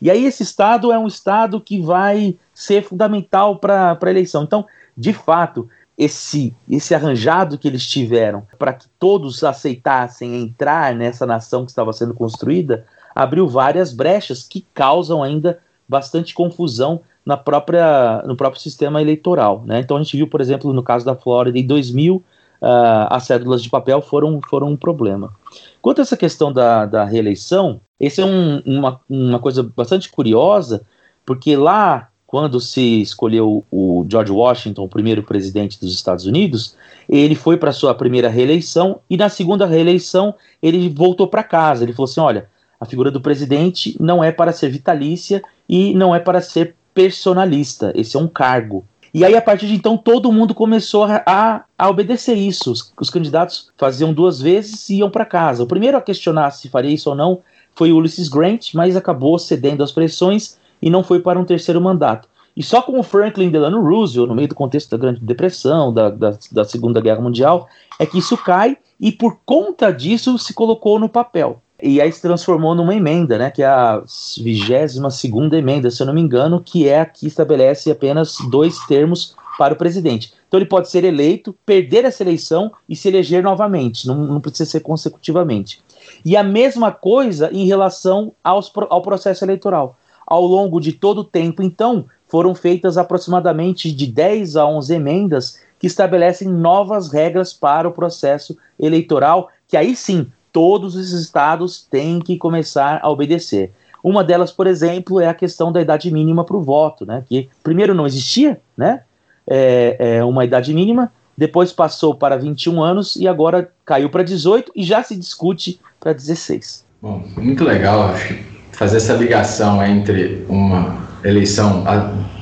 E 0.00 0.10
aí, 0.10 0.24
esse 0.24 0.42
estado 0.42 0.92
é 0.92 0.98
um 0.98 1.06
estado 1.06 1.60
que 1.60 1.80
vai 1.80 2.36
ser 2.54 2.82
fundamental 2.82 3.56
para 3.56 3.98
a 4.00 4.10
eleição. 4.10 4.42
Então, 4.42 4.66
de 4.96 5.12
fato, 5.12 5.68
esse, 5.96 6.54
esse 6.68 6.94
arranjado 6.94 7.58
que 7.58 7.68
eles 7.68 7.86
tiveram 7.86 8.46
para 8.58 8.72
que 8.72 8.86
todos 8.98 9.44
aceitassem 9.44 10.34
entrar 10.40 10.94
nessa 10.94 11.26
nação 11.26 11.64
que 11.64 11.70
estava 11.70 11.92
sendo 11.92 12.14
construída 12.14 12.86
abriu 13.14 13.46
várias 13.46 13.92
brechas 13.92 14.42
que 14.42 14.64
causam 14.72 15.22
ainda 15.22 15.58
bastante 15.86 16.32
confusão 16.32 17.02
na 17.24 17.36
própria, 17.36 18.22
no 18.26 18.34
próprio 18.34 18.62
sistema 18.62 19.02
eleitoral. 19.02 19.62
Né? 19.66 19.80
Então 19.80 19.96
a 19.96 20.02
gente 20.02 20.16
viu, 20.16 20.26
por 20.26 20.40
exemplo, 20.40 20.72
no 20.72 20.82
caso 20.82 21.04
da 21.04 21.14
Flórida, 21.14 21.58
em 21.58 21.66
2000, 21.66 22.16
uh, 22.16 22.24
ah, 22.62 23.16
as 23.16 23.24
cédulas 23.24 23.62
de 23.62 23.68
papel 23.68 24.00
foram, 24.00 24.40
foram 24.48 24.68
um 24.68 24.76
problema. 24.76 25.34
Quanto 25.82 25.98
a 25.98 26.02
essa 26.02 26.16
questão 26.16 26.50
da, 26.50 26.86
da 26.86 27.04
reeleição, 27.04 27.80
esse 28.00 28.22
é 28.22 28.24
um, 28.24 28.62
uma, 28.64 29.00
uma 29.08 29.38
coisa 29.38 29.62
bastante 29.62 30.08
curiosa, 30.08 30.82
porque 31.26 31.54
lá, 31.54 32.08
quando 32.26 32.58
se 32.58 33.02
escolheu 33.02 33.62
o 33.70 34.06
George 34.08 34.32
Washington, 34.32 34.84
o 34.84 34.88
primeiro 34.88 35.22
presidente 35.22 35.78
dos 35.78 35.94
Estados 35.94 36.24
Unidos, 36.24 36.74
ele 37.06 37.34
foi 37.34 37.58
para 37.58 37.72
sua 37.72 37.94
primeira 37.94 38.28
reeleição 38.28 39.00
e 39.10 39.16
na 39.16 39.28
segunda 39.28 39.66
reeleição 39.66 40.34
ele 40.62 40.88
voltou 40.88 41.28
para 41.28 41.42
casa. 41.42 41.84
Ele 41.84 41.92
falou 41.92 42.08
assim: 42.08 42.20
olha, 42.20 42.48
a 42.80 42.86
figura 42.86 43.10
do 43.10 43.20
presidente 43.20 43.94
não 44.00 44.24
é 44.24 44.32
para 44.32 44.52
ser 44.52 44.70
vitalícia 44.70 45.42
e 45.68 45.92
não 45.92 46.14
é 46.14 46.18
para 46.18 46.40
ser 46.40 46.74
personalista, 46.94 47.92
esse 47.94 48.16
é 48.16 48.20
um 48.20 48.26
cargo. 48.26 48.84
E 49.12 49.24
aí, 49.24 49.36
a 49.36 49.42
partir 49.42 49.66
de 49.66 49.74
então, 49.74 49.96
todo 49.96 50.32
mundo 50.32 50.54
começou 50.54 51.04
a, 51.04 51.64
a 51.76 51.88
obedecer 51.90 52.34
isso. 52.34 52.70
Os, 52.70 52.92
os, 52.98 53.10
candidatos 53.10 53.70
faziam 53.76 54.12
duas 54.12 54.40
vezes 54.40 54.88
e 54.88 54.98
iam 54.98 55.10
para 55.10 55.24
casa. 55.24 55.64
O 55.64 55.66
primeiro 55.66 55.96
a 55.96 56.00
questionar 56.00 56.52
se 56.52 56.68
faria 56.68 56.92
isso 56.92 57.10
ou 57.10 57.16
não 57.16 57.40
foi 57.80 57.92
Ulysses 57.92 58.28
Grant, 58.28 58.74
mas 58.74 58.94
acabou 58.94 59.38
cedendo 59.38 59.82
às 59.82 59.90
pressões 59.90 60.58
e 60.82 60.90
não 60.90 61.02
foi 61.02 61.18
para 61.18 61.40
um 61.40 61.46
terceiro 61.46 61.80
mandato. 61.80 62.28
E 62.54 62.62
só 62.62 62.82
com 62.82 63.00
o 63.00 63.02
Franklin 63.02 63.48
Delano 63.48 63.80
Roosevelt, 63.80 64.28
no 64.28 64.34
meio 64.34 64.48
do 64.48 64.54
contexto 64.54 64.90
da 64.90 64.98
Grande 64.98 65.20
Depressão, 65.22 65.90
da, 65.90 66.10
da, 66.10 66.36
da 66.52 66.62
Segunda 66.66 67.00
Guerra 67.00 67.22
Mundial, 67.22 67.66
é 67.98 68.04
que 68.04 68.18
isso 68.18 68.36
cai 68.36 68.76
e 69.00 69.10
por 69.10 69.38
conta 69.46 69.90
disso 69.90 70.36
se 70.36 70.52
colocou 70.52 70.98
no 70.98 71.08
papel. 71.08 71.62
E 71.82 72.02
aí 72.02 72.12
se 72.12 72.20
transformou 72.20 72.74
numa 72.74 72.94
emenda, 72.94 73.38
né, 73.38 73.50
que 73.50 73.62
é 73.62 73.66
a 73.66 74.02
22 74.36 75.14
segunda 75.14 75.56
emenda, 75.56 75.90
se 75.90 76.02
eu 76.02 76.06
não 76.06 76.12
me 76.12 76.20
engano, 76.20 76.60
que 76.62 76.86
é 76.86 77.00
a 77.00 77.06
que 77.06 77.26
estabelece 77.26 77.90
apenas 77.90 78.36
dois 78.50 78.78
termos 78.80 79.34
para 79.56 79.72
o 79.72 79.76
presidente. 79.76 80.34
Então 80.46 80.60
ele 80.60 80.68
pode 80.68 80.90
ser 80.90 81.04
eleito, 81.04 81.56
perder 81.64 82.04
essa 82.04 82.22
eleição 82.22 82.70
e 82.86 82.94
se 82.94 83.08
eleger 83.08 83.42
novamente, 83.42 84.06
não, 84.06 84.16
não 84.16 84.38
precisa 84.38 84.68
ser 84.68 84.80
consecutivamente. 84.80 85.80
E 86.24 86.36
a 86.36 86.42
mesma 86.42 86.90
coisa 86.92 87.50
em 87.52 87.66
relação 87.66 88.32
aos, 88.42 88.70
ao 88.88 89.02
processo 89.02 89.44
eleitoral. 89.44 89.96
Ao 90.26 90.44
longo 90.44 90.80
de 90.80 90.92
todo 90.92 91.18
o 91.18 91.24
tempo, 91.24 91.62
então, 91.62 92.06
foram 92.28 92.54
feitas 92.54 92.96
aproximadamente 92.96 93.90
de 93.90 94.06
10 94.06 94.56
a 94.56 94.66
11 94.66 94.94
emendas 94.94 95.60
que 95.78 95.86
estabelecem 95.86 96.48
novas 96.48 97.10
regras 97.12 97.52
para 97.52 97.88
o 97.88 97.92
processo 97.92 98.56
eleitoral, 98.78 99.48
que 99.66 99.76
aí 99.76 99.96
sim 99.96 100.30
todos 100.52 100.94
os 100.94 101.12
estados 101.12 101.82
têm 101.82 102.20
que 102.20 102.36
começar 102.36 103.00
a 103.02 103.10
obedecer. 103.10 103.72
Uma 104.02 104.22
delas, 104.22 104.50
por 104.50 104.66
exemplo, 104.66 105.20
é 105.20 105.28
a 105.28 105.34
questão 105.34 105.72
da 105.72 105.80
idade 105.80 106.10
mínima 106.10 106.44
para 106.44 106.56
o 106.56 106.62
voto, 106.62 107.04
né? 107.04 107.22
Que 107.26 107.48
primeiro 107.62 107.94
não 107.94 108.06
existia, 108.06 108.60
né? 108.76 109.02
É, 109.46 109.96
é 110.16 110.24
uma 110.24 110.44
idade 110.44 110.72
mínima, 110.72 111.12
depois 111.40 111.72
passou 111.72 112.14
para 112.14 112.36
21 112.36 112.82
anos 112.82 113.16
e 113.16 113.26
agora 113.26 113.70
caiu 113.86 114.10
para 114.10 114.22
18 114.22 114.72
e 114.76 114.84
já 114.84 115.02
se 115.02 115.16
discute 115.16 115.80
para 115.98 116.12
16. 116.12 116.84
Bom, 117.00 117.24
muito 117.34 117.64
legal, 117.64 118.10
acho 118.10 118.36
fazer 118.72 118.98
essa 118.98 119.14
ligação 119.14 119.82
entre 119.82 120.44
uma 120.50 120.98
eleição 121.24 121.82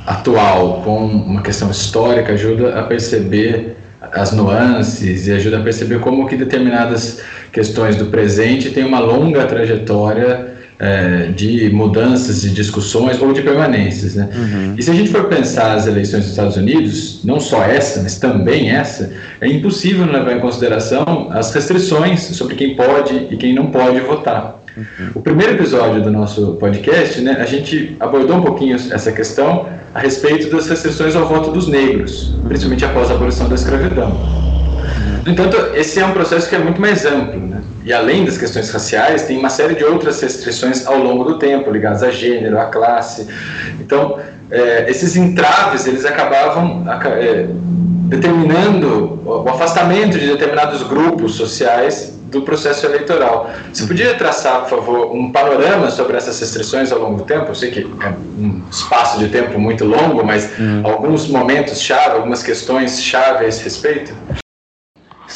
atual 0.04 0.82
com 0.82 1.06
uma 1.06 1.42
questão 1.42 1.70
histórica 1.70 2.32
ajuda 2.32 2.76
a 2.76 2.82
perceber 2.82 3.76
as 4.00 4.32
nuances 4.32 5.28
e 5.28 5.32
ajuda 5.32 5.58
a 5.58 5.62
perceber 5.62 6.00
como 6.00 6.26
que 6.26 6.36
determinadas 6.36 7.22
questões 7.52 7.94
do 7.94 8.06
presente 8.06 8.72
têm 8.72 8.84
uma 8.84 8.98
longa 8.98 9.46
trajetória 9.46 10.56
é, 10.78 11.26
de 11.34 11.70
mudanças, 11.70 12.42
de 12.42 12.50
discussões 12.50 13.20
ou 13.20 13.32
de 13.32 13.42
permanências. 13.42 14.14
Né? 14.14 14.28
Uhum. 14.34 14.74
E 14.76 14.82
se 14.82 14.90
a 14.90 14.94
gente 14.94 15.10
for 15.10 15.24
pensar 15.24 15.74
as 15.74 15.86
eleições 15.86 16.20
dos 16.20 16.30
Estados 16.30 16.56
Unidos, 16.56 17.20
não 17.24 17.40
só 17.40 17.62
essa, 17.64 18.02
mas 18.02 18.18
também 18.18 18.70
essa, 18.70 19.12
é 19.40 19.48
impossível 19.48 20.06
não 20.06 20.12
levar 20.12 20.36
em 20.36 20.40
consideração 20.40 21.28
as 21.30 21.52
restrições 21.52 22.20
sobre 22.20 22.54
quem 22.54 22.76
pode 22.76 23.28
e 23.30 23.36
quem 23.36 23.54
não 23.54 23.66
pode 23.66 24.00
votar. 24.00 24.62
Uhum. 24.76 25.10
O 25.16 25.20
primeiro 25.20 25.54
episódio 25.54 26.00
do 26.00 26.10
nosso 26.10 26.52
podcast, 26.54 27.20
né, 27.20 27.36
a 27.40 27.44
gente 27.44 27.96
abordou 27.98 28.36
um 28.36 28.42
pouquinho 28.42 28.76
essa 28.76 29.10
questão 29.10 29.66
a 29.92 29.98
respeito 29.98 30.54
das 30.54 30.68
restrições 30.68 31.16
ao 31.16 31.26
voto 31.26 31.50
dos 31.50 31.66
negros, 31.66 32.34
principalmente 32.46 32.84
após 32.84 33.10
a 33.10 33.14
abolição 33.14 33.48
da 33.48 33.56
escravidão. 33.56 34.16
No 35.24 35.32
entanto, 35.32 35.56
esse 35.74 35.98
é 35.98 36.06
um 36.06 36.12
processo 36.12 36.48
que 36.48 36.54
é 36.54 36.58
muito 36.58 36.80
mais 36.80 37.04
amplo, 37.04 37.40
né? 37.40 37.57
E 37.88 37.92
além 37.94 38.22
das 38.26 38.36
questões 38.36 38.68
raciais, 38.70 39.22
tem 39.22 39.38
uma 39.38 39.48
série 39.48 39.74
de 39.74 39.82
outras 39.82 40.20
restrições 40.20 40.86
ao 40.86 40.98
longo 40.98 41.24
do 41.24 41.38
tempo, 41.38 41.70
ligadas 41.70 42.02
a 42.02 42.10
gênero, 42.10 42.60
a 42.60 42.66
classe. 42.66 43.26
Então, 43.80 44.18
é, 44.50 44.90
esses 44.90 45.16
entraves, 45.16 45.86
eles 45.86 46.04
acabavam 46.04 46.84
é, 47.06 47.46
determinando 48.10 49.18
o 49.24 49.48
afastamento 49.48 50.18
de 50.18 50.26
determinados 50.26 50.82
grupos 50.82 51.36
sociais 51.36 52.14
do 52.24 52.42
processo 52.42 52.84
eleitoral. 52.84 53.50
Você 53.72 53.86
podia 53.86 54.12
traçar, 54.16 54.60
por 54.66 54.68
favor, 54.68 55.16
um 55.16 55.32
panorama 55.32 55.90
sobre 55.90 56.14
essas 56.14 56.38
restrições 56.38 56.92
ao 56.92 56.98
longo 56.98 57.16
do 57.16 57.24
tempo? 57.24 57.46
Eu 57.48 57.54
sei 57.54 57.70
que 57.70 57.80
é 58.02 58.08
um 58.38 58.60
espaço 58.70 59.18
de 59.18 59.28
tempo 59.28 59.58
muito 59.58 59.86
longo, 59.86 60.22
mas 60.22 60.50
hum. 60.60 60.82
alguns 60.84 61.26
momentos 61.26 61.80
chave, 61.80 62.16
algumas 62.16 62.42
questões 62.42 63.02
chave 63.02 63.46
a 63.46 63.48
esse 63.48 63.64
respeito? 63.64 64.12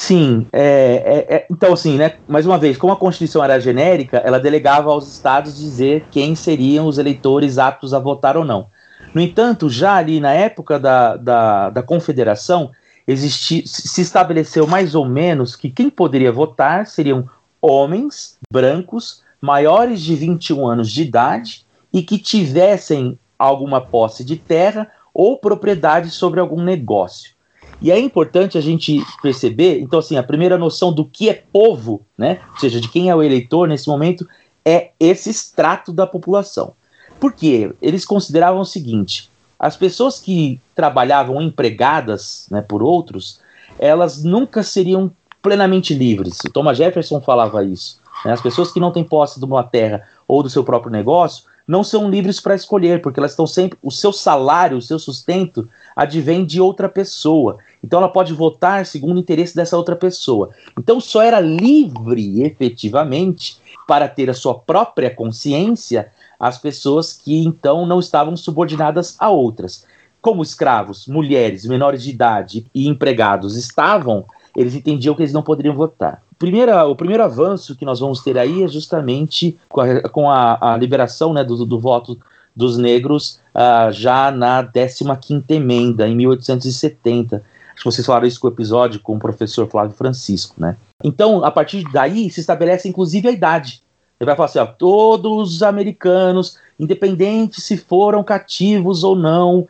Sim, 0.04 0.48
é, 0.52 1.26
é, 1.30 1.36
é, 1.36 1.46
então 1.48 1.72
assim, 1.72 1.96
né, 1.96 2.14
mais 2.26 2.44
uma 2.44 2.58
vez, 2.58 2.76
como 2.76 2.92
a 2.92 2.96
Constituição 2.96 3.42
era 3.42 3.60
genérica, 3.60 4.16
ela 4.16 4.40
delegava 4.40 4.90
aos 4.90 5.06
estados 5.06 5.56
dizer 5.56 6.06
quem 6.10 6.34
seriam 6.34 6.88
os 6.88 6.98
eleitores 6.98 7.56
aptos 7.56 7.94
a 7.94 8.00
votar 8.00 8.36
ou 8.36 8.44
não. 8.44 8.66
No 9.14 9.20
entanto, 9.20 9.70
já 9.70 9.94
ali 9.94 10.18
na 10.18 10.32
época 10.32 10.76
da, 10.76 11.16
da, 11.16 11.70
da 11.70 11.82
Confederação, 11.84 12.72
existi, 13.06 13.62
se 13.64 14.00
estabeleceu 14.00 14.66
mais 14.66 14.96
ou 14.96 15.06
menos 15.06 15.54
que 15.54 15.70
quem 15.70 15.88
poderia 15.88 16.32
votar 16.32 16.88
seriam 16.88 17.30
homens 17.60 18.38
brancos 18.52 19.22
maiores 19.40 20.00
de 20.00 20.16
21 20.16 20.66
anos 20.66 20.90
de 20.90 21.02
idade 21.02 21.64
e 21.92 22.02
que 22.02 22.18
tivessem 22.18 23.16
alguma 23.38 23.80
posse 23.80 24.24
de 24.24 24.34
terra 24.34 24.90
ou 25.14 25.38
propriedade 25.38 26.10
sobre 26.10 26.40
algum 26.40 26.60
negócio. 26.60 27.40
E 27.82 27.90
é 27.90 27.98
importante 27.98 28.56
a 28.56 28.60
gente 28.60 29.04
perceber, 29.20 29.80
então 29.80 29.98
assim, 29.98 30.16
a 30.16 30.22
primeira 30.22 30.56
noção 30.56 30.92
do 30.92 31.04
que 31.04 31.28
é 31.28 31.42
povo, 31.52 32.02
né, 32.16 32.40
ou 32.52 32.58
seja, 32.58 32.80
de 32.80 32.88
quem 32.88 33.10
é 33.10 33.14
o 33.14 33.22
eleitor 33.22 33.66
nesse 33.66 33.88
momento, 33.88 34.26
é 34.64 34.90
esse 35.00 35.28
extrato 35.28 35.92
da 35.92 36.06
população. 36.06 36.74
Por 37.18 37.32
quê? 37.32 37.72
Eles 37.82 38.04
consideravam 38.04 38.60
o 38.60 38.64
seguinte: 38.64 39.30
as 39.58 39.76
pessoas 39.76 40.18
que 40.18 40.60
trabalhavam 40.74 41.42
empregadas 41.42 42.46
né, 42.50 42.62
por 42.62 42.82
outros, 42.82 43.40
elas 43.78 44.22
nunca 44.22 44.62
seriam 44.62 45.10
plenamente 45.40 45.92
livres. 45.92 46.38
O 46.46 46.50
Thomas 46.50 46.78
Jefferson 46.78 47.20
falava 47.20 47.64
isso. 47.64 48.00
Né? 48.24 48.32
As 48.32 48.40
pessoas 48.40 48.72
que 48.72 48.80
não 48.80 48.92
têm 48.92 49.04
posse 49.04 49.38
de 49.40 49.44
uma 49.44 49.64
terra 49.64 50.06
ou 50.26 50.42
do 50.42 50.50
seu 50.50 50.62
próprio 50.62 50.92
negócio 50.92 51.44
não 51.66 51.84
são 51.84 52.10
livres 52.10 52.40
para 52.40 52.54
escolher, 52.54 53.00
porque 53.00 53.20
elas 53.20 53.32
estão 53.32 53.46
sempre. 53.46 53.78
O 53.82 53.90
seu 53.90 54.12
salário, 54.12 54.76
o 54.76 54.82
seu 54.82 54.98
sustento 54.98 55.68
advém 55.94 56.44
de 56.44 56.60
outra 56.60 56.88
pessoa. 56.88 57.58
Então 57.82 57.98
ela 57.98 58.08
pode 58.08 58.32
votar 58.32 58.86
segundo 58.86 59.16
o 59.16 59.20
interesse 59.20 59.54
dessa 59.54 59.76
outra 59.76 59.96
pessoa. 59.96 60.50
Então 60.78 61.00
só 61.00 61.22
era 61.22 61.40
livre, 61.40 62.42
efetivamente, 62.42 63.56
para 63.86 64.08
ter 64.08 64.30
a 64.30 64.34
sua 64.34 64.54
própria 64.54 65.10
consciência 65.10 66.10
as 66.42 66.58
pessoas 66.58 67.12
que 67.12 67.38
então 67.38 67.86
não 67.86 68.00
estavam 68.00 68.36
subordinadas 68.36 69.14
a 69.20 69.30
outras. 69.30 69.86
Como 70.20 70.42
escravos, 70.42 71.06
mulheres, 71.06 71.64
menores 71.64 72.02
de 72.02 72.10
idade 72.10 72.66
e 72.74 72.88
empregados 72.88 73.56
estavam, 73.56 74.24
eles 74.56 74.74
entendiam 74.74 75.14
que 75.14 75.22
eles 75.22 75.32
não 75.32 75.42
poderiam 75.42 75.72
votar. 75.72 76.20
Primeira, 76.36 76.84
o 76.84 76.96
primeiro 76.96 77.22
avanço 77.22 77.76
que 77.76 77.84
nós 77.84 78.00
vamos 78.00 78.24
ter 78.24 78.36
aí 78.36 78.64
é 78.64 78.66
justamente 78.66 79.56
com 79.68 79.80
a, 79.80 80.02
com 80.08 80.28
a, 80.28 80.72
a 80.72 80.76
liberação 80.76 81.32
né, 81.32 81.44
do, 81.44 81.64
do, 81.64 81.78
voto 81.78 82.18
dos 82.56 82.76
negros 82.76 83.40
uh, 83.54 83.92
já 83.92 84.32
na 84.32 84.64
15ª 84.64 85.44
emenda, 85.48 86.08
em 86.08 86.16
1870. 86.16 87.40
Que 87.82 87.90
vocês 87.90 88.06
falaram 88.06 88.28
isso 88.28 88.38
com 88.38 88.46
o 88.46 88.50
episódio 88.50 89.00
com 89.00 89.16
o 89.16 89.18
professor 89.18 89.68
Flávio 89.68 89.96
Francisco, 89.96 90.54
né? 90.56 90.76
Então, 91.02 91.44
a 91.44 91.50
partir 91.50 91.82
daí, 91.92 92.30
se 92.30 92.38
estabelece 92.38 92.88
inclusive 92.88 93.26
a 93.26 93.32
idade. 93.32 93.82
Ele 94.20 94.26
vai 94.26 94.36
falar 94.36 94.46
assim: 94.46 94.60
ó, 94.60 94.66
todos 94.66 95.56
os 95.56 95.62
americanos, 95.64 96.56
independente 96.78 97.60
se 97.60 97.76
foram 97.76 98.22
cativos 98.22 99.02
ou 99.02 99.16
não, 99.16 99.66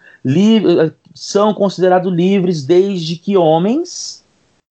são 1.15 1.55
considerados 1.55 2.13
livres 2.13 2.65
desde 2.67 3.17
que 3.17 3.35
homens 3.35 4.23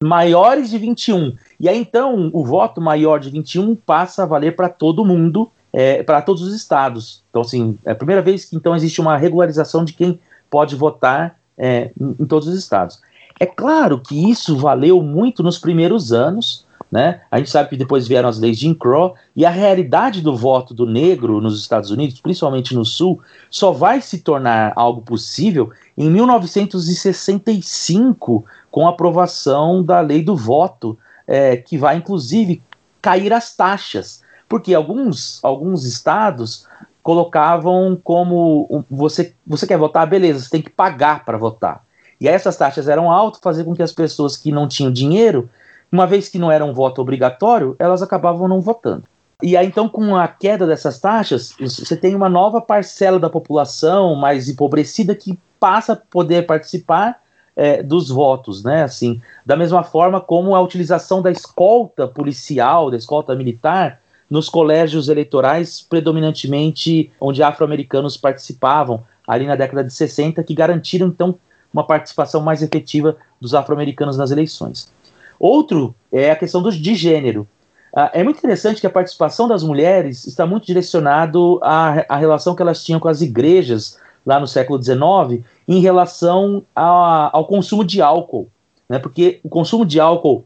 maiores 0.03 0.69
de 0.69 0.77
21. 0.77 1.35
E 1.59 1.67
aí 1.67 1.79
então 1.79 2.29
o 2.33 2.45
voto 2.45 2.79
maior 2.79 3.19
de 3.19 3.31
21 3.31 3.75
passa 3.75 4.21
a 4.21 4.25
valer 4.27 4.55
para 4.55 4.69
todo 4.69 5.03
mundo, 5.03 5.51
é, 5.73 6.03
para 6.03 6.21
todos 6.21 6.43
os 6.43 6.53
estados. 6.53 7.23
Então, 7.31 7.41
assim, 7.41 7.75
é 7.83 7.91
a 7.91 7.95
primeira 7.95 8.21
vez 8.21 8.45
que 8.45 8.55
então 8.55 8.75
existe 8.75 9.01
uma 9.01 9.17
regularização 9.17 9.83
de 9.83 9.93
quem 9.93 10.19
pode 10.47 10.75
votar 10.75 11.39
é, 11.57 11.91
em, 11.99 12.15
em 12.19 12.25
todos 12.25 12.47
os 12.47 12.55
estados. 12.55 13.01
É 13.41 13.45
claro 13.47 13.99
que 13.99 14.29
isso 14.29 14.55
valeu 14.55 15.01
muito 15.01 15.41
nos 15.41 15.57
primeiros 15.57 16.13
anos, 16.13 16.63
né? 16.91 17.21
A 17.31 17.39
gente 17.39 17.49
sabe 17.49 17.69
que 17.69 17.75
depois 17.75 18.07
vieram 18.07 18.29
as 18.29 18.37
leis 18.37 18.59
de 18.59 18.67
Jim 18.67 18.75
Crow 18.75 19.15
e 19.35 19.47
a 19.47 19.49
realidade 19.49 20.21
do 20.21 20.37
voto 20.37 20.75
do 20.75 20.85
negro 20.85 21.41
nos 21.41 21.59
Estados 21.59 21.89
Unidos, 21.89 22.21
principalmente 22.21 22.75
no 22.75 22.85
Sul, 22.85 23.19
só 23.49 23.71
vai 23.71 23.99
se 23.99 24.19
tornar 24.19 24.73
algo 24.75 25.01
possível 25.01 25.71
em 25.97 26.07
1965 26.07 28.45
com 28.69 28.85
a 28.85 28.91
aprovação 28.91 29.83
da 29.83 30.01
lei 30.01 30.21
do 30.21 30.35
voto, 30.35 30.95
é, 31.25 31.57
que 31.57 31.79
vai 31.79 31.97
inclusive 31.97 32.61
cair 33.01 33.33
as 33.33 33.55
taxas, 33.55 34.21
porque 34.47 34.75
alguns, 34.75 35.43
alguns 35.43 35.83
estados 35.83 36.67
colocavam 37.01 37.99
como 38.03 38.85
você, 38.87 39.33
você 39.47 39.65
quer 39.65 39.79
votar, 39.79 40.05
beleza, 40.05 40.41
você 40.41 40.49
tem 40.51 40.61
que 40.61 40.69
pagar 40.69 41.25
para 41.25 41.39
votar. 41.39 41.83
E 42.21 42.27
essas 42.27 42.55
taxas 42.55 42.87
eram 42.87 43.11
altas, 43.11 43.41
fazer 43.43 43.63
com 43.63 43.75
que 43.75 43.81
as 43.81 43.91
pessoas 43.91 44.37
que 44.37 44.51
não 44.51 44.67
tinham 44.67 44.91
dinheiro 44.91 45.49
uma 45.91 46.07
vez 46.07 46.29
que 46.29 46.39
não 46.39 46.51
era 46.51 46.63
um 46.63 46.71
voto 46.71 47.01
obrigatório, 47.01 47.75
elas 47.77 48.01
acabavam 48.01 48.47
não 48.47 48.61
votando. 48.61 49.03
E 49.43 49.57
aí, 49.57 49.67
então, 49.67 49.89
com 49.89 50.15
a 50.15 50.27
queda 50.27 50.65
dessas 50.67 50.99
taxas, 50.99 51.53
você 51.59 51.97
tem 51.97 52.15
uma 52.15 52.29
nova 52.29 52.61
parcela 52.61 53.19
da 53.19 53.29
população 53.29 54.15
mais 54.15 54.47
empobrecida 54.47 55.15
que 55.15 55.37
passa 55.59 55.93
a 55.93 55.95
poder 55.95 56.45
participar 56.45 57.19
é, 57.55 57.81
dos 57.83 58.09
votos, 58.09 58.63
né? 58.63 58.83
Assim, 58.83 59.19
da 59.45 59.57
mesma 59.57 59.83
forma 59.83 60.21
como 60.21 60.55
a 60.55 60.61
utilização 60.61 61.21
da 61.21 61.31
escolta 61.31 62.07
policial, 62.07 62.89
da 62.91 62.97
escolta 62.97 63.35
militar, 63.35 63.99
nos 64.29 64.47
colégios 64.47 65.09
eleitorais, 65.09 65.81
predominantemente 65.81 67.11
onde 67.19 67.43
afro-americanos 67.43 68.15
participavam, 68.15 69.03
ali 69.27 69.45
na 69.45 69.55
década 69.55 69.83
de 69.83 69.91
60, 69.91 70.43
que 70.43 70.53
garantiram, 70.53 71.07
então, 71.07 71.37
uma 71.73 71.85
participação 71.85 72.41
mais 72.41 72.61
efetiva 72.61 73.17
dos 73.39 73.53
afro-americanos 73.53 74.17
nas 74.17 74.31
eleições. 74.31 74.91
Outro 75.39 75.95
é 76.11 76.31
a 76.31 76.35
questão 76.35 76.61
do, 76.61 76.71
de 76.71 76.95
gênero. 76.95 77.47
Ah, 77.95 78.11
é 78.13 78.23
muito 78.23 78.37
interessante 78.37 78.79
que 78.79 78.87
a 78.87 78.91
participação 78.91 79.47
das 79.47 79.63
mulheres 79.63 80.25
está 80.25 80.45
muito 80.45 80.65
direcionado 80.65 81.59
à, 81.61 82.05
à 82.07 82.17
relação 82.17 82.55
que 82.55 82.61
elas 82.61 82.83
tinham 82.83 82.99
com 82.99 83.07
as 83.07 83.21
igrejas 83.21 83.99
lá 84.25 84.39
no 84.39 84.47
século 84.47 84.81
XIX 84.81 85.43
em 85.67 85.79
relação 85.79 86.63
a, 86.75 87.35
ao 87.35 87.45
consumo 87.45 87.83
de 87.83 88.01
álcool, 88.01 88.49
né? 88.87 88.99
porque 88.99 89.39
o 89.43 89.49
consumo 89.49 89.85
de 89.85 89.99
álcool 89.99 90.45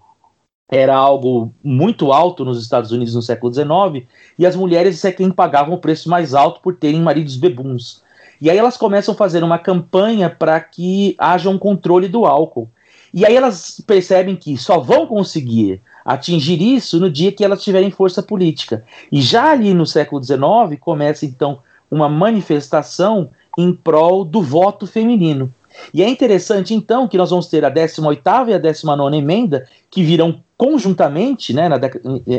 era 0.71 0.95
algo 0.95 1.53
muito 1.63 2.11
alto 2.11 2.43
nos 2.43 2.61
Estados 2.61 2.91
Unidos 2.91 3.13
no 3.13 3.21
século 3.21 3.53
XIX 3.53 4.07
e 4.39 4.45
as 4.45 4.55
mulheres 4.55 5.03
é 5.05 5.11
quem 5.11 5.29
pagavam 5.29 5.75
o 5.75 5.79
preço 5.79 6.09
mais 6.09 6.33
alto 6.33 6.61
por 6.61 6.75
terem 6.75 7.01
maridos 7.01 7.35
bebuns. 7.37 8.03
E 8.39 8.49
aí 8.49 8.57
elas 8.57 8.77
começam 8.77 9.13
a 9.13 9.17
fazer 9.17 9.43
uma 9.43 9.57
campanha 9.57 10.29
para 10.29 10.59
que 10.59 11.15
haja 11.17 11.49
um 11.49 11.57
controle 11.57 12.07
do 12.07 12.25
álcool. 12.25 12.69
E 13.13 13.25
aí 13.25 13.35
elas 13.35 13.81
percebem 13.85 14.35
que 14.35 14.57
só 14.57 14.79
vão 14.79 15.07
conseguir 15.07 15.81
atingir 16.03 16.61
isso 16.61 16.99
no 16.99 17.09
dia 17.09 17.31
que 17.31 17.43
elas 17.43 17.63
tiverem 17.63 17.89
força 17.89 18.21
política. 18.21 18.83
E 19.11 19.21
já 19.21 19.51
ali 19.51 19.73
no 19.73 19.85
século 19.85 20.23
XIX 20.23 20.79
começa 20.79 21.25
então 21.25 21.59
uma 21.89 22.09
manifestação 22.09 23.29
em 23.57 23.73
prol 23.73 24.25
do 24.25 24.41
voto 24.41 24.85
feminino. 24.85 25.53
E 25.93 26.03
é 26.03 26.09
interessante 26.09 26.73
então 26.73 27.07
que 27.07 27.17
nós 27.17 27.29
vamos 27.29 27.47
ter 27.47 27.63
a 27.65 27.71
18ª 27.71 28.49
e 28.49 28.53
a 28.53 28.59
19ª 28.59 29.15
emenda 29.15 29.67
que 29.89 30.03
virão 30.03 30.41
conjuntamente, 30.57 31.53
né, 31.53 31.67
na 31.67 31.79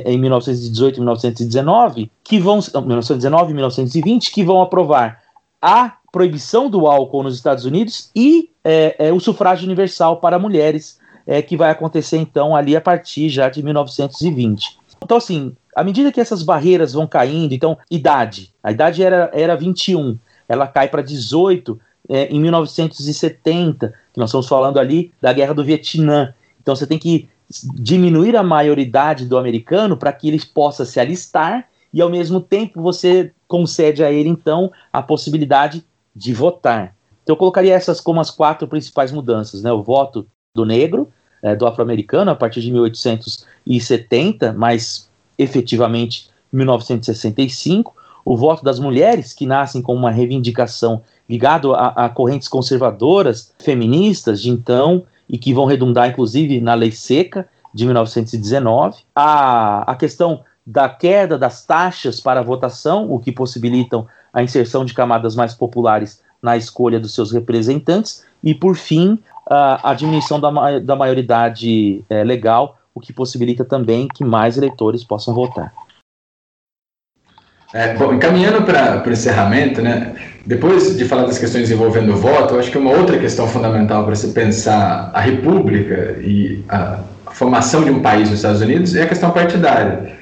em 0.07 0.19
1918 0.19 0.97
e 0.97 1.01
1919, 1.01 2.11
que 2.25 2.39
vão 2.39 2.57
1919 2.57 3.51
e 3.51 3.55
1920, 3.55 4.33
que 4.33 4.43
vão 4.43 4.63
aprovar 4.63 5.21
a 5.61 5.97
proibição 6.13 6.71
do 6.71 6.87
álcool 6.87 7.23
nos 7.23 7.37
Estados 7.37 7.65
Unidos 7.65 8.11
e 8.15 8.51
é, 8.65 9.09
é, 9.09 9.13
o 9.13 9.21
sufrágio 9.21 9.67
universal 9.67 10.19
para 10.19 10.39
mulheres, 10.39 10.99
é, 11.27 11.43
que 11.43 11.57
vai 11.57 11.71
acontecer 11.71 12.19
então 12.19 12.55
ali 12.55 12.77
a 12.77 12.81
partir 12.81 13.29
já 13.29 13.49
de 13.49 13.63
1920. 13.63 14.79
Então, 15.03 15.17
assim, 15.17 15.55
à 15.75 15.85
medida 15.85 16.11
que 16.11 16.21
essas 16.21 16.43
barreiras 16.43 16.93
vão 16.93 17.07
caindo, 17.07 17.53
então, 17.53 17.77
idade, 17.91 18.53
a 18.63 18.73
idade 18.73 19.03
era, 19.03 19.31
era 19.33 19.55
21, 19.57 20.19
ela 20.49 20.67
cai 20.67 20.89
para 20.89 21.03
18 21.03 21.79
é, 22.09 22.27
em 22.27 22.41
1970, 22.41 23.95
que 24.13 24.19
nós 24.21 24.31
estamos 24.31 24.49
falando 24.49 24.79
ali 24.79 25.13
da 25.21 25.33
guerra 25.33 25.53
do 25.53 25.65
Vietnã. 25.65 26.33
Então, 26.61 26.75
você 26.75 26.87
tem 26.87 26.99
que 26.99 27.29
diminuir 27.75 28.37
a 28.37 28.43
maioridade 28.43 29.27
do 29.27 29.39
americano 29.39 29.97
para 29.97 30.13
que 30.13 30.29
ele 30.29 30.41
possa 30.53 30.85
se 30.85 30.99
alistar 30.99 31.69
e, 31.93 32.01
ao 32.01 32.11
mesmo 32.11 32.41
tempo, 32.41 32.83
você 32.83 33.33
concede 33.49 34.03
a 34.05 34.11
ele, 34.11 34.29
então, 34.29 34.71
a 34.93 35.03
possibilidade 35.03 35.85
de 36.15 36.33
votar. 36.33 36.95
Então, 37.23 37.35
eu 37.35 37.39
colocaria 37.39 37.75
essas 37.75 38.01
como 38.01 38.21
as 38.21 38.31
quatro 38.31 38.67
principais 38.69 39.13
mudanças: 39.13 39.63
né? 39.63 39.73
o 39.73 39.83
voto 39.83 40.27
do 40.55 40.65
negro, 40.65 41.09
é, 41.43 41.55
do 41.55 41.67
afro-americano, 41.67 42.31
a 42.31 42.35
partir 42.35 42.61
de 42.61 42.73
1870, 42.73 44.53
mas 44.53 45.09
efetivamente 45.39 46.31
1965, 46.53 47.95
o 48.25 48.37
voto 48.37 48.65
das 48.65 48.79
mulheres, 48.79 49.33
que 49.33 49.47
nascem 49.47 49.83
com 49.83 49.95
uma 49.95 50.11
reivindicação 50.11 51.03
ligado 51.29 51.75
a, 51.75 51.89
a, 51.89 52.09
correntes 52.09 52.49
conservadoras, 52.49 53.53
feministas 53.59 54.41
de 54.41 54.51
então, 54.51 55.05
e 55.29 55.37
que 55.37 55.53
vão 55.53 55.67
redundar 55.67 56.09
inclusive 56.09 56.61
na 56.61 56.75
lei 56.75 56.93
seca 56.93 57.49
de 57.75 57.85
1919, 57.85 59.03
a, 59.15 59.91
a 59.91 59.95
questão 59.97 60.43
da 60.67 60.89
queda 60.89 61.39
das 61.39 61.65
taxas 61.65 62.21
para 62.21 62.43
votação, 62.43 63.11
o 63.11 63.21
que 63.21 63.31
possibilitam 63.31 64.07
a 64.33 64.43
inserção 64.43 64.85
de 64.85 64.93
camadas 64.93 65.37
mais 65.37 65.55
populares 65.55 66.23
na 66.43 66.57
escolha 66.57 66.99
dos 66.99 67.15
seus 67.15 67.33
representantes, 67.33 68.27
e 68.43 68.55
por 68.55 68.77
fim, 68.77 69.19
a, 69.49 69.91
a 69.91 69.95
diminuição 69.95 70.41
da, 70.41 70.79
da 70.81 70.97
maioridade 70.97 72.05
é, 72.11 72.25
legal, 72.25 72.79
o 72.95 73.01
que 73.01 73.13
possibilita 73.13 73.65
também 73.65 74.09
que 74.09 74.25
mais 74.25 74.57
eleitores 74.57 75.05
possam 75.05 75.35
votar. 75.35 75.73
É, 77.73 77.95
bom, 77.95 78.13
encaminhando 78.15 78.63
para 78.63 79.03
o 79.07 79.13
encerramento, 79.13 79.83
né, 79.83 80.15
depois 80.47 80.97
de 80.97 81.05
falar 81.05 81.25
das 81.25 81.39
questões 81.39 81.71
envolvendo 81.71 82.13
o 82.13 82.17
voto, 82.17 82.55
eu 82.55 82.61
acho 82.61 82.71
que 82.71 82.79
uma 82.79 82.93
outra 82.93 83.19
questão 83.19 83.47
fundamental 83.47 84.05
para 84.05 84.15
se 84.15 84.33
pensar 84.33 85.11
a 85.13 85.21
república 85.21 86.17
e 86.21 86.65
a, 86.69 87.01
formação 87.37 87.85
de 87.85 87.91
um 87.91 88.01
país 88.01 88.31
nos 88.31 88.39
Estados 88.39 88.63
Unidos 88.63 88.95
é 88.95 89.03
a 89.03 89.07
questão 89.07 89.31
partidária. 89.31 90.16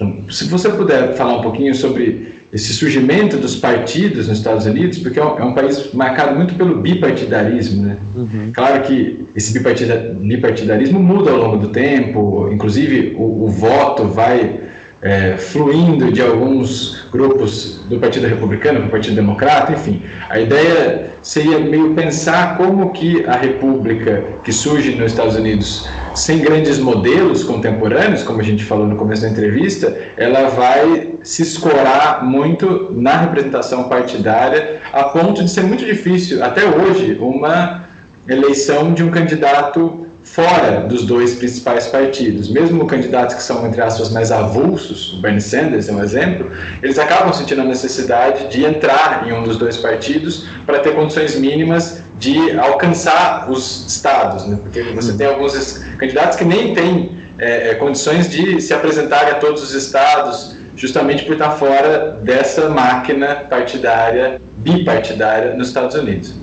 Então, 0.00 0.30
se 0.30 0.48
você 0.48 0.70
puder 0.70 1.14
falar 1.14 1.38
um 1.38 1.42
pouquinho 1.42 1.74
sobre 1.74 2.40
esse 2.50 2.72
surgimento 2.72 3.36
dos 3.36 3.54
partidos 3.54 4.28
nos 4.28 4.38
Estados 4.38 4.64
Unidos, 4.64 4.98
porque 4.98 5.20
é 5.20 5.24
um, 5.24 5.38
é 5.38 5.44
um 5.44 5.52
país 5.52 5.92
marcado 5.92 6.34
muito 6.34 6.54
pelo 6.54 6.80
bipartidarismo, 6.80 7.82
né? 7.82 7.96
Uhum. 8.16 8.50
Claro 8.52 8.82
que 8.82 9.26
esse 9.36 9.52
bipartidarismo 9.52 10.98
muda 10.98 11.30
ao 11.30 11.36
longo 11.36 11.58
do 11.58 11.68
tempo, 11.68 12.48
inclusive 12.50 13.14
o, 13.16 13.44
o 13.44 13.48
voto 13.48 14.06
vai 14.06 14.58
é, 15.02 15.36
fluindo 15.38 16.12
de 16.12 16.20
alguns 16.20 17.06
grupos 17.10 17.80
do 17.88 17.98
Partido 17.98 18.26
Republicano 18.26 18.80
para 18.80 18.88
o 18.88 18.90
Partido 18.90 19.16
Democrata, 19.16 19.72
enfim. 19.72 20.02
A 20.28 20.38
ideia 20.38 21.10
seria 21.22 21.58
meio 21.58 21.94
pensar 21.94 22.56
como 22.58 22.92
que 22.92 23.24
a 23.26 23.34
República 23.34 24.22
que 24.44 24.52
surge 24.52 24.94
nos 24.94 25.12
Estados 25.12 25.36
Unidos, 25.36 25.88
sem 26.14 26.40
grandes 26.40 26.78
modelos 26.78 27.42
contemporâneos, 27.42 28.22
como 28.22 28.40
a 28.40 28.44
gente 28.44 28.64
falou 28.64 28.86
no 28.86 28.96
começo 28.96 29.22
da 29.22 29.28
entrevista, 29.28 29.96
ela 30.16 30.48
vai 30.50 31.14
se 31.22 31.42
escorar 31.42 32.24
muito 32.24 32.90
na 32.92 33.16
representação 33.16 33.84
partidária, 33.84 34.80
a 34.92 35.04
ponto 35.04 35.42
de 35.42 35.50
ser 35.50 35.62
muito 35.62 35.84
difícil, 35.84 36.44
até 36.44 36.64
hoje, 36.64 37.16
uma 37.20 37.84
eleição 38.28 38.92
de 38.92 39.02
um 39.02 39.10
candidato 39.10 40.06
fora 40.32 40.82
dos 40.82 41.04
dois 41.04 41.34
principais 41.34 41.86
partidos. 41.86 42.48
Mesmo 42.48 42.86
candidatos 42.86 43.34
que 43.34 43.42
são, 43.42 43.66
entre 43.66 43.80
aspas, 43.80 44.10
mais 44.10 44.30
avulsos, 44.30 45.14
o 45.14 45.20
Bernie 45.20 45.40
Sanders 45.40 45.88
é 45.88 45.92
um 45.92 46.02
exemplo, 46.02 46.50
eles 46.82 46.98
acabam 46.98 47.32
sentindo 47.32 47.62
a 47.62 47.64
necessidade 47.64 48.48
de 48.48 48.64
entrar 48.64 49.26
em 49.26 49.32
um 49.32 49.42
dos 49.42 49.58
dois 49.58 49.76
partidos 49.76 50.46
para 50.64 50.78
ter 50.78 50.94
condições 50.94 51.38
mínimas 51.38 52.02
de 52.18 52.52
alcançar 52.58 53.50
os 53.50 53.86
estados, 53.88 54.46
né? 54.46 54.58
porque 54.62 54.82
você 54.82 55.14
tem 55.14 55.26
alguns 55.26 55.78
candidatos 55.98 56.36
que 56.36 56.44
nem 56.44 56.74
têm 56.74 57.18
é, 57.38 57.70
é, 57.70 57.74
condições 57.74 58.28
de 58.28 58.60
se 58.60 58.74
apresentarem 58.74 59.32
a 59.32 59.36
todos 59.36 59.62
os 59.62 59.74
estados, 59.74 60.54
justamente 60.76 61.24
por 61.24 61.32
estar 61.32 61.52
fora 61.52 62.18
dessa 62.22 62.68
máquina 62.68 63.46
partidária, 63.48 64.40
bipartidária 64.58 65.54
nos 65.54 65.68
Estados 65.68 65.96
Unidos. 65.96 66.34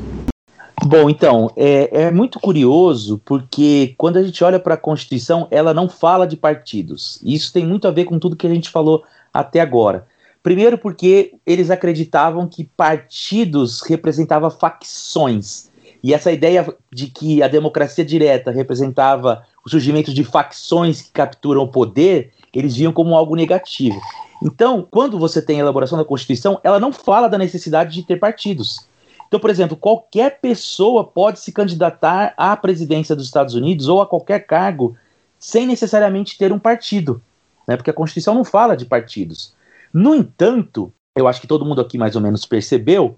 Bom, 0.86 1.10
então, 1.10 1.52
é, 1.58 2.04
é, 2.04 2.12
muito 2.12 2.40
curioso 2.40 3.20
porque 3.26 3.96
quando 3.98 4.18
a 4.18 4.24
gente 4.24 4.44
olha 4.44 4.60
para 4.60 4.76
a 4.76 4.78
Constituição, 4.78 5.48
ela 5.50 5.74
não 5.74 5.90
fala 5.90 6.28
de 6.28 6.38
partidos. 6.38 7.20
Isso 7.24 7.52
tem 7.52 7.66
muito 7.66 7.88
a 7.88 7.92
ver 7.92 8.06
com 8.06 8.20
tudo 8.20 8.36
que 8.36 8.46
a 8.46 8.50
gente 8.50 8.70
falou 8.70 9.04
até 9.34 9.60
agora. 9.60 10.08
Primeiro, 10.44 10.78
porque 10.78 11.34
eles 11.46 11.70
acreditavam 11.72 12.48
que 12.48 12.64
partidos 12.64 13.82
representavam 13.82 14.50
facções. 14.50 15.70
E 16.04 16.14
essa 16.14 16.32
ideia 16.32 16.66
de 16.94 17.08
que 17.08 17.42
a 17.42 17.48
democracia 17.48 18.06
direta 18.06 18.52
representava 18.52 19.44
o 19.66 19.70
surgimento 19.70 20.14
de 20.14 20.24
facções 20.24 21.02
que 21.02 21.12
capturam 21.12 21.64
o 21.64 21.68
poder, 21.68 22.32
eles 22.54 22.76
viam 22.76 22.94
como 22.94 23.16
algo 23.16 23.36
negativo. 23.36 24.00
Então, 24.42 24.88
quando 24.90 25.18
você 25.18 25.42
tem 25.42 25.58
a 25.58 25.64
elaboração 25.64 25.98
da 25.98 26.06
Constituição, 26.06 26.60
ela 26.64 26.80
não 26.80 26.94
fala 26.94 27.28
da 27.28 27.38
necessidade 27.38 27.94
de 27.94 28.04
ter 28.04 28.18
partidos. 28.18 28.88
Então, 29.28 29.40
por 29.40 29.50
exemplo, 29.50 29.76
qualquer 29.76 30.40
pessoa 30.40 31.04
pode 31.04 31.40
se 31.40 31.52
candidatar 31.52 32.34
à 32.38 32.56
presidência 32.56 33.16
dos 33.16 33.26
Estados 33.26 33.54
Unidos 33.54 33.88
ou 33.88 34.02
a 34.02 34.08
qualquer 34.08 34.46
cargo 34.46 34.96
sem 35.40 35.68
necessariamente 35.68 36.38
ter 36.38 36.52
um 36.52 36.60
partido, 36.60 37.22
né? 37.68 37.76
Porque 37.76 37.90
a 37.90 37.94
Constituição 37.94 38.34
não 38.34 38.44
fala 38.44 38.76
de 38.76 38.86
partidos. 38.86 39.54
No 39.94 40.16
entanto, 40.16 40.92
eu 41.16 41.28
acho 41.28 41.42
que 41.42 41.48
todo 41.48 41.66
mundo 41.66 41.82
aqui 41.82 41.98
mais 41.98 42.16
ou 42.16 42.22
menos 42.22 42.46
percebeu 42.46 43.18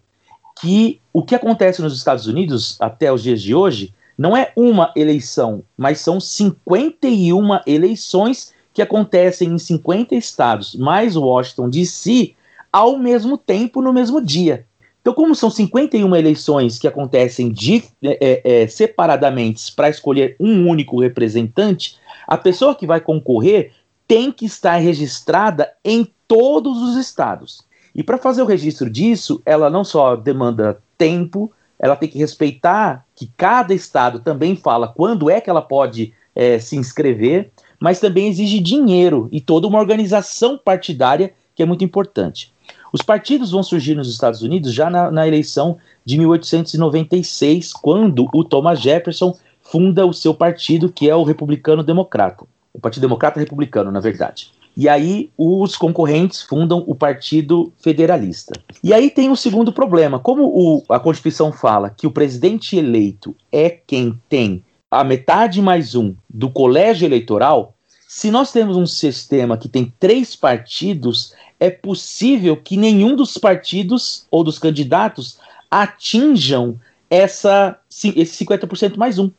que 0.60 1.00
o 1.14 1.24
que 1.24 1.36
acontece 1.36 1.82
nos 1.82 1.96
Estados 1.96 2.28
Unidos 2.28 2.76
até 2.80 3.12
os 3.12 3.24
dias 3.24 3.42
de 3.42 3.56
hoje 3.56 3.94
não 4.18 4.36
é 4.36 4.52
uma 4.56 4.92
eleição, 4.96 5.64
mas 5.78 6.02
são 6.02 6.20
51 6.20 7.62
eleições 7.66 8.54
que 8.74 8.82
acontecem 8.82 9.50
em 9.50 9.58
50 9.58 10.16
estados, 10.16 10.76
mais 10.76 11.16
Washington 11.16 11.70
DC, 11.70 12.34
ao 12.72 12.98
mesmo 12.98 13.38
tempo, 13.38 13.82
no 13.82 13.94
mesmo 13.94 14.22
dia. 14.22 14.66
Então, 15.02 15.14
como 15.14 15.34
são 15.34 15.50
51 15.50 16.16
eleições 16.16 16.78
que 16.78 16.88
acontecem 16.88 17.52
de, 17.52 17.84
é, 18.04 18.18
é, 18.44 18.62
é 18.64 18.68
separadamente 18.68 19.74
para 19.74 19.90
escolher 19.90 20.36
um 20.40 20.68
único 20.68 21.00
representante, 21.00 21.98
a 22.28 22.38
pessoa 22.38 22.76
que 22.76 22.86
vai 22.86 23.00
concorrer 23.00 23.72
tem 24.08 24.32
que 24.32 24.46
estar 24.46 24.76
registrada 24.78 25.72
em 25.84 26.12
todos 26.28 26.82
os 26.82 26.96
estados. 26.96 27.64
E 27.96 28.04
para 28.04 28.18
fazer 28.18 28.42
o 28.42 28.46
registro 28.46 28.90
disso, 28.90 29.42
ela 29.46 29.70
não 29.70 29.84
só 29.84 30.16
demanda 30.16 30.82
tempo, 30.98 31.52
ela 31.80 31.96
tem 31.96 32.10
que 32.10 32.18
respeitar 32.18 33.06
que 33.16 33.32
cada 33.38 33.74
estado 33.74 34.20
também 34.20 34.56
fala 34.56 34.88
quando 34.88 35.30
é 35.30 35.40
que 35.40 35.50
ela 35.50 35.62
pode 35.62 36.14
é, 36.36 36.60
se 36.60 36.76
inscrever, 36.76 37.52
mas 37.80 38.00
também 38.00 38.28
exige 38.28 38.60
dinheiro 38.60 39.30
e 39.32 39.40
toda 39.40 39.68
uma 39.68 39.80
organização 39.80 40.58
partidária 40.58 41.34
que 41.56 41.64
é 41.64 41.66
muito 41.66 41.84
importante. 41.84 42.54
Os 42.92 43.02
partidos 43.02 43.52
vão 43.52 43.62
surgir 43.64 43.96
nos 43.96 44.10
Estados 44.10 44.42
Unidos 44.42 44.74
já 44.74 44.90
na, 44.90 45.12
na 45.12 45.28
eleição 45.28 45.78
de 46.04 46.18
1896, 46.18 47.74
quando 47.74 48.28
o 48.34 48.44
Thomas 48.44 48.82
Jefferson 48.82 49.36
funda 49.62 50.06
o 50.06 50.14
seu 50.14 50.34
partido, 50.34 50.92
que 50.92 51.10
é 51.10 51.16
o 51.16 51.24
Republicano 51.24 51.84
Democrata. 51.84 52.46
O 52.74 52.80
Partido 52.80 53.02
Democrata 53.02 53.40
Republicano, 53.40 53.92
na 53.92 54.00
verdade. 54.00 54.52
E 54.76 54.88
aí 54.88 55.30
os 55.38 55.76
concorrentes 55.76 56.42
fundam 56.42 56.84
o 56.88 56.96
Partido 56.96 57.72
Federalista. 57.82 58.54
E 58.84 58.94
aí 58.94 59.10
tem 59.10 59.30
o 59.30 59.36
segundo 59.36 59.74
problema. 59.74 60.20
Como 60.20 60.46
o, 60.46 60.84
a 60.90 61.00
Constituição 61.00 61.52
fala 61.52 61.90
que 61.90 62.08
o 62.08 62.12
presidente 62.12 62.78
eleito 62.78 63.36
é 63.52 63.70
quem 63.70 64.20
tem 64.30 64.64
a 64.90 65.04
metade 65.04 65.62
mais 65.62 65.96
um 65.96 66.16
do 66.30 66.50
colégio 66.50 67.06
eleitoral, 67.06 67.76
se 68.12 68.32
nós 68.32 68.52
temos 68.52 68.76
um 68.76 68.88
sistema 68.88 69.56
que 69.56 69.70
tem 69.70 69.94
três 70.00 70.36
partidos, 70.36 71.32
é 71.60 71.70
possível 71.70 72.58
que 72.58 72.76
nenhum 72.76 73.16
dos 73.16 73.38
partidos 73.38 74.26
ou 74.32 74.44
dos 74.44 74.58
candidatos 74.58 75.38
atinjam 75.70 76.82
essa, 77.08 77.78
esse 77.88 78.44
50% 78.44 78.98
mais 78.98 79.20
um. 79.20 79.30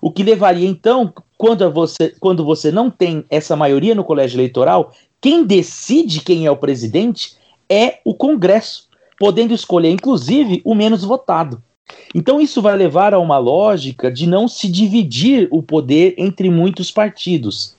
O 0.00 0.10
que 0.10 0.22
levaria, 0.22 0.66
então, 0.66 1.12
quando 1.36 1.70
você, 1.70 2.08
quando 2.18 2.42
você 2.42 2.72
não 2.72 2.90
tem 2.90 3.22
essa 3.28 3.54
maioria 3.54 3.94
no 3.94 4.02
colégio 4.02 4.36
eleitoral, 4.36 4.94
quem 5.20 5.44
decide 5.44 6.22
quem 6.22 6.46
é 6.46 6.50
o 6.50 6.56
presidente 6.56 7.36
é 7.68 7.98
o 8.02 8.14
Congresso, 8.14 8.88
podendo 9.18 9.52
escolher, 9.52 9.90
inclusive, 9.90 10.62
o 10.64 10.74
menos 10.74 11.04
votado. 11.04 11.62
Então, 12.14 12.40
isso 12.40 12.62
vai 12.62 12.74
levar 12.78 13.12
a 13.12 13.18
uma 13.18 13.36
lógica 13.36 14.10
de 14.10 14.26
não 14.26 14.48
se 14.48 14.70
dividir 14.70 15.48
o 15.50 15.62
poder 15.62 16.14
entre 16.16 16.48
muitos 16.48 16.90
partidos. 16.90 17.78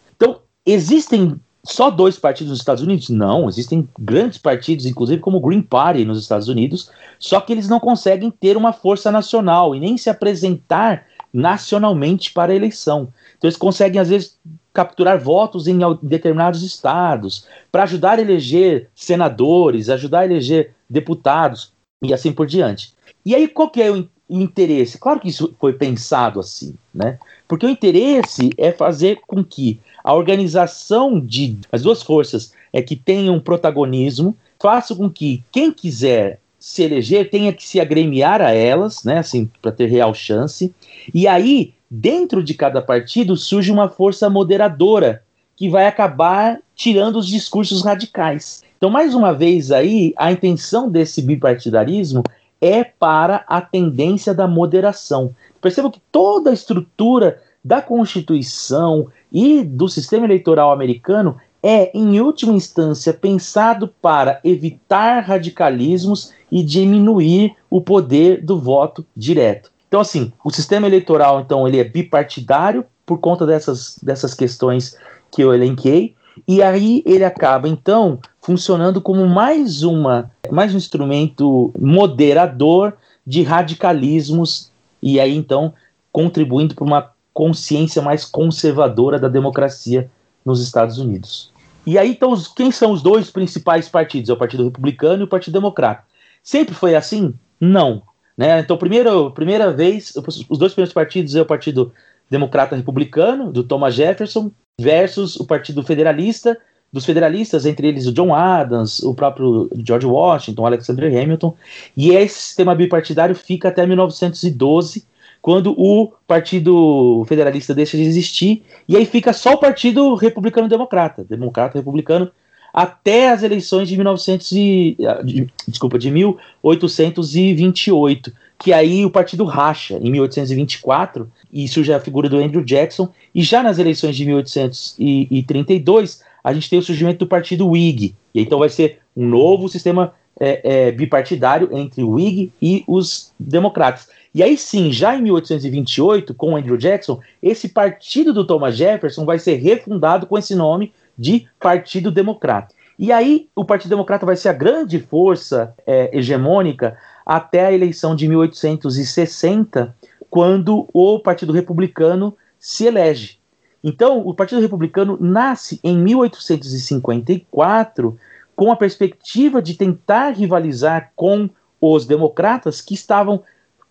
Existem 0.66 1.40
só 1.64 1.90
dois 1.90 2.18
partidos 2.18 2.52
nos 2.52 2.60
Estados 2.60 2.84
Unidos? 2.84 3.10
Não, 3.10 3.48
existem 3.48 3.88
grandes 4.00 4.38
partidos, 4.38 4.86
inclusive 4.86 5.22
como 5.22 5.38
o 5.38 5.42
Green 5.42 5.62
Party 5.62 6.06
nos 6.06 6.20
Estados 6.20 6.48
Unidos, 6.48 6.92
só 7.20 7.40
que 7.40 7.54
eles 7.54 7.68
não 7.68 7.80
conseguem 7.80 8.32
ter 8.32 8.58
uma 8.58 8.74
força 8.74 9.12
nacional 9.12 9.76
e 9.76 9.80
nem 9.80 9.98
se 9.98 10.10
apresentar 10.10 11.06
nacionalmente 11.34 12.34
para 12.34 12.52
a 12.52 12.56
eleição. 12.56 13.14
Então 13.38 13.48
eles 13.48 13.58
conseguem, 13.58 14.02
às 14.02 14.10
vezes, 14.10 14.38
capturar 14.74 15.20
votos 15.20 15.68
em 15.68 15.80
determinados 16.02 16.64
estados, 16.64 17.46
para 17.72 17.84
ajudar 17.84 18.18
a 18.18 18.22
eleger 18.22 18.90
senadores, 18.96 19.90
ajudar 19.90 20.22
a 20.22 20.26
eleger 20.26 20.74
deputados 20.90 21.74
e 22.02 22.14
assim 22.14 22.32
por 22.32 22.48
diante. 22.48 22.94
E 23.26 23.36
aí, 23.36 23.48
qual 23.48 23.70
que 23.70 23.82
é 23.82 23.92
o 23.92 24.08
interesse? 24.30 24.98
Claro 24.98 25.20
que 25.20 25.30
isso 25.30 25.54
foi 25.60 25.74
pensado 25.74 26.40
assim, 26.40 26.76
né? 26.94 27.20
Porque 27.48 27.66
o 27.66 27.70
interesse 27.70 28.50
é 28.58 28.72
fazer 28.72 29.20
com 29.28 29.44
que 29.44 29.80
a 30.04 30.14
organização 30.14 31.20
de 31.20 31.58
as 31.72 31.84
duas 31.84 32.02
forças 32.02 32.54
é 32.74 32.82
que 32.82 32.96
tenham 32.96 33.40
protagonismo, 33.40 34.36
faça 34.60 34.96
com 34.96 35.10
que 35.10 35.44
quem 35.52 35.72
quiser 35.72 36.40
se 36.60 36.84
eleger 36.84 37.30
tenha 37.30 37.52
que 37.52 37.68
se 37.68 37.80
agremiar 37.80 38.42
a 38.42 38.52
elas, 38.52 39.04
né, 39.04 39.18
assim, 39.18 39.50
para 39.62 39.72
ter 39.72 39.88
real 39.88 40.14
chance. 40.14 40.74
E 41.12 41.28
aí, 41.28 41.74
dentro 41.90 42.44
de 42.44 42.54
cada 42.54 42.82
partido 42.82 43.36
surge 43.36 43.72
uma 43.72 43.90
força 43.90 44.30
moderadora 44.30 45.24
que 45.56 45.70
vai 45.70 45.88
acabar 45.88 46.60
tirando 46.76 47.18
os 47.18 47.28
discursos 47.28 47.84
radicais. 47.84 48.64
Então, 48.78 48.90
mais 48.90 49.14
uma 49.14 49.34
vez 49.34 49.72
aí, 49.72 50.14
a 50.18 50.32
intenção 50.32 50.90
desse 50.90 51.22
bipartidarismo 51.22 52.24
é 52.60 52.84
para 52.84 53.44
a 53.48 53.60
tendência 53.60 54.34
da 54.34 54.48
moderação. 54.48 55.36
Percebam 55.60 55.92
que 55.92 56.02
toda 56.12 56.52
a 56.52 56.54
estrutura 56.54 57.42
da 57.64 57.82
Constituição 57.82 59.08
e 59.32 59.64
do 59.64 59.88
sistema 59.88 60.26
eleitoral 60.26 60.72
americano 60.72 61.38
é, 61.64 61.96
em 61.96 62.20
última 62.20 62.54
instância, 62.54 63.14
pensado 63.14 63.88
para 63.88 64.40
evitar 64.44 65.22
radicalismos 65.22 66.34
e 66.52 66.64
diminuir 66.64 67.56
o 67.70 67.80
poder 67.80 68.44
do 68.44 68.60
voto 68.60 69.06
direto. 69.16 69.72
Então, 69.88 70.00
assim, 70.00 70.32
o 70.44 70.50
sistema 70.50 70.88
eleitoral, 70.88 71.42
então, 71.42 71.68
ele 71.68 71.80
é 71.80 71.84
bipartidário 71.84 72.86
por 73.06 73.20
conta 73.20 73.46
dessas, 73.46 74.00
dessas 74.02 74.34
questões 74.34 74.98
que 75.30 75.44
eu 75.44 75.54
elenquei, 75.54 76.16
e 76.48 76.64
aí 76.64 77.04
ele 77.06 77.26
acaba, 77.26 77.68
então, 77.68 78.20
funcionando 78.42 79.02
como 79.02 79.28
mais, 79.28 79.84
uma, 79.84 80.32
mais 80.50 80.74
um 80.74 80.78
instrumento 80.78 81.72
moderador 81.78 82.94
de 83.28 83.44
radicalismos, 83.44 84.72
e 85.02 85.20
aí, 85.20 85.36
então, 85.36 85.74
contribuindo 86.12 86.74
para 86.74 86.86
uma 86.86 87.12
consciência 87.34 88.02
mais 88.02 88.26
conservadora 88.26 89.20
da 89.20 89.28
democracia 89.28 90.10
nos 90.46 90.62
Estados 90.62 90.98
Unidos. 90.98 91.52
E 91.86 91.98
aí, 91.98 92.12
então, 92.12 92.34
quem 92.56 92.72
são 92.72 92.92
os 92.92 93.02
dois 93.02 93.32
principais 93.32 93.90
partidos? 93.90 94.30
É 94.30 94.34
o 94.34 94.38
Partido 94.38 94.66
Republicano 94.66 95.24
e 95.24 95.26
o 95.26 95.28
Partido 95.28 95.54
Democrata. 95.54 96.04
Sempre 96.44 96.76
foi 96.76 96.96
assim? 96.96 97.34
Não. 97.60 98.04
Né? 98.38 98.60
Então, 98.60 98.78
primeiro, 98.78 99.32
primeira 99.32 99.72
vez, 99.72 100.14
os 100.50 100.58
dois 100.58 100.74
primeiros 100.74 100.94
partidos 100.94 101.36
é 101.36 101.42
o 101.42 101.46
Partido 101.46 101.92
Democrata 102.30 102.76
Republicano, 102.76 103.52
do 103.52 103.64
Thomas 103.64 103.96
Jefferson, 103.96 104.52
versus 104.80 105.36
o 105.36 105.46
Partido 105.46 105.84
Federalista, 105.84 106.58
dos 106.92 107.06
federalistas, 107.06 107.66
entre 107.66 107.88
eles 107.88 108.06
o 108.06 108.12
John 108.12 108.34
Adams, 108.34 109.00
o 109.00 109.14
próprio 109.14 109.70
George 109.86 110.06
Washington, 110.06 110.66
Alexander 110.66 111.08
Hamilton, 111.08 111.56
e 111.96 112.12
esse 112.12 112.40
sistema 112.40 112.76
bipartidário 112.76 113.36
fica 113.36 113.70
até 113.70 113.86
1912, 113.86 115.06
quando 115.42 115.74
o 115.78 116.14
Partido 116.28 117.24
Federalista 117.28 117.74
deixa 117.74 117.98
de 117.98 118.04
existir, 118.04 118.62
e 118.88 118.96
aí 118.96 119.06
fica 119.06 119.34
só 119.34 119.54
o 119.54 119.58
Partido 119.58 120.14
Republicano-Democrata, 120.14 121.24
Democrata-Republicano, 121.24 122.30
até 122.74 123.30
as 123.30 123.44
eleições 123.44 123.90
de 123.90 123.98
1900 123.98 124.52
e, 124.54 124.96
ah, 125.06 125.22
de, 125.24 125.50
desculpa, 125.68 126.00
de 126.00 126.10
1828, 126.12 128.32
que 128.58 128.72
aí 128.72 129.04
o 129.04 129.10
partido 129.10 129.44
racha 129.44 129.98
em 129.98 130.10
1824 130.12 131.30
e 131.52 131.68
surge 131.68 131.92
a 131.92 132.00
figura 132.00 132.30
do 132.30 132.38
Andrew 132.38 132.64
Jackson, 132.64 133.10
e 133.34 133.42
já 133.42 133.64
nas 133.64 133.80
eleições 133.80 134.16
de 134.16 134.24
1832 134.26 136.22
a 136.44 136.54
gente 136.54 136.70
tem 136.70 136.80
o 136.80 136.84
surgimento 136.84 137.20
do 137.20 137.28
partido 137.28 137.68
Whig, 137.68 138.16
e 138.34 138.42
então 138.42 138.60
vai 138.60 138.70
ser 138.70 139.00
um 139.18 139.28
novo 139.28 139.68
sistema 139.68 140.14
é, 140.40 140.88
é, 140.88 140.92
bipartidário 140.92 141.70
entre 141.72 142.04
o 142.04 142.12
Whig 142.12 142.54
e 142.62 142.84
os 142.88 143.34
democratas. 143.40 144.08
E 144.34 144.42
aí 144.42 144.58
sim, 144.58 144.92
já 144.92 145.16
em 145.16 145.22
1828, 145.22 146.34
com 146.34 146.56
Andrew 146.56 146.78
Jackson, 146.78 147.20
esse 147.44 147.70
partido 147.70 148.34
do 148.34 148.44
Thomas 148.46 148.78
Jefferson 148.78 149.26
vai 149.26 149.38
ser 149.38 149.56
refundado 149.56 150.26
com 150.26 150.38
esse 150.38 150.56
nome 150.56 150.94
de 151.18 151.48
Partido 151.60 152.10
Democrata. 152.10 152.74
E 152.98 153.12
aí 153.12 153.50
o 153.56 153.66
Partido 153.66 153.90
Democrata 153.90 154.26
vai 154.26 154.38
ser 154.38 154.50
a 154.50 154.54
grande 154.54 155.00
força 155.00 155.74
é, 155.86 156.18
hegemônica 156.18 156.98
até 157.26 157.66
a 157.66 157.74
eleição 157.74 158.16
de 158.16 158.28
1860, 158.28 159.96
quando 160.30 160.88
o 160.94 161.20
Partido 161.20 161.52
Republicano 161.52 162.38
se 162.60 162.86
elege. 162.86 163.40
Então, 163.84 164.26
o 164.26 164.34
Partido 164.34 164.62
Republicano 164.62 165.18
nasce 165.20 165.80
em 165.84 165.98
1854 165.98 168.18
com 168.56 168.72
a 168.72 168.76
perspectiva 168.76 169.62
de 169.62 169.74
tentar 169.74 170.30
rivalizar 170.30 171.12
com 171.16 171.50
os 171.82 172.06
democratas 172.06 172.80
que 172.80 172.94
estavam 172.94 173.44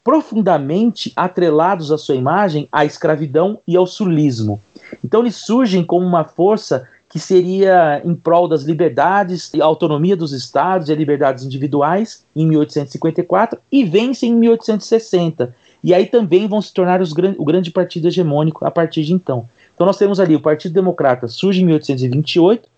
profundamente 0.02 1.12
atrelados 1.14 1.92
à 1.92 1.98
sua 1.98 2.14
imagem 2.14 2.68
à 2.72 2.84
escravidão 2.84 3.60
e 3.66 3.76
ao 3.76 3.86
sulismo. 3.86 4.60
Então 5.04 5.20
eles 5.20 5.36
surgem 5.36 5.84
como 5.84 6.06
uma 6.06 6.24
força 6.24 6.88
que 7.08 7.18
seria 7.18 8.00
em 8.04 8.14
prol 8.14 8.46
das 8.46 8.62
liberdades 8.62 9.52
e 9.52 9.60
autonomia 9.60 10.16
dos 10.16 10.32
estados 10.32 10.88
e 10.88 10.94
liberdades 10.94 11.44
individuais 11.44 12.24
em 12.36 12.46
1854 12.46 13.60
e 13.70 13.84
vencem 13.84 14.30
em 14.30 14.36
1860. 14.36 15.54
E 15.82 15.92
aí 15.92 16.06
também 16.06 16.46
vão 16.46 16.62
se 16.62 16.72
tornar 16.72 17.00
os, 17.00 17.12
o 17.12 17.44
grande 17.44 17.70
partido 17.70 18.06
hegemônico 18.06 18.64
a 18.64 18.70
partir 18.70 19.02
de 19.02 19.12
então. 19.12 19.48
Então 19.74 19.86
nós 19.86 19.96
temos 19.96 20.20
ali 20.20 20.36
o 20.36 20.40
Partido 20.40 20.72
Democrata 20.72 21.26
surge 21.26 21.62
em 21.62 21.64
1828, 21.64 22.68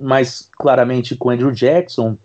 mas 0.00 0.48
claramente 0.52 1.14
com 1.14 1.28
Andrew 1.28 1.50
Jackson, 1.50 2.16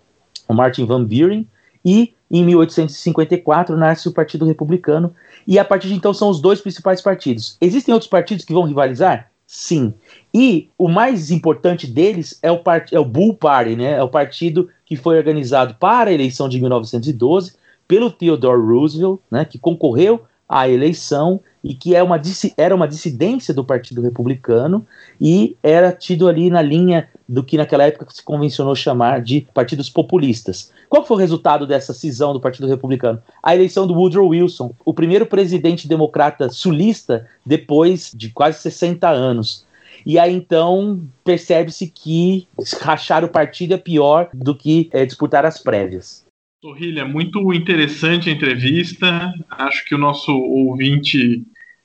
o 0.48 0.54
Martin 0.54 0.86
Van 0.86 1.04
Buren, 1.04 1.44
e 1.84 2.14
em 2.30 2.44
1854 2.44 3.76
nasce 3.76 4.08
o 4.08 4.12
Partido 4.12 4.44
Republicano, 4.44 5.14
e 5.46 5.58
a 5.58 5.64
partir 5.64 5.88
de 5.88 5.94
então 5.94 6.12
são 6.12 6.28
os 6.28 6.40
dois 6.40 6.60
principais 6.60 7.00
partidos. 7.00 7.56
Existem 7.60 7.92
outros 7.92 8.10
partidos 8.10 8.44
que 8.44 8.52
vão 8.52 8.64
rivalizar? 8.64 9.30
Sim. 9.46 9.94
E 10.32 10.68
o 10.76 10.88
mais 10.88 11.30
importante 11.30 11.86
deles 11.86 12.38
é 12.42 12.52
o, 12.52 12.58
part... 12.58 12.94
é 12.94 13.00
o 13.00 13.04
Bull 13.04 13.34
Party, 13.34 13.76
né? 13.76 13.92
É 13.92 14.02
o 14.02 14.08
partido 14.08 14.68
que 14.84 14.94
foi 14.94 15.16
organizado 15.16 15.74
para 15.76 16.10
a 16.10 16.12
eleição 16.12 16.50
de 16.50 16.60
1912 16.60 17.54
pelo 17.88 18.10
Theodore 18.10 18.60
Roosevelt, 18.60 19.20
né? 19.30 19.46
Que 19.46 19.58
concorreu 19.58 20.22
à 20.46 20.68
eleição 20.68 21.40
e 21.64 21.74
que 21.74 21.94
é 21.94 22.02
uma, 22.02 22.20
era 22.58 22.74
uma 22.74 22.86
dissidência 22.86 23.54
do 23.54 23.64
Partido 23.64 24.02
Republicano 24.02 24.86
e 25.18 25.56
era 25.62 25.92
tido 25.92 26.28
ali 26.28 26.50
na 26.50 26.60
linha 26.60 27.08
do 27.28 27.44
que 27.44 27.58
naquela 27.58 27.84
época 27.84 28.06
se 28.08 28.22
convencionou 28.22 28.74
chamar 28.74 29.20
de 29.20 29.46
partidos 29.52 29.90
populistas. 29.90 30.72
Qual 30.88 31.04
foi 31.04 31.16
o 31.16 31.20
resultado 31.20 31.66
dessa 31.66 31.92
cisão 31.92 32.32
do 32.32 32.40
Partido 32.40 32.66
Republicano? 32.66 33.22
A 33.42 33.54
eleição 33.54 33.86
do 33.86 33.94
Woodrow 33.94 34.28
Wilson, 34.28 34.74
o 34.84 34.94
primeiro 34.94 35.26
presidente 35.26 35.86
democrata 35.86 36.48
sulista 36.48 37.28
depois 37.44 38.10
de 38.14 38.30
quase 38.30 38.60
60 38.60 39.08
anos. 39.08 39.66
E 40.06 40.18
aí 40.18 40.32
então 40.32 41.06
percebe-se 41.22 41.88
que 41.88 42.48
rachar 42.80 43.24
o 43.24 43.28
partido 43.28 43.74
é 43.74 43.78
pior 43.78 44.30
do 44.32 44.54
que 44.54 44.88
é, 44.92 45.04
disputar 45.04 45.44
as 45.44 45.62
prévias. 45.62 46.26
Torrilha, 46.62 47.04
muito 47.04 47.52
interessante 47.52 48.30
a 48.30 48.32
entrevista. 48.32 49.32
Acho 49.50 49.84
que 49.84 49.94
o 49.94 49.98
nosso 49.98 50.32
ouvinte 50.32 51.44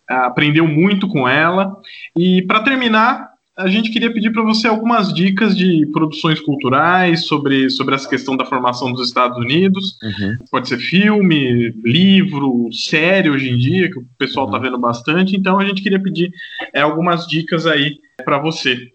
ah, 0.09 0.27
aprendeu 0.27 0.67
muito 0.67 1.07
com 1.07 1.27
ela. 1.27 1.75
E 2.15 2.41
para 2.43 2.63
terminar, 2.63 3.32
a 3.55 3.67
gente 3.67 3.91
queria 3.91 4.11
pedir 4.11 4.31
para 4.31 4.41
você 4.41 4.67
algumas 4.67 5.13
dicas 5.13 5.55
de 5.55 5.85
produções 5.91 6.39
culturais 6.41 7.25
sobre, 7.25 7.69
sobre 7.69 7.93
essa 7.93 8.09
questão 8.09 8.35
da 8.35 8.45
formação 8.45 8.91
dos 8.91 9.07
Estados 9.07 9.37
Unidos. 9.37 9.97
Uhum. 10.01 10.37
Pode 10.49 10.69
ser 10.69 10.79
filme, 10.79 11.69
livro, 11.83 12.69
série 12.73 13.29
hoje 13.29 13.49
em 13.49 13.57
dia, 13.57 13.91
que 13.91 13.99
o 13.99 14.05
pessoal 14.17 14.47
está 14.47 14.57
uhum. 14.57 14.63
vendo 14.63 14.79
bastante. 14.79 15.35
Então 15.35 15.59
a 15.59 15.65
gente 15.65 15.83
queria 15.83 16.01
pedir 16.01 16.33
é, 16.73 16.81
algumas 16.81 17.27
dicas 17.27 17.67
aí 17.67 17.99
para 18.25 18.39
você. 18.39 18.91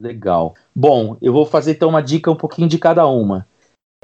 Legal. 0.00 0.54
Bom, 0.74 1.16
eu 1.22 1.32
vou 1.32 1.46
fazer 1.46 1.72
então 1.72 1.88
uma 1.88 2.02
dica 2.02 2.30
um 2.30 2.36
pouquinho 2.36 2.68
de 2.68 2.78
cada 2.78 3.06
uma. 3.06 3.46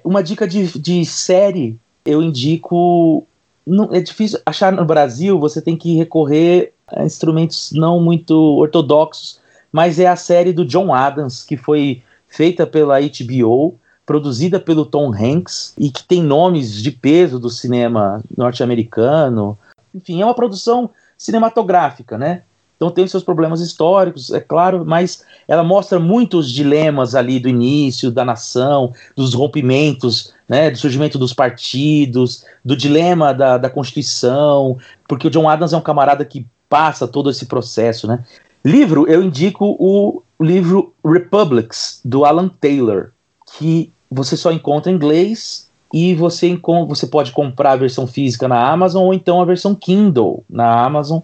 Uma 0.02 0.22
dica 0.22 0.48
de, 0.48 0.78
de 0.78 1.04
série, 1.04 1.78
eu 2.04 2.22
indico. 2.22 3.26
Não, 3.66 3.92
é 3.92 4.00
difícil 4.00 4.40
achar 4.46 4.72
no 4.72 4.86
Brasil, 4.86 5.38
você 5.38 5.60
tem 5.60 5.76
que 5.76 5.94
recorrer 5.94 6.72
a 6.88 7.04
instrumentos 7.04 7.72
não 7.72 8.00
muito 8.00 8.34
ortodoxos 8.34 9.41
mas 9.72 9.98
é 9.98 10.06
a 10.06 10.16
série 10.16 10.52
do 10.52 10.64
John 10.64 10.92
Adams, 10.92 11.42
que 11.42 11.56
foi 11.56 12.02
feita 12.28 12.66
pela 12.66 13.00
HBO, 13.00 13.78
produzida 14.04 14.60
pelo 14.60 14.84
Tom 14.84 15.12
Hanks 15.14 15.74
e 15.78 15.90
que 15.90 16.04
tem 16.04 16.22
nomes 16.22 16.82
de 16.82 16.90
peso 16.90 17.38
do 17.38 17.48
cinema 17.48 18.22
norte-americano. 18.36 19.58
Enfim, 19.94 20.20
é 20.20 20.24
uma 20.24 20.34
produção 20.34 20.90
cinematográfica, 21.16 22.18
né? 22.18 22.42
Então 22.76 22.90
tem 22.90 23.06
seus 23.06 23.22
problemas 23.22 23.60
históricos, 23.60 24.32
é 24.32 24.40
claro, 24.40 24.84
mas 24.84 25.24
ela 25.46 25.62
mostra 25.62 26.00
muitos 26.00 26.50
dilemas 26.50 27.14
ali 27.14 27.38
do 27.38 27.48
início 27.48 28.10
da 28.10 28.24
nação, 28.24 28.92
dos 29.14 29.34
rompimentos, 29.34 30.34
né, 30.48 30.68
do 30.68 30.76
surgimento 30.76 31.16
dos 31.16 31.32
partidos, 31.32 32.44
do 32.64 32.76
dilema 32.76 33.32
da, 33.32 33.56
da 33.56 33.70
Constituição, 33.70 34.78
porque 35.06 35.28
o 35.28 35.30
John 35.30 35.48
Adams 35.48 35.72
é 35.72 35.76
um 35.76 35.80
camarada 35.80 36.24
que 36.24 36.44
passa 36.68 37.06
todo 37.06 37.30
esse 37.30 37.46
processo, 37.46 38.08
né? 38.08 38.24
Livro, 38.64 39.08
eu 39.08 39.22
indico 39.22 39.76
o 39.78 40.22
livro 40.40 40.92
Republics, 41.04 42.00
do 42.04 42.24
Alan 42.24 42.48
Taylor, 42.48 43.10
que 43.58 43.90
você 44.08 44.36
só 44.36 44.52
encontra 44.52 44.90
em 44.90 44.94
inglês 44.94 45.68
e 45.92 46.14
você, 46.14 46.56
você 46.86 47.06
pode 47.06 47.32
comprar 47.32 47.72
a 47.72 47.76
versão 47.76 48.06
física 48.06 48.46
na 48.46 48.70
Amazon 48.70 49.04
ou 49.04 49.12
então 49.12 49.40
a 49.40 49.44
versão 49.44 49.74
Kindle 49.74 50.44
na 50.48 50.84
Amazon, 50.84 51.20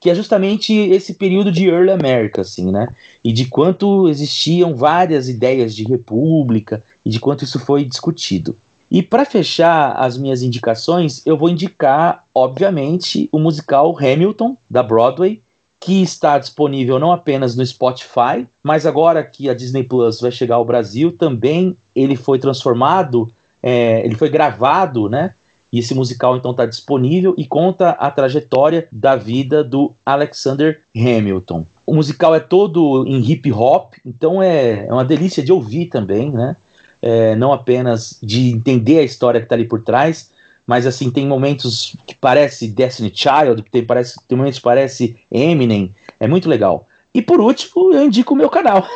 que 0.00 0.10
é 0.10 0.14
justamente 0.14 0.74
esse 0.74 1.14
período 1.14 1.52
de 1.52 1.68
Early 1.68 1.92
America, 1.92 2.40
assim, 2.40 2.70
né? 2.72 2.88
E 3.22 3.32
de 3.32 3.46
quanto 3.46 4.08
existiam 4.08 4.74
várias 4.74 5.28
ideias 5.28 5.74
de 5.74 5.84
república 5.84 6.82
e 7.04 7.10
de 7.10 7.20
quanto 7.20 7.44
isso 7.44 7.58
foi 7.60 7.84
discutido. 7.84 8.56
E 8.90 9.00
para 9.00 9.24
fechar 9.24 9.92
as 9.92 10.18
minhas 10.18 10.42
indicações, 10.42 11.24
eu 11.24 11.36
vou 11.36 11.48
indicar, 11.48 12.24
obviamente, 12.34 13.28
o 13.30 13.38
musical 13.38 13.96
Hamilton, 13.96 14.56
da 14.68 14.82
Broadway, 14.82 15.40
que 15.80 16.02
está 16.02 16.38
disponível 16.38 16.98
não 16.98 17.10
apenas 17.10 17.56
no 17.56 17.64
Spotify, 17.64 18.46
mas 18.62 18.84
agora 18.84 19.24
que 19.24 19.48
a 19.48 19.54
Disney 19.54 19.82
Plus 19.82 20.20
vai 20.20 20.30
chegar 20.30 20.56
ao 20.56 20.64
Brasil, 20.64 21.10
também 21.10 21.74
ele 21.96 22.16
foi 22.16 22.38
transformado, 22.38 23.32
é, 23.62 24.04
ele 24.04 24.14
foi 24.14 24.28
gravado, 24.28 25.08
né? 25.08 25.34
E 25.72 25.78
esse 25.78 25.94
musical 25.94 26.36
então 26.36 26.50
está 26.50 26.66
disponível 26.66 27.34
e 27.38 27.46
conta 27.46 27.90
a 27.90 28.10
trajetória 28.10 28.88
da 28.92 29.16
vida 29.16 29.64
do 29.64 29.94
Alexander 30.04 30.82
Hamilton. 30.94 31.64
O 31.86 31.94
musical 31.94 32.34
é 32.34 32.40
todo 32.40 33.06
em 33.06 33.18
hip 33.18 33.50
hop, 33.50 33.94
então 34.04 34.42
é, 34.42 34.86
é 34.86 34.92
uma 34.92 35.04
delícia 35.04 35.42
de 35.42 35.52
ouvir 35.52 35.86
também, 35.86 36.30
né? 36.30 36.56
É, 37.00 37.34
não 37.36 37.52
apenas 37.52 38.18
de 38.22 38.50
entender 38.50 38.98
a 38.98 39.02
história 39.02 39.40
que 39.40 39.46
está 39.46 39.54
ali 39.54 39.64
por 39.64 39.82
trás, 39.82 40.30
mas 40.70 40.86
assim, 40.86 41.10
tem 41.10 41.26
momentos 41.26 41.96
que 42.06 42.14
parece 42.14 42.68
Destiny 42.68 43.10
Child, 43.12 43.64
tem, 43.72 43.84
parece, 43.84 44.14
tem 44.28 44.38
momentos 44.38 44.60
que 44.60 44.64
parece 44.64 45.16
Eminem, 45.28 45.92
é 46.20 46.28
muito 46.28 46.48
legal. 46.48 46.86
E 47.12 47.20
por 47.20 47.40
último, 47.40 47.92
eu 47.92 48.04
indico 48.04 48.34
o 48.34 48.36
meu 48.36 48.48
canal. 48.48 48.86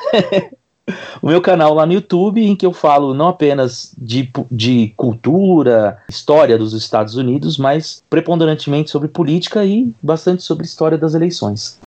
o 1.20 1.26
meu 1.26 1.40
canal 1.40 1.74
lá 1.74 1.84
no 1.84 1.92
YouTube, 1.92 2.40
em 2.40 2.54
que 2.54 2.64
eu 2.64 2.72
falo 2.72 3.12
não 3.12 3.26
apenas 3.26 3.92
de, 3.98 4.30
de 4.52 4.94
cultura, 4.96 5.98
história 6.08 6.56
dos 6.56 6.74
Estados 6.74 7.16
Unidos, 7.16 7.58
mas 7.58 8.04
preponderantemente 8.08 8.88
sobre 8.88 9.08
política 9.08 9.64
e 9.64 9.92
bastante 10.00 10.44
sobre 10.44 10.64
história 10.64 10.96
das 10.96 11.12
eleições. 11.12 11.80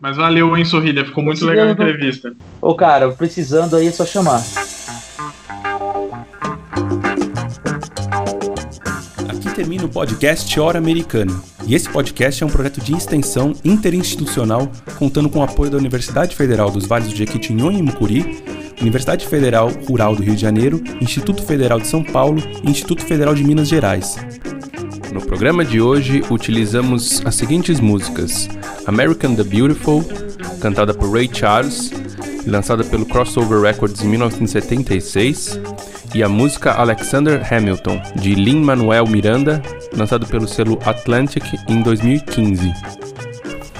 Mas 0.00 0.16
valeu, 0.16 0.56
hein, 0.56 0.64
Sorrilha? 0.64 1.04
Ficou 1.04 1.24
muito 1.24 1.44
legal 1.44 1.66
a 1.66 1.72
entrevista. 1.72 2.32
Ô, 2.60 2.76
cara, 2.76 3.10
precisando 3.10 3.74
aí 3.74 3.88
é 3.88 3.90
só 3.90 4.06
chamar. 4.06 4.40
Termina 9.52 9.84
o 9.84 9.88
podcast 9.88 10.58
Hora 10.58 10.78
Americana. 10.78 11.32
E 11.66 11.74
esse 11.74 11.88
podcast 11.88 12.42
é 12.42 12.46
um 12.46 12.50
projeto 12.50 12.80
de 12.80 12.94
extensão 12.94 13.54
interinstitucional 13.64 14.70
contando 14.98 15.28
com 15.28 15.40
o 15.40 15.42
apoio 15.42 15.70
da 15.70 15.76
Universidade 15.76 16.34
Federal 16.34 16.70
dos 16.70 16.86
Vales 16.86 17.08
do 17.08 17.16
Jequitinhonha 17.16 17.78
e 17.78 17.82
Mucuri, 17.82 18.42
Universidade 18.80 19.26
Federal 19.26 19.70
Rural 19.86 20.16
do 20.16 20.22
Rio 20.22 20.34
de 20.34 20.40
Janeiro, 20.40 20.82
Instituto 21.00 21.42
Federal 21.42 21.78
de 21.78 21.86
São 21.86 22.02
Paulo 22.02 22.42
e 22.64 22.70
Instituto 22.70 23.04
Federal 23.04 23.34
de 23.34 23.44
Minas 23.44 23.68
Gerais. 23.68 24.16
No 25.12 25.20
programa 25.20 25.64
de 25.64 25.80
hoje, 25.80 26.22
utilizamos 26.30 27.22
as 27.24 27.34
seguintes 27.34 27.78
músicas: 27.78 28.48
American 28.86 29.34
the 29.34 29.44
Beautiful, 29.44 30.02
cantada 30.60 30.94
por 30.94 31.12
Ray 31.12 31.28
Charles 31.32 31.92
lançada 32.46 32.82
pelo 32.84 33.06
Crossover 33.06 33.60
Records 33.60 34.02
em 34.02 34.08
1976, 34.08 35.60
e 36.14 36.22
a 36.22 36.28
música 36.28 36.72
Alexander 36.72 37.42
Hamilton, 37.52 38.00
de 38.16 38.34
Lin-Manuel 38.34 39.06
Miranda, 39.06 39.62
lançado 39.96 40.26
pelo 40.26 40.46
selo 40.46 40.78
Atlantic 40.84 41.44
em 41.68 41.82
2015. 41.82 42.72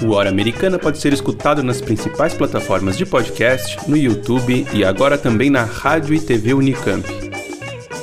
O 0.03 0.13
Hora 0.13 0.31
Americana 0.31 0.79
pode 0.79 0.99
ser 0.99 1.13
escutado 1.13 1.63
nas 1.63 1.81
principais 1.81 2.35
plataformas 2.35 2.97
de 2.97 3.07
podcast, 3.07 3.79
no 3.89 3.97
YouTube 3.97 4.67
e 4.73 4.85
agora 4.85 5.17
também 5.17 5.51
na 5.51 5.63
Rádio 5.63 6.15
e 6.15 6.21
TV 6.21 6.55
Unicamp. 6.55 7.07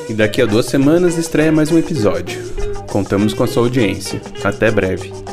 E 0.08 0.14
daqui 0.14 0.42
a 0.42 0.46
duas 0.46 0.66
semanas 0.68 1.18
estreia 1.18 1.52
mais 1.52 1.72
um 1.72 1.78
episódio. 1.78 2.42
Contamos 2.90 3.34
com 3.34 3.44
a 3.44 3.48
sua 3.48 3.64
audiência. 3.64 4.22
Até 4.44 4.72
breve. 4.72 5.29